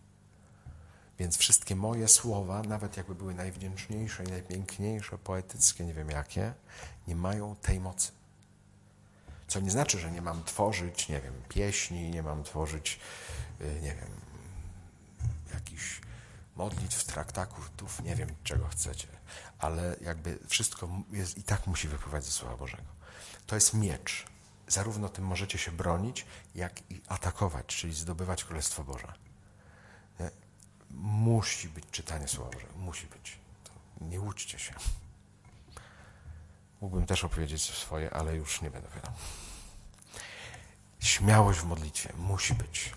Więc 1.20 1.38
wszystkie 1.38 1.76
moje 1.76 2.07
słowa, 2.07 2.61
nawet 2.61 2.97
jakby 2.97 3.16
były 3.16 3.34
najwdzięczniejsze 3.34 4.24
i 4.24 4.28
najpiękniejsze, 4.28 5.18
poetyckie, 5.18 5.86
nie 5.86 5.93
wiem 5.93 6.09
jakie, 6.09 6.53
nie 7.07 7.16
mają 7.16 7.55
tej 7.55 7.80
mocy. 7.80 8.11
Co 9.47 9.59
nie 9.59 9.72
znaczy, 9.72 9.99
że 9.99 10.11
nie 10.11 10.22
mam 10.22 10.43
tworzyć, 10.43 11.09
nie 11.09 11.22
wiem, 11.22 11.34
pieśni, 11.49 12.09
nie 12.09 12.24
mam 12.24 12.43
tworzyć, 12.43 12.99
nie 13.60 13.95
wiem, 13.95 14.10
jakichś 15.53 16.01
modlitw, 16.56 17.03
traktatów, 17.03 18.03
nie 18.03 18.16
wiem, 18.16 18.30
czego 18.43 18.68
chcecie, 18.68 19.08
ale 19.60 19.95
jakby 20.01 20.39
wszystko 20.47 20.89
jest, 21.12 21.38
i 21.38 21.43
tak 21.43 21.68
musi 21.68 21.88
wypływać 21.88 22.26
ze 22.26 22.32
Słowa 22.32 22.58
Bożego. 22.58 22.84
To 23.47 23.56
jest 23.56 23.74
miecz. 23.74 24.26
Zarówno 24.68 25.10
tym 25.10 25.26
możecie 25.26 25.58
się 25.58 25.72
bronić, 25.72 26.26
jak 26.56 26.91
i 26.91 27.01
atakować, 27.08 27.66
czyli 27.66 27.93
zdobywać 27.93 28.43
Królestwo 28.43 28.84
Boże. 28.84 29.14
Nie? 30.20 30.30
Musi 30.91 31.70
być 31.70 31.86
czytanie 31.91 32.28
Słowa 32.28 32.51
Bożego. 32.51 32.74
Musi 32.78 33.08
być. 33.08 33.38
To 33.64 33.72
nie 34.06 34.22
łudźcie 34.22 34.60
się. 34.60 34.74
Mógłbym 36.82 37.06
też 37.06 37.24
opowiedzieć 37.24 37.62
swoje, 37.62 38.14
ale 38.14 38.36
już 38.36 38.62
nie 38.62 38.70
będę 38.70 38.88
opowiadał. 38.88 39.14
Śmiałość 40.99 41.60
w 41.60 41.66
modlitwie 41.66 42.14
musi 42.18 42.53
być. 42.53 42.91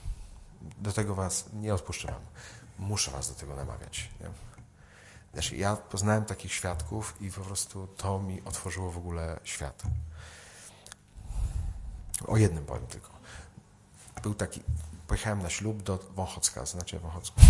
Do 0.78 0.92
tego 0.92 1.14
was 1.14 1.44
nie 1.52 1.74
odpuszczę 1.74 2.08
wam. 2.08 2.20
Muszę 2.78 3.10
was 3.10 3.28
do 3.28 3.34
tego 3.34 3.56
namawiać. 3.56 4.10
Nie? 4.20 4.26
Znaczy, 5.32 5.56
ja 5.56 5.76
poznałem 5.76 6.24
takich 6.24 6.52
świadków 6.52 7.14
i 7.20 7.30
po 7.30 7.40
prostu 7.40 7.86
to 7.86 8.18
mi 8.18 8.42
otworzyło 8.44 8.90
w 8.90 8.96
ogóle 8.96 9.40
świat. 9.44 9.82
O 12.26 12.36
jednym 12.36 12.64
powiem 12.64 12.86
tylko. 12.86 13.10
Był 14.22 14.34
taki, 14.34 14.62
pojechałem 15.06 15.42
na 15.42 15.50
ślub 15.50 15.82
do 15.82 15.98
Wąchocka, 16.16 16.66
znacie 16.66 16.98
Wąchocku? 16.98 17.40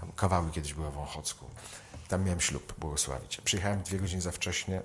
Tam 0.00 0.12
kawały 0.12 0.50
kiedyś 0.50 0.74
były 0.74 0.90
w 0.90 0.94
Wąchocku. 0.94 1.46
Tam 2.08 2.24
miałem 2.24 2.40
ślub, 2.40 2.74
błogosławić. 2.78 3.40
Przyjechałem 3.44 3.82
dwie 3.82 3.98
godziny 3.98 4.22
za 4.22 4.32
wcześnie, 4.32 4.82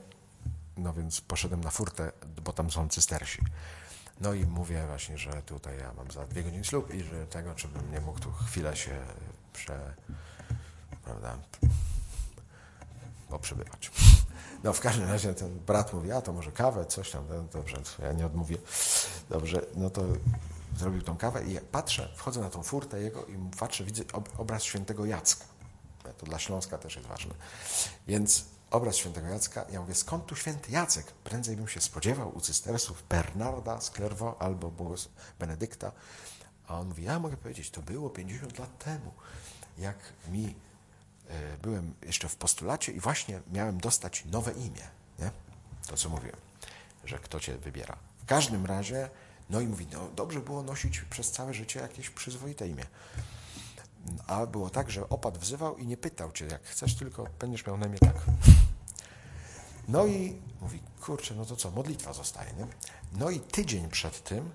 no 0.77 0.93
więc 0.93 1.21
poszedłem 1.21 1.61
na 1.61 1.71
furtę, 1.71 2.11
bo 2.43 2.53
tam 2.53 2.71
są 2.71 2.89
cystersi. 2.89 3.41
No 4.21 4.33
i 4.33 4.45
mówię 4.45 4.83
właśnie, 4.87 5.17
że 5.17 5.41
tutaj 5.41 5.77
ja 5.79 5.93
mam 5.93 6.11
za 6.11 6.25
dwie 6.25 6.43
godziny 6.43 6.63
ślub 6.63 6.93
i 6.93 7.03
że 7.03 7.27
tego, 7.27 7.55
czy 7.55 7.67
bym 7.67 7.91
nie 7.91 8.01
mógł 8.01 8.19
tu 8.19 8.31
chwilę 8.31 8.75
się 8.75 8.99
prze... 9.53 9.95
prawda, 11.03 11.37
poprzebywać. 13.29 13.91
No 14.63 14.73
w 14.73 14.79
każdym 14.79 15.09
razie 15.09 15.33
ten 15.33 15.59
brat 15.59 15.93
mówi, 15.93 16.11
a 16.11 16.21
to 16.21 16.33
może 16.33 16.51
kawę, 16.51 16.85
coś 16.85 17.11
tam, 17.11 17.25
no, 17.29 17.43
dobrze, 17.53 17.77
ja 17.99 18.11
nie 18.11 18.25
odmówię. 18.25 18.57
Dobrze, 19.29 19.61
no 19.75 19.89
to 19.89 20.03
zrobił 20.77 21.01
tą 21.01 21.17
kawę 21.17 21.43
i 21.43 21.59
patrzę, 21.59 22.09
wchodzę 22.15 22.41
na 22.41 22.49
tą 22.49 22.63
furtę 22.63 23.01
jego 23.01 23.25
i 23.25 23.37
patrzę, 23.59 23.83
widzę 23.83 24.03
obraz 24.37 24.63
świętego 24.63 25.05
Jacka. 25.05 25.45
To 26.17 26.25
dla 26.25 26.39
Śląska 26.39 26.77
też 26.77 26.95
jest 26.95 27.07
ważne. 27.07 27.33
Więc 28.07 28.45
obraz 28.75 28.95
świętego 28.95 29.27
Jacka. 29.27 29.65
Ja 29.71 29.81
mówię, 29.81 29.95
skąd 29.95 30.25
tu 30.25 30.35
święty 30.35 30.71
Jacek? 30.71 31.11
Prędzej 31.11 31.55
bym 31.55 31.67
się 31.67 31.81
spodziewał 31.81 32.37
u 32.37 32.41
cystersów 32.41 33.03
Bernarda 33.09 33.81
z 33.81 33.91
Clairvaux 33.91 34.41
albo 34.41 34.71
Benedykta. 35.39 35.91
A 36.67 36.79
on 36.79 36.87
mówi, 36.87 37.03
ja 37.03 37.19
mogę 37.19 37.37
powiedzieć, 37.37 37.69
to 37.69 37.81
było 37.81 38.09
50 38.09 38.59
lat 38.59 38.77
temu, 38.77 39.11
jak 39.77 39.97
mi 40.27 40.55
e, 41.27 41.57
byłem 41.57 41.93
jeszcze 42.01 42.29
w 42.29 42.35
postulacie 42.35 42.91
i 42.91 42.99
właśnie 42.99 43.41
miałem 43.51 43.77
dostać 43.77 44.25
nowe 44.25 44.51
imię. 44.51 44.87
Nie? 45.19 45.31
To, 45.87 45.97
co 45.97 46.09
mówiłem, 46.09 46.37
że 47.03 47.19
kto 47.19 47.39
cię 47.39 47.57
wybiera. 47.57 47.97
W 48.17 48.25
każdym 48.25 48.65
razie, 48.65 49.09
no 49.49 49.61
i 49.61 49.67
mówi, 49.67 49.87
no 49.91 50.09
dobrze 50.15 50.39
było 50.39 50.63
nosić 50.63 51.01
przez 51.01 51.31
całe 51.31 51.53
życie 51.53 51.79
jakieś 51.79 52.09
przyzwoite 52.09 52.67
imię. 52.67 52.85
A 54.27 54.45
było 54.45 54.69
tak, 54.69 54.91
że 54.91 55.09
opat 55.09 55.37
wzywał 55.37 55.77
i 55.77 55.87
nie 55.87 55.97
pytał 55.97 56.31
cię, 56.31 56.45
jak 56.45 56.63
chcesz, 56.63 56.95
tylko 56.95 57.27
będziesz 57.39 57.65
miał 57.67 57.77
na 57.77 57.85
imię 57.85 57.99
tak. 57.99 58.15
No 59.87 60.05
i 60.05 60.41
mówi, 60.61 60.79
kurczę, 61.01 61.35
no 61.35 61.45
to 61.45 61.55
co, 61.55 61.71
modlitwa 61.71 62.13
zostaje, 62.13 62.53
nie? 62.53 62.67
No 63.13 63.29
i 63.29 63.39
tydzień 63.39 63.89
przed 63.89 64.23
tym 64.23 64.51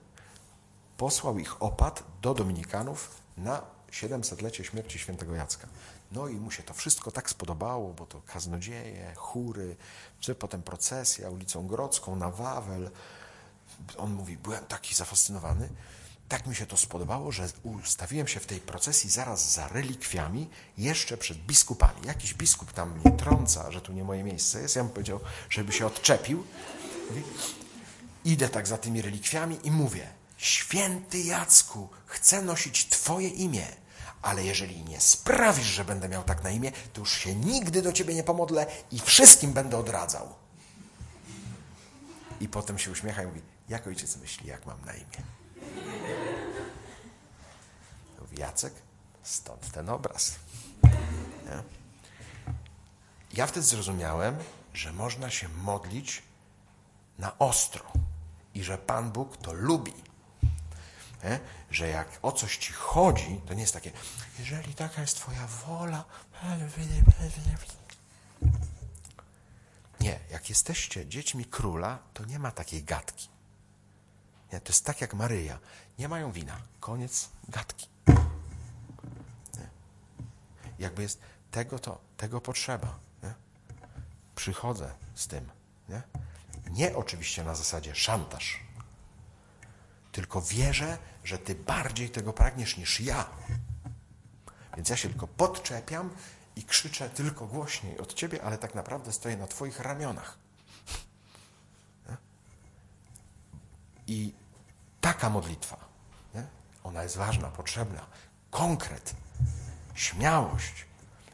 posłał 0.96 1.38
ich 1.38 1.62
opat 1.62 2.04
do 2.22 2.34
Dominikanów 2.34 3.20
na 3.36 3.62
700-lecie 3.90 4.64
śmierci 4.64 4.98
świętego 4.98 5.34
Jacka. 5.34 5.68
No 6.12 6.28
i 6.28 6.34
mu 6.34 6.50
się 6.50 6.62
to 6.62 6.74
wszystko 6.74 7.10
tak 7.10 7.30
spodobało, 7.30 7.92
bo 7.92 8.06
to 8.06 8.22
kaznodzieje, 8.26 9.14
chóry, 9.16 9.76
czy 10.20 10.34
potem 10.34 10.62
procesja 10.62 11.30
ulicą 11.30 11.66
Grodzką 11.66 12.16
na 12.16 12.30
Wawel. 12.30 12.90
On 13.98 14.12
mówi, 14.12 14.36
byłem 14.36 14.64
taki 14.64 14.94
zafascynowany. 14.94 15.68
Tak 16.30 16.46
mi 16.46 16.56
się 16.56 16.66
to 16.66 16.76
spodobało, 16.76 17.32
że 17.32 17.48
ustawiłem 17.62 18.28
się 18.28 18.40
w 18.40 18.46
tej 18.46 18.60
procesji 18.60 19.10
zaraz 19.10 19.52
za 19.52 19.68
relikwiami, 19.68 20.48
jeszcze 20.78 21.16
przed 21.16 21.38
biskupami. 21.38 22.06
Jakiś 22.06 22.34
biskup 22.34 22.72
tam 22.72 22.98
mnie 22.98 23.12
trąca, 23.12 23.70
że 23.70 23.80
tu 23.80 23.92
nie 23.92 24.04
moje 24.04 24.24
miejsce 24.24 24.60
jest. 24.60 24.76
Ja 24.76 24.84
mu 24.84 24.88
powiedział, 24.88 25.20
żeby 25.50 25.72
się 25.72 25.86
odczepił. 25.86 26.44
Idę 28.24 28.48
tak 28.48 28.66
za 28.66 28.78
tymi 28.78 29.02
relikwiami 29.02 29.58
i 29.62 29.70
mówię, 29.70 30.06
święty 30.36 31.18
Jacku, 31.18 31.88
chcę 32.06 32.42
nosić 32.42 32.88
Twoje 32.88 33.28
imię, 33.28 33.66
ale 34.22 34.44
jeżeli 34.44 34.84
nie 34.84 35.00
sprawisz, 35.00 35.66
że 35.66 35.84
będę 35.84 36.08
miał 36.08 36.22
tak 36.22 36.44
na 36.44 36.50
imię, 36.50 36.72
to 36.92 37.00
już 37.00 37.12
się 37.12 37.34
nigdy 37.34 37.82
do 37.82 37.92
Ciebie 37.92 38.14
nie 38.14 38.24
pomodlę 38.24 38.66
i 38.92 38.98
wszystkim 39.00 39.52
będę 39.52 39.78
odradzał. 39.78 40.34
I 42.40 42.48
potem 42.48 42.78
się 42.78 42.90
uśmiecha 42.90 43.22
i 43.22 43.26
mówi, 43.26 43.42
jak 43.68 43.86
ojciec 43.86 44.16
myśli, 44.16 44.46
jak 44.46 44.66
mam 44.66 44.84
na 44.84 44.92
imię? 44.92 45.39
Mówi, 48.20 48.36
Jacek, 48.38 48.74
stąd 49.22 49.72
ten 49.72 49.88
obraz. 49.88 50.36
Nie? 51.44 51.62
Ja 53.32 53.46
wtedy 53.46 53.66
zrozumiałem, 53.66 54.36
że 54.74 54.92
można 54.92 55.30
się 55.30 55.48
modlić 55.48 56.22
na 57.18 57.38
ostro 57.38 57.92
i 58.54 58.62
że 58.62 58.78
Pan 58.78 59.10
Bóg 59.10 59.36
to 59.36 59.52
lubi. 59.52 59.94
Nie? 61.24 61.40
Że 61.70 61.88
jak 61.88 62.18
o 62.22 62.32
coś 62.32 62.56
ci 62.56 62.72
chodzi, 62.72 63.40
to 63.46 63.54
nie 63.54 63.60
jest 63.60 63.74
takie, 63.74 63.92
jeżeli 64.38 64.74
taka 64.74 65.00
jest 65.00 65.16
Twoja 65.16 65.46
wola. 65.46 66.04
Nie, 70.00 70.20
jak 70.30 70.48
jesteście 70.48 71.06
dziećmi 71.06 71.44
króla, 71.44 71.98
to 72.14 72.24
nie 72.24 72.38
ma 72.38 72.50
takiej 72.50 72.84
gadki. 72.84 73.28
Nie, 74.52 74.60
to 74.60 74.68
jest 74.68 74.84
tak 74.84 75.00
jak 75.00 75.14
Maryja. 75.14 75.58
Nie 75.98 76.08
mają 76.08 76.32
wina. 76.32 76.56
Koniec 76.80 77.28
gadki. 77.48 77.88
Nie? 79.58 79.68
Jakby 80.78 81.02
jest 81.02 81.20
tego 81.50 81.78
to, 81.78 82.00
tego 82.16 82.40
potrzeba. 82.40 82.98
Nie? 83.22 83.34
Przychodzę 84.34 84.94
z 85.14 85.26
tym. 85.26 85.50
Nie? 85.88 86.02
nie 86.70 86.96
oczywiście 86.96 87.44
na 87.44 87.54
zasadzie 87.54 87.94
szantaż. 87.94 88.60
Tylko 90.12 90.42
wierzę, 90.42 90.98
że 91.24 91.38
ty 91.38 91.54
bardziej 91.54 92.10
tego 92.10 92.32
pragniesz 92.32 92.76
niż 92.76 93.00
ja. 93.00 93.30
Więc 94.76 94.88
ja 94.88 94.96
się 94.96 95.08
tylko 95.08 95.26
podczepiam 95.26 96.10
i 96.56 96.62
krzyczę 96.62 97.10
tylko 97.10 97.46
głośniej 97.46 97.98
od 97.98 98.14
ciebie, 98.14 98.42
ale 98.42 98.58
tak 98.58 98.74
naprawdę 98.74 99.12
stoję 99.12 99.36
na 99.36 99.46
twoich 99.46 99.80
ramionach. 99.80 100.38
I 104.06 104.32
taka 105.00 105.30
modlitwa, 105.30 105.76
nie? 106.34 106.46
ona 106.84 107.02
jest 107.02 107.16
ważna, 107.16 107.48
potrzebna. 107.48 108.06
Konkret, 108.50 109.14
śmiałość, 109.94 110.86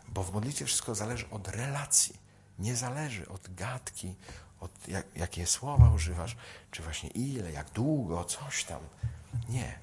bo 0.09 0.23
w 0.23 0.33
modlitwie 0.33 0.67
wszystko 0.67 0.95
zależy 0.95 1.31
od 1.31 1.49
relacji, 1.49 2.17
nie 2.59 2.77
zależy 2.77 3.29
od 3.29 3.55
gadki, 3.55 4.15
od 4.61 4.89
jak, 4.89 5.07
jakie 5.17 5.47
słowa 5.47 5.91
używasz, 5.91 6.37
czy 6.71 6.83
właśnie 6.83 7.11
ile, 7.11 7.53
jak 7.53 7.71
długo, 7.71 8.25
coś 8.25 8.65
tam. 8.65 8.81
Nie. 9.49 9.79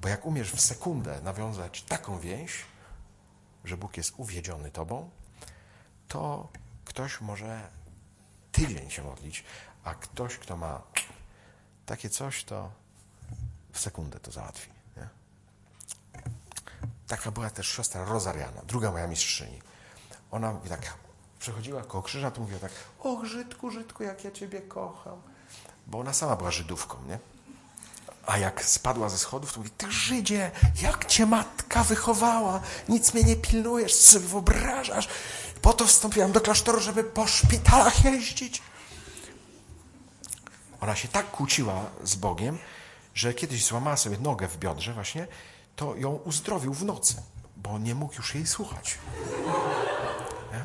Bo 0.00 0.08
jak 0.08 0.26
umiesz 0.26 0.52
w 0.52 0.60
sekundę 0.60 1.20
nawiązać 1.22 1.82
taką 1.82 2.18
więź, 2.18 2.64
że 3.64 3.76
Bóg 3.76 3.96
jest 3.96 4.14
uwiedziony 4.16 4.70
tobą, 4.70 5.10
to 6.08 6.48
ktoś 6.84 7.20
może 7.20 7.68
tydzień 8.52 8.90
się 8.90 9.02
modlić, 9.02 9.44
a 9.84 9.94
ktoś, 9.94 10.36
kto 10.36 10.56
ma 10.56 10.82
takie 11.86 12.10
coś, 12.10 12.44
to 12.44 12.72
w 13.76 13.80
sekundę 13.80 14.20
to 14.20 14.32
załatwi. 14.32 14.70
Nie? 14.96 15.08
Taka 17.08 17.30
była 17.30 17.50
też 17.50 17.68
siostra 17.68 18.04
Rozariana, 18.04 18.62
druga 18.66 18.90
moja 18.90 19.06
mistrzyni. 19.06 19.62
Ona 20.30 20.52
mówi 20.52 20.68
tak, 20.68 20.94
przechodziła 21.38 21.82
koło 21.82 22.02
krzyża, 22.02 22.30
to 22.30 22.40
mówiła 22.40 22.60
tak, 22.60 22.72
o 23.00 23.24
Żydku, 23.24 23.70
Żydku, 23.70 24.02
jak 24.02 24.24
ja 24.24 24.30
Ciebie 24.30 24.60
kocham. 24.60 25.22
Bo 25.86 25.98
ona 25.98 26.12
sama 26.12 26.36
była 26.36 26.50
Żydówką, 26.50 26.96
nie? 27.08 27.18
A 28.26 28.38
jak 28.38 28.64
spadła 28.64 29.08
ze 29.08 29.18
schodów, 29.18 29.52
to 29.52 29.60
mówi, 29.60 29.70
ty 29.70 29.92
Żydzie, 29.92 30.50
jak 30.82 31.04
cię 31.04 31.26
matka 31.26 31.84
wychowała, 31.84 32.60
nic 32.88 33.14
mnie 33.14 33.22
nie 33.22 33.36
pilnujesz, 33.36 33.96
co 33.96 34.12
sobie 34.12 34.26
wyobrażasz. 34.26 35.08
Po 35.62 35.72
to 35.72 35.86
wstąpiłam 35.86 36.32
do 36.32 36.40
klasztoru, 36.40 36.80
żeby 36.80 37.04
po 37.04 37.26
szpitalach 37.26 38.04
jeździć. 38.04 38.62
Ona 40.80 40.96
się 40.96 41.08
tak 41.08 41.30
kłóciła 41.30 41.84
z 42.04 42.14
Bogiem, 42.14 42.58
że 43.16 43.34
kiedyś 43.34 43.64
złamała 43.64 43.96
sobie 43.96 44.18
nogę 44.18 44.48
w 44.48 44.58
biodrze 44.58 44.92
właśnie, 44.92 45.26
to 45.76 45.96
ją 45.96 46.14
uzdrowił 46.14 46.74
w 46.74 46.84
nocy, 46.84 47.14
bo 47.56 47.78
nie 47.78 47.94
mógł 47.94 48.14
już 48.14 48.34
jej 48.34 48.46
słuchać. 48.46 48.98
Nie? 50.52 50.64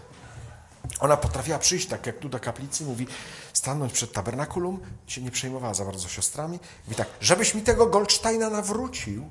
Ona 0.99 1.17
potrafiła 1.17 1.59
przyjść, 1.59 1.87
tak 1.87 2.05
jak 2.05 2.17
tu 2.19 2.29
do 2.29 2.39
kaplicy, 2.39 2.83
mówi, 2.83 3.07
stanąć 3.53 3.93
przed 3.93 4.13
tabernakulum, 4.13 4.79
się 5.07 5.21
nie 5.21 5.31
przejmowała 5.31 5.73
za 5.73 5.85
bardzo 5.85 6.07
siostrami, 6.07 6.59
mówi 6.85 6.95
tak, 6.95 7.07
żebyś 7.21 7.55
mi 7.55 7.61
tego 7.61 7.85
Goldsteina 7.85 8.49
nawrócił. 8.49 9.29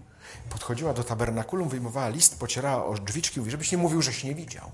Podchodziła 0.50 0.94
do 0.94 1.04
tabernakulum, 1.04 1.68
wyjmowała 1.68 2.08
list, 2.08 2.38
pocierała 2.38 2.86
o 2.86 2.94
drzwiczki, 2.94 3.40
mówi, 3.40 3.50
żebyś 3.50 3.72
nie 3.72 3.78
mówił, 3.78 4.02
żeś 4.02 4.24
nie 4.24 4.34
widział. 4.34 4.70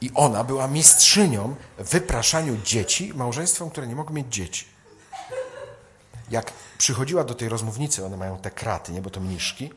I 0.00 0.10
ona 0.14 0.44
była 0.44 0.68
mistrzynią 0.68 1.56
w 1.78 1.90
wypraszaniu 1.90 2.56
dzieci 2.64 3.12
małżeństwom, 3.14 3.70
które 3.70 3.86
nie 3.86 3.96
mogą 3.96 4.14
mieć 4.14 4.34
dzieci. 4.34 4.66
Jak 6.30 6.52
przychodziła 6.78 7.24
do 7.24 7.34
tej 7.34 7.48
rozmównicy, 7.48 8.06
one 8.06 8.16
mają 8.16 8.38
te 8.38 8.50
kraty, 8.50 8.92
nie, 8.92 9.02
bo 9.02 9.10
to 9.10 9.20
mniszki, 9.20 9.72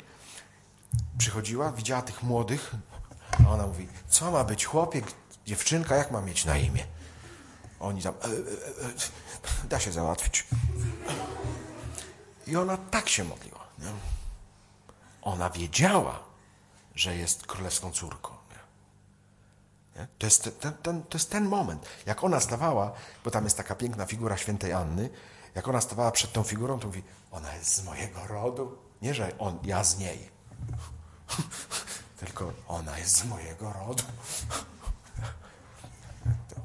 przychodziła, 1.18 1.72
widziała 1.72 2.02
tych 2.02 2.24
młodych, 2.24 2.72
a 3.46 3.50
ona 3.50 3.68
mówi, 3.68 3.88
co 4.10 4.32
ma 4.32 4.44
być 4.44 4.66
chłopiek, 4.66 5.06
dziewczynka, 5.46 5.96
jak 5.96 6.12
ma 6.12 6.22
mieć 6.22 6.46
na 6.46 6.58
imię? 6.58 6.86
Oni 7.80 8.02
tam, 8.02 8.14
e, 8.14 8.26
e, 8.26 8.30
e, 8.30 9.68
da 9.70 9.80
się 9.80 9.92
załatwić. 9.92 10.48
I 12.48 12.56
ona 12.56 12.78
tak 12.78 13.10
się 13.10 13.24
modliła. 13.24 13.68
Nie? 13.80 13.92
Ona 15.22 15.50
wiedziała, 15.50 16.20
że 16.96 17.16
jest 17.16 17.48
królewską 17.48 17.92
córką. 17.92 18.43
To, 20.18 20.26
jest 20.28 20.60
ten, 20.60 20.74
ten, 20.74 21.04
to 21.04 21.18
jest 21.18 21.30
ten 21.30 21.48
moment. 21.48 21.86
Jak 22.06 22.24
ona 22.24 22.40
stawała, 22.40 22.92
bo 23.26 23.32
tam 23.32 23.44
jest 23.44 23.58
taka 23.58 23.76
piękna 23.76 24.06
figura 24.06 24.38
świętej 24.38 24.74
Anny, 24.74 25.10
jak 25.56 25.68
ona 25.68 25.82
stawała 25.82 26.12
przed 26.12 26.32
tą 26.34 26.44
figurą, 26.44 26.80
to 26.80 26.88
mówi, 26.88 27.04
ona 27.32 27.56
jest 27.56 27.76
z 27.76 27.84
mojego 27.84 28.28
rodu. 28.28 28.78
Nie, 29.02 29.14
że 29.14 29.38
on, 29.38 29.60
ja 29.64 29.84
z 29.84 29.98
niej. 29.98 30.30
Tylko 32.20 32.54
ona 32.68 33.00
jest 33.00 33.18
z 33.18 33.26
mojego 33.26 33.74
rodu. 33.74 34.04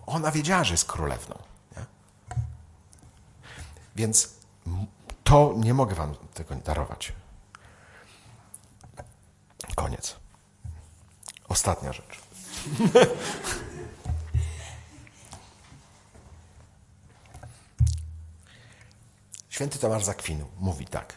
Ona 0.06 0.30
wiedziała, 0.30 0.64
że 0.64 0.74
jest 0.74 0.84
królewną. 0.84 1.38
Nie? 1.76 1.84
Więc 3.96 4.34
to 5.24 5.54
nie 5.56 5.74
mogę 5.74 5.94
wam 5.94 6.14
tego 6.34 6.54
darować. 6.54 7.12
Koniec. 9.76 10.16
Ostatnia 11.48 11.92
rzecz. 11.92 12.27
Święty 19.48 19.78
Tomasz 19.78 20.04
Zakwinu 20.04 20.48
mówi 20.58 20.86
tak. 20.86 21.14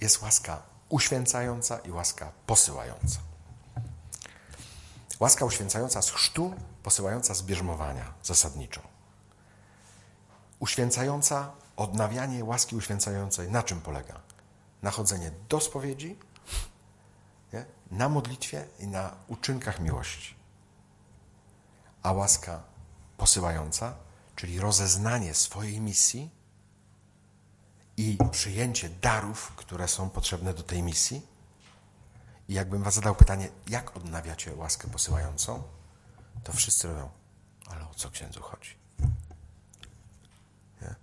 Jest 0.00 0.22
łaska 0.22 0.62
uświęcająca 0.88 1.78
i 1.78 1.90
łaska 1.90 2.32
posyłająca. 2.46 3.18
Łaska 5.20 5.44
uświęcająca 5.44 6.02
z 6.02 6.10
chrztu, 6.10 6.54
posyłająca 6.82 7.34
z 7.34 7.42
bierzmowania 7.42 8.12
zasadniczo. 8.22 8.80
Uświęcająca, 10.58 11.52
odnawianie 11.76 12.44
łaski 12.44 12.76
uświęcającej 12.76 13.50
na 13.50 13.62
czym 13.62 13.80
polega? 13.80 14.20
Na 14.82 14.90
chodzenie 14.90 15.30
do 15.48 15.60
spowiedzi, 15.60 16.18
nie? 17.52 17.64
na 17.90 18.08
modlitwie 18.08 18.66
i 18.78 18.86
na 18.86 19.16
uczynkach 19.28 19.80
miłości. 19.80 20.41
A 22.02 22.12
łaska 22.12 22.62
posyłająca, 23.16 23.94
czyli 24.36 24.60
rozeznanie 24.60 25.34
swojej 25.34 25.80
misji 25.80 26.30
i 27.96 28.18
przyjęcie 28.30 28.88
darów, 28.90 29.52
które 29.56 29.88
są 29.88 30.10
potrzebne 30.10 30.54
do 30.54 30.62
tej 30.62 30.82
misji. 30.82 31.26
I 32.48 32.54
jakbym 32.54 32.82
was 32.82 32.94
zadał 32.94 33.14
pytanie, 33.14 33.48
jak 33.68 33.96
odnawiacie 33.96 34.54
łaskę 34.54 34.88
posyłającą, 34.88 35.62
to 36.44 36.52
wszyscy 36.52 36.88
robią, 36.88 37.10
ale 37.66 37.88
o 37.88 37.94
co 37.94 38.10
księdzu 38.10 38.42
chodzi? 38.42 38.76
Nie? 40.82 40.94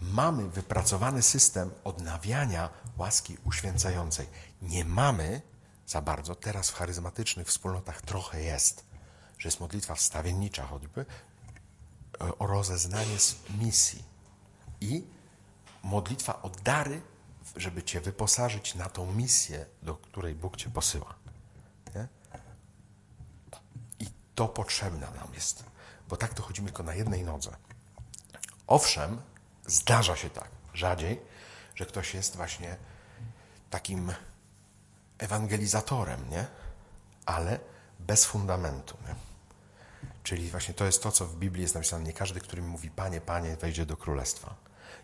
Mamy 0.00 0.48
wypracowany 0.48 1.22
system 1.22 1.70
odnawiania 1.84 2.70
łaski 2.96 3.36
uświęcającej. 3.44 4.26
Nie 4.62 4.84
mamy 4.84 5.42
za 5.86 6.02
bardzo, 6.02 6.34
teraz 6.34 6.70
w 6.70 6.74
charyzmatycznych 6.74 7.46
wspólnotach 7.46 8.02
trochę 8.02 8.42
jest, 8.42 8.91
że 9.42 9.48
jest 9.48 9.60
modlitwa 9.60 9.94
wstawiennicza 9.94 10.66
choćby, 10.66 11.06
o 12.38 12.46
rozeznanie 12.46 13.18
z 13.18 13.36
misji 13.58 14.04
i 14.80 15.04
modlitwa 15.82 16.42
o 16.42 16.48
dary, 16.48 17.02
żeby 17.56 17.82
Cię 17.82 18.00
wyposażyć 18.00 18.74
na 18.74 18.88
tą 18.88 19.12
misję, 19.12 19.66
do 19.82 19.94
której 19.94 20.34
Bóg 20.34 20.56
Cię 20.56 20.70
posyła. 20.70 21.14
Nie? 21.94 22.08
I 24.00 24.06
to 24.34 24.48
potrzebne 24.48 25.10
nam 25.10 25.34
jest, 25.34 25.64
bo 26.08 26.16
tak 26.16 26.34
to 26.34 26.42
chodzimy 26.42 26.68
tylko 26.68 26.82
na 26.82 26.94
jednej 26.94 27.24
nodze. 27.24 27.56
Owszem, 28.66 29.20
zdarza 29.66 30.16
się 30.16 30.30
tak, 30.30 30.48
rzadziej, 30.74 31.20
że 31.74 31.86
ktoś 31.86 32.14
jest 32.14 32.36
właśnie 32.36 32.76
takim 33.70 34.12
ewangelizatorem, 35.18 36.30
nie? 36.30 36.46
ale 37.26 37.60
bez 38.00 38.24
fundamentu. 38.24 38.96
Nie? 39.06 39.31
Czyli 40.22 40.50
właśnie 40.50 40.74
to 40.74 40.84
jest 40.84 41.02
to, 41.02 41.12
co 41.12 41.26
w 41.26 41.36
Biblii 41.36 41.62
jest 41.62 41.74
napisane. 41.74 42.04
Nie 42.04 42.12
każdy, 42.12 42.40
który 42.40 42.62
mi 42.62 42.68
mówi, 42.68 42.90
Panie, 42.90 43.20
Panie, 43.20 43.56
wejdzie 43.56 43.86
do 43.86 43.96
królestwa. 43.96 44.54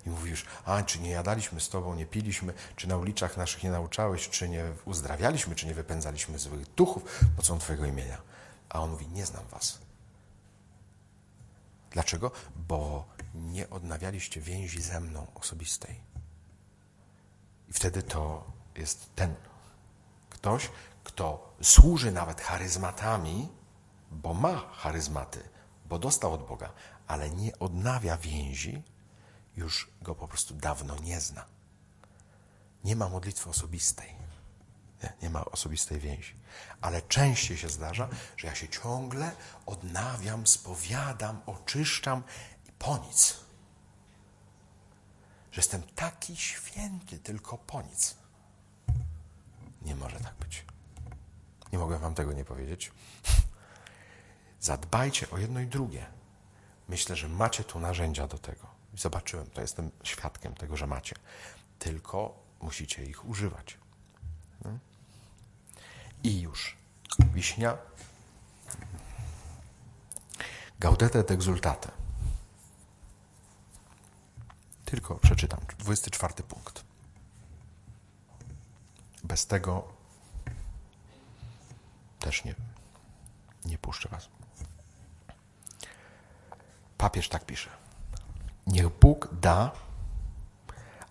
I 0.07 0.11
mówisz, 0.11 0.47
a 0.65 0.83
czy 0.83 1.01
nie 1.01 1.11
jadaliśmy 1.11 1.61
z 1.61 1.69
Tobą, 1.69 1.95
nie 1.95 2.07
piliśmy, 2.07 2.53
czy 2.77 2.89
na 2.89 2.97
uliczach 2.97 3.37
naszych 3.37 3.63
nie 3.63 3.71
nauczałeś, 3.71 4.29
czy 4.29 4.49
nie 4.49 4.65
uzdrawialiśmy, 4.85 5.55
czy 5.55 5.67
nie 5.67 5.75
wypędzaliśmy 5.75 6.39
złych 6.39 6.75
duchów 6.75 7.25
mocą 7.37 7.59
Twojego 7.59 7.87
imienia. 7.87 8.19
A 8.69 8.81
on 8.81 8.91
mówi, 8.91 9.09
nie 9.09 9.27
znam 9.27 9.47
Was. 9.47 9.79
Dlaczego? 11.91 12.31
Bo 12.57 13.05
nie 13.35 13.71
odnawialiście 13.71 14.41
więzi 14.41 14.83
ze 14.83 15.01
mną 15.01 15.27
osobistej. 15.35 16.01
I 17.69 17.73
wtedy 17.73 18.03
to 18.03 18.45
jest 18.75 19.15
ten 19.15 19.35
ktoś, 20.31 20.71
kto 21.05 21.55
służy 21.63 22.13
nawet 22.13 22.41
charyzmatami, 22.41 23.49
bo 24.11 24.35
ma 24.35 24.57
charyzmaty, 24.73 25.49
bo 25.87 25.99
dostał 25.99 26.33
od 26.33 26.47
Boga, 26.47 26.73
ale 27.07 27.31
nie 27.31 27.59
odnawia 27.59 28.17
więzi, 28.17 28.83
już 29.57 29.91
go 30.03 30.15
po 30.15 30.29
prostu 30.29 30.55
dawno 30.55 30.97
nie 30.97 31.21
zna. 31.21 31.45
Nie 32.85 32.97
ma 32.97 33.09
modlitwy 33.09 33.51
osobistej. 33.51 34.15
Nie, 35.03 35.13
nie 35.23 35.31
ma 35.31 35.45
osobistej 35.45 36.01
więzi. 36.01 36.35
Ale 36.81 37.03
częściej 37.03 37.57
się 37.57 37.69
zdarza, 37.69 38.09
że 38.37 38.47
ja 38.47 38.55
się 38.55 38.69
ciągle 38.69 39.33
odnawiam, 39.67 40.47
spowiadam, 40.47 41.41
oczyszczam 41.47 42.23
i 42.69 42.73
po 42.73 42.99
nic. 42.99 43.37
Że 45.53 45.59
jestem 45.59 45.83
taki 45.83 46.37
święty, 46.37 47.19
tylko 47.19 47.59
po 47.59 47.83
nic. 47.83 48.17
Nie 49.83 49.95
może 49.95 50.21
tak 50.21 50.35
być. 50.35 50.65
Nie 51.73 51.79
mogę 51.79 51.99
wam 51.99 52.15
tego 52.15 52.33
nie 52.33 52.45
powiedzieć. 52.45 52.93
Zadbajcie 54.69 55.31
o 55.31 55.39
jedno 55.39 55.61
i 55.61 55.67
drugie. 55.67 56.07
Myślę, 56.89 57.17
że 57.17 57.29
macie 57.29 57.65
tu 57.65 57.81
narzędzia 57.81 58.27
do 58.27 58.39
tego. 58.39 58.67
Zobaczyłem, 58.95 59.47
to 59.47 59.61
jestem 59.61 59.91
świadkiem 60.03 60.55
tego, 60.55 60.77
że 60.77 60.87
macie. 60.87 61.17
Tylko 61.79 62.43
musicie 62.61 63.05
ich 63.05 63.25
używać. 63.25 63.79
No. 64.65 64.79
I 66.23 66.41
już. 66.41 66.77
Wiśnia. 67.19 67.79
Gaudete 70.79 71.19
et 71.19 71.31
exultate. 71.31 71.91
Tylko 74.85 75.15
przeczytam. 75.15 75.61
24 75.79 76.35
punkt. 76.35 76.85
Bez 79.25 79.47
tego 79.47 79.89
też 82.19 82.45
nie, 82.45 82.55
nie 83.65 83.79
puszczę 83.79 84.09
was. 84.09 84.38
Papież 86.99 87.29
tak 87.29 87.45
pisze. 87.45 87.71
Niech 88.67 88.89
Bóg 88.89 89.29
da, 89.41 89.71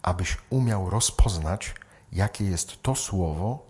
abyś 0.02 0.38
umiał 0.50 0.90
rozpoznać, 0.90 1.76
jakie 2.12 2.46
jest 2.46 2.82
to 2.82 2.96
słowo, 2.96 3.66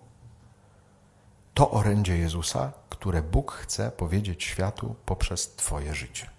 to 1.53 1.71
orędzie 1.71 2.17
Jezusa, 2.17 2.71
które 2.89 3.21
Bóg 3.21 3.51
chce 3.51 3.91
powiedzieć 3.91 4.43
światu 4.43 4.95
poprzez 5.05 5.55
Twoje 5.55 5.95
życie. 5.95 6.29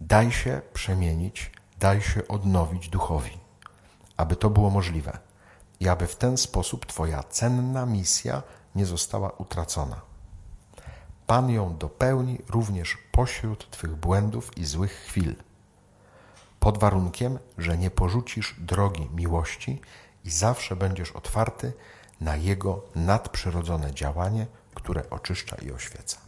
Daj 0.00 0.32
się 0.32 0.60
przemienić, 0.72 1.50
daj 1.78 2.02
się 2.02 2.28
odnowić 2.28 2.88
duchowi, 2.88 3.38
aby 4.16 4.36
to 4.36 4.50
było 4.50 4.70
możliwe 4.70 5.18
i 5.80 5.88
aby 5.88 6.06
w 6.06 6.16
ten 6.16 6.36
sposób 6.36 6.86
Twoja 6.86 7.22
cenna 7.22 7.86
misja 7.86 8.42
nie 8.74 8.86
została 8.86 9.30
utracona. 9.30 10.07
Pan 11.28 11.50
ją 11.50 11.76
dopełni 11.76 12.38
również 12.48 12.98
pośród 13.12 13.70
Twych 13.70 13.96
błędów 13.96 14.58
i 14.58 14.64
złych 14.64 14.92
chwil, 14.92 15.36
pod 16.60 16.78
warunkiem, 16.78 17.38
że 17.58 17.78
nie 17.78 17.90
porzucisz 17.90 18.54
drogi 18.58 19.08
miłości 19.14 19.80
i 20.24 20.30
zawsze 20.30 20.76
będziesz 20.76 21.12
otwarty 21.12 21.72
na 22.20 22.36
Jego 22.36 22.84
nadprzyrodzone 22.94 23.94
działanie, 23.94 24.46
które 24.74 25.10
oczyszcza 25.10 25.56
i 25.56 25.70
oświeca. 25.70 26.18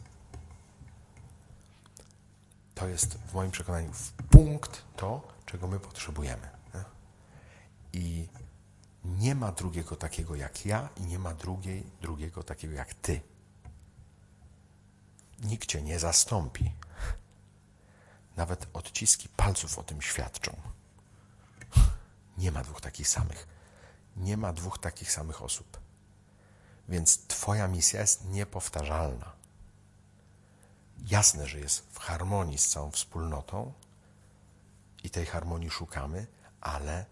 To 2.75 2.89
jest 2.89 3.15
w 3.15 3.35
moim 3.35 3.51
przekonaniu 3.51 3.91
punkt 4.31 4.83
to, 4.97 5.29
czego 5.47 5.67
my 5.67 5.81
potrzebujemy. 5.81 6.49
I 7.93 8.29
nie 9.05 9.35
ma 9.35 9.53
drugiego 9.53 9.97
takiego 9.97 10.37
jak 10.37 10.67
ja 10.67 10.89
i 10.97 11.03
nie 11.03 11.19
ma 11.19 11.35
drugiej, 11.35 11.87
drugiego 12.03 12.43
takiego 12.43 12.75
jak 12.75 12.95
ty. 12.95 13.21
Nikt 15.41 15.69
cię 15.69 15.83
nie 15.83 15.99
zastąpi. 15.99 16.73
Nawet 18.37 18.67
odciski 18.73 19.29
palców 19.29 19.79
o 19.79 19.83
tym 19.83 20.03
świadczą. 20.03 20.57
Nie 22.39 22.53
ma 22.53 22.63
dwóch 22.63 22.81
takich 22.81 23.09
samych. 23.09 23.49
Nie 24.17 24.37
ma 24.37 24.53
dwóch 24.53 24.79
takich 24.79 25.13
samych 25.13 25.43
osób. 25.43 25.81
Więc 26.89 27.27
Twoja 27.27 27.69
misja 27.69 28.01
jest 28.01 28.25
niepowtarzalna. 28.25 29.33
Jasne, 30.99 31.47
że 31.47 31.59
jest 31.59 31.87
w 31.93 31.99
harmonii 31.99 32.59
z 32.59 32.69
całą 32.69 32.91
wspólnotą 32.91 33.73
i 35.03 35.11
tej 35.11 35.27
harmonii 35.27 35.71
szukamy, 35.71 36.27
ale 36.61 37.07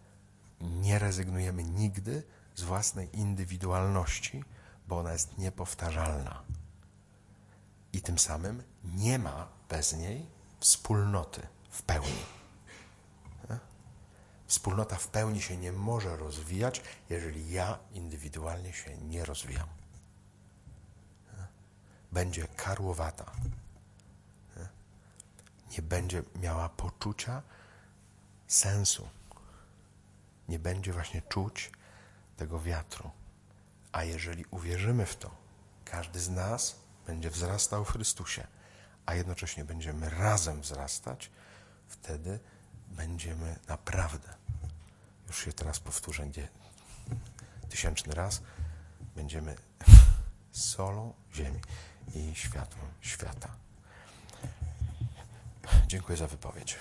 nie 0.61 0.99
rezygnujemy 0.99 1.65
nigdy 1.65 2.23
z 2.55 2.63
własnej 2.63 3.17
indywidualności, 3.19 4.45
bo 4.87 4.99
ona 4.99 5.13
jest 5.13 5.39
niepowtarzalna. 5.39 6.43
I 7.99 8.03
tym 8.03 8.19
samym 8.19 8.63
nie 8.85 9.19
ma 9.19 9.49
bez 9.69 9.93
niej 9.93 10.27
wspólnoty 10.61 11.47
w 11.71 11.83
pełni. 11.83 12.23
Wspólnota 14.47 14.97
w 14.97 15.09
pełni 15.09 15.43
się 15.43 15.57
nie 15.57 15.73
może 15.73 16.17
rozwijać, 16.17 16.83
jeżeli 17.11 17.51
ja 17.51 17.79
indywidualnie 17.93 18.73
się 18.73 18.97
nie 18.97 19.25
rozwijam. 19.25 19.69
Będzie 22.13 22.49
karłowata. 22.49 23.33
Nie 25.77 25.83
będzie 25.83 26.23
miała 26.43 26.69
poczucia 26.69 27.43
sensu 28.49 29.09
nie 30.49 30.59
będzie 30.59 30.93
właśnie 30.93 31.23
czuć 31.23 31.71
tego 32.37 32.61
wiatru. 32.61 33.11
A 33.93 34.05
jeżeli 34.05 34.45
uwierzymy 34.51 35.07
w 35.07 35.17
to, 35.17 35.31
każdy 35.85 36.21
z 36.21 36.29
nas 36.29 36.88
będzie 37.09 37.31
wzrastał 37.31 37.85
w 37.85 37.91
Chrystusie, 37.93 38.47
a 39.07 39.15
jednocześnie 39.15 39.65
będziemy 39.65 40.11
razem 40.11 40.61
wzrastać, 40.61 41.31
wtedy 41.87 42.39
będziemy 42.89 43.57
naprawdę, 43.69 44.35
już 45.27 45.45
się 45.45 45.53
teraz 45.53 45.81
powtórzę, 45.81 46.27
gdzie 46.27 46.49
tysięczny 47.69 48.15
raz, 48.15 48.43
będziemy 49.17 49.57
solą 50.53 51.15
ziemi 51.35 51.61
i 52.15 52.35
światłem 52.35 52.87
świata. 53.01 53.49
Dziękuję 55.87 56.19
za 56.19 56.27
wypowiedź. 56.27 56.79